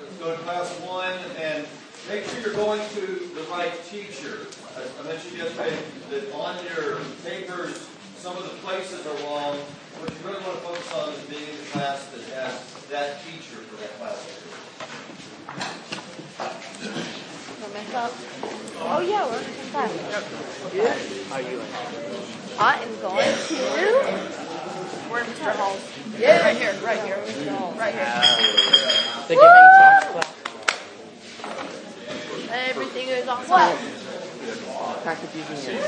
Let's 0.01 0.17
go 0.17 0.35
to 0.35 0.41
class 0.43 0.69
one 0.81 1.19
and 1.37 1.67
make 2.07 2.23
sure 2.25 2.39
you're 2.39 2.53
going 2.53 2.81
to 2.95 3.01
the 3.35 3.43
right 3.51 3.73
teacher. 3.89 4.47
As 4.77 4.89
I 4.99 5.03
mentioned 5.03 5.37
yesterday 5.37 5.77
that 6.09 6.31
on 6.33 6.55
your 6.63 6.99
papers, 7.23 7.87
some 8.17 8.37
of 8.37 8.43
the 8.43 8.55
places 8.63 9.05
are 9.05 9.17
wrong. 9.25 9.57
What 9.99 10.09
you 10.11 10.17
really 10.23 10.41
want 10.43 10.55
to 10.55 10.61
focus 10.63 10.93
on 10.93 11.13
is 11.13 11.19
being 11.25 11.43
in 11.49 11.57
the 11.57 11.63
class 11.73 12.05
that 12.07 12.21
has 12.37 12.53
that 12.89 13.19
teacher 13.25 13.57
for 13.67 13.75
that 13.81 13.91
class. 13.99 14.19
Want 17.59 17.73
my 17.73 17.83
cup? 17.91 18.11
Oh 18.79 19.01
yeah, 19.01 19.25
we're 19.25 19.41
in 19.41 19.45
class. 19.73 19.91
How 21.27 21.39
you 21.39 21.49
doing? 21.49 21.71
I 22.59 22.61
am 22.83 22.93
going 23.01 23.35
to. 23.47 23.55
We're 25.11 25.21
in 25.21 25.27
Mr. 25.27 25.51
Hall's. 25.55 25.83
Yeah. 26.17 26.41
Right 26.41 26.57
here, 26.57 26.73
right 26.85 27.01
here. 27.03 27.17
Right 27.75 27.93
here. 27.93 28.07
The 29.27 29.35
giving 29.35 29.67
talk 29.81 30.13
class. 30.13 30.33
Everything 32.49 33.07
is 33.09 33.26
on 33.26 33.26
what? 33.45 33.77
Package 35.03 35.35
using 35.35 35.75
your 35.75 35.83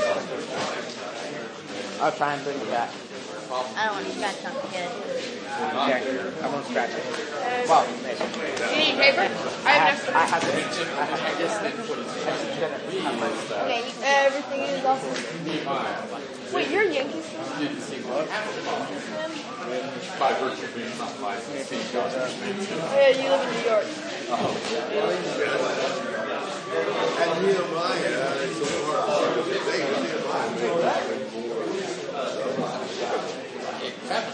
I'll 2.00 2.12
try 2.12 2.34
and 2.34 2.44
bring 2.44 2.56
it 2.56 2.70
back. 2.70 2.90
I 3.50 3.86
don't 3.86 3.94
want 3.94 4.06
to 4.06 4.12
scratch 4.12 4.36
something 4.36 4.70
good. 4.70 4.90
Okay. 5.60 6.00
I 6.40 6.48
won't 6.48 6.64
scratch 6.66 6.90
it. 6.90 7.04
Well, 7.68 7.84
maybe. 8.02 8.16
Do 8.16 8.70
you 8.70 8.76
need 8.78 8.96
paper? 8.96 9.26
I 9.66 9.66
I 9.66 9.74
have 9.74 9.98
have, 9.98 10.14
I 10.14 10.24
have, 10.24 10.44
it. 10.44 10.54
I 10.54 11.04
have 11.04 11.36
this. 11.36 11.54
I 11.58 11.66
just 12.30 12.54
didn't 12.56 13.02
have 13.02 13.18
my. 13.18 13.28
Okay, 13.66 13.82
everything 14.04 14.60
is 14.60 14.84
awesome. 14.84 16.54
Wait, 16.54 16.70
you're 16.70 16.88
a 16.88 16.92
Yankees 16.94 17.26
fan? 17.26 17.40
By 20.18 20.32
virtue 20.34 20.64
of 20.64 20.74
being 20.74 20.98
not 20.98 21.20
licensed, 21.20 21.70
he's 21.72 21.90
got 21.92 22.10
yeah, 22.10 23.08
you 23.10 23.28
live 23.28 23.42
in 23.46 23.50
New 23.54 23.64
York. 23.68 23.86
And 24.30 24.38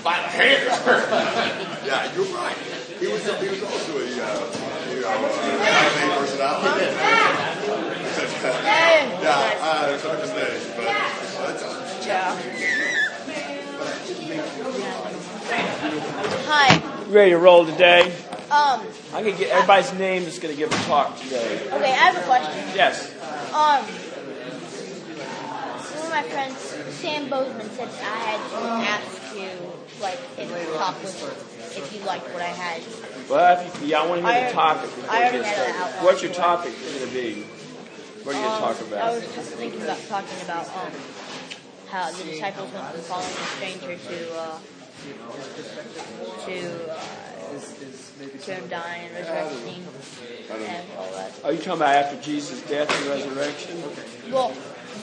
by 0.04 0.20
the 0.20 0.28
hand. 0.28 0.68
Yeah, 1.86 2.14
you're 2.14 2.24
right. 2.26 2.56
He 3.00 3.06
was, 3.06 3.24
he 3.24 3.48
was 3.48 3.62
also 3.62 3.98
a, 3.98 4.04
you 4.04 4.16
know, 4.16 4.50
personality. 6.18 6.84
yeah, 9.22 9.52
but. 10.76 10.92
Yeah. 12.06 12.36
Hi. 16.48 16.68
Ready 17.08 17.30
to 17.30 17.38
roll 17.38 17.64
today? 17.64 18.12
Um, 18.50 18.86
I 19.12 19.22
can 19.22 19.36
get 19.36 19.50
everybody's 19.50 19.92
name 19.94 20.22
that's 20.24 20.38
going 20.38 20.54
to 20.54 20.58
give 20.58 20.70
a 20.72 20.76
talk 20.84 21.18
today. 21.18 21.62
okay, 21.66 21.92
I 21.92 22.10
have 22.10 22.16
a 22.16 22.22
question. 22.26 22.62
Yes. 22.76 23.10
Um, 23.52 23.82
one 25.96 26.04
of 26.06 26.10
my 26.10 26.22
friends, 26.22 26.56
Sam 27.00 27.28
Bozeman, 27.28 27.68
said 27.70 27.88
I 27.88 28.16
had 28.22 28.38
to 28.50 28.56
ask 28.86 29.34
you, 29.34 29.50
like, 30.00 30.18
if 30.38 30.48
the 30.48 30.78
talk 30.78 31.02
was, 31.02 31.22
if 31.76 31.92
you 31.92 32.00
liked 32.06 32.28
what 32.32 32.42
I 32.42 32.54
had. 32.54 32.82
Well, 33.28 33.66
if 33.66 33.82
you, 33.82 33.88
yeah, 33.88 34.00
I 34.02 34.06
want 34.06 34.20
to 34.22 34.26
hear 34.28 34.36
I 34.44 34.46
the 34.46 34.52
topic 34.52 34.90
before 34.94 35.10
I 35.10 35.18
already 35.24 35.42
had 35.42 35.68
it 35.68 35.74
out. 35.76 36.04
What's 36.04 36.22
your 36.22 36.32
topic 36.32 36.72
going 36.80 37.08
to 37.08 37.12
be? 37.14 37.42
What 38.22 38.36
are 38.36 38.38
you 38.38 38.44
going 38.46 38.56
to 38.56 38.62
talk 38.62 38.80
Um, 38.80 38.86
about? 38.88 39.02
I 39.02 39.14
was 39.14 39.34
just 39.34 39.50
thinking 39.54 39.82
about 39.82 39.98
talking 40.08 40.40
about 40.44 40.66
um, 40.68 40.92
how 41.88 42.10
the 42.12 42.24
disciples 42.24 42.72
went 42.72 42.86
from 42.94 43.00
following 43.02 43.26
a 43.26 43.46
stranger 43.58 43.96
to 43.98 44.16
uh, 44.38 44.58
to 46.46 46.56
uh, 46.92 46.96
to 47.60 48.54
him 48.54 48.68
dying 48.68 49.06
and 49.06 49.14
resurrecting 49.14 49.84
and 50.50 50.86
all 50.98 51.10
that. 51.12 51.32
Are 51.44 51.52
you 51.52 51.58
talking 51.58 51.80
about 51.82 51.94
after 51.94 52.20
Jesus' 52.20 52.62
death 52.62 52.90
and 52.90 53.06
resurrection? 53.06 53.82
Well, 54.32 54.52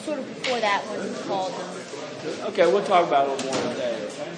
sort 0.06 0.20
of 0.20 0.28
before 0.28 0.60
that 0.60 0.84
when 0.88 1.08
he 1.08 1.14
called 1.24 1.54
them. 1.54 1.70
Okay, 2.54 2.66
we'll 2.72 2.84
talk 2.86 3.08
about 3.08 3.28
it 3.28 3.32
a 3.32 3.36
little 3.36 3.52
more 3.52 3.74
today. 3.74 3.96
Okay? 4.06 4.32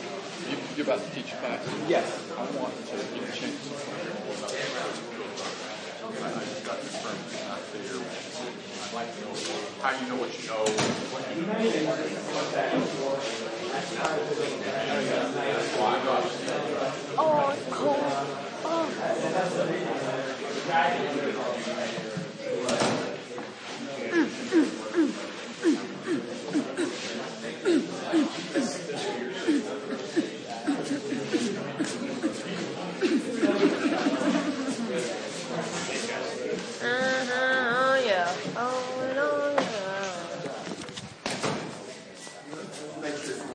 You, 0.49 0.57
you're 0.77 0.85
about 0.85 1.03
to 1.03 1.11
teach 1.11 1.33
a 1.33 1.35
class? 1.37 1.61
Yes. 1.87 2.05
I 2.37 2.45
want 2.57 2.73
to 2.75 2.95
get 2.95 3.23
a 3.23 3.31
chance. 3.31 3.55
I 6.15 6.29
just 6.45 6.65
got 6.65 6.81
this 6.81 6.95
from 7.01 7.17
out 7.51 7.61
there. 7.73 7.81
I'd 8.85 8.93
like 8.93 9.09
to 9.15 9.21
know 9.21 9.33
how 9.81 9.91
you 9.99 10.05
know 10.09 10.17
what 10.21 10.31
you 10.33 10.47
know. 10.49 10.63
What 11.11 11.23
you 16.95 17.04
Oh, 17.17 17.51
it's 17.57 17.73
cold. 17.73 17.97
Oh. 18.65 18.89
Mm, 24.11 24.25
mm. 24.25 24.84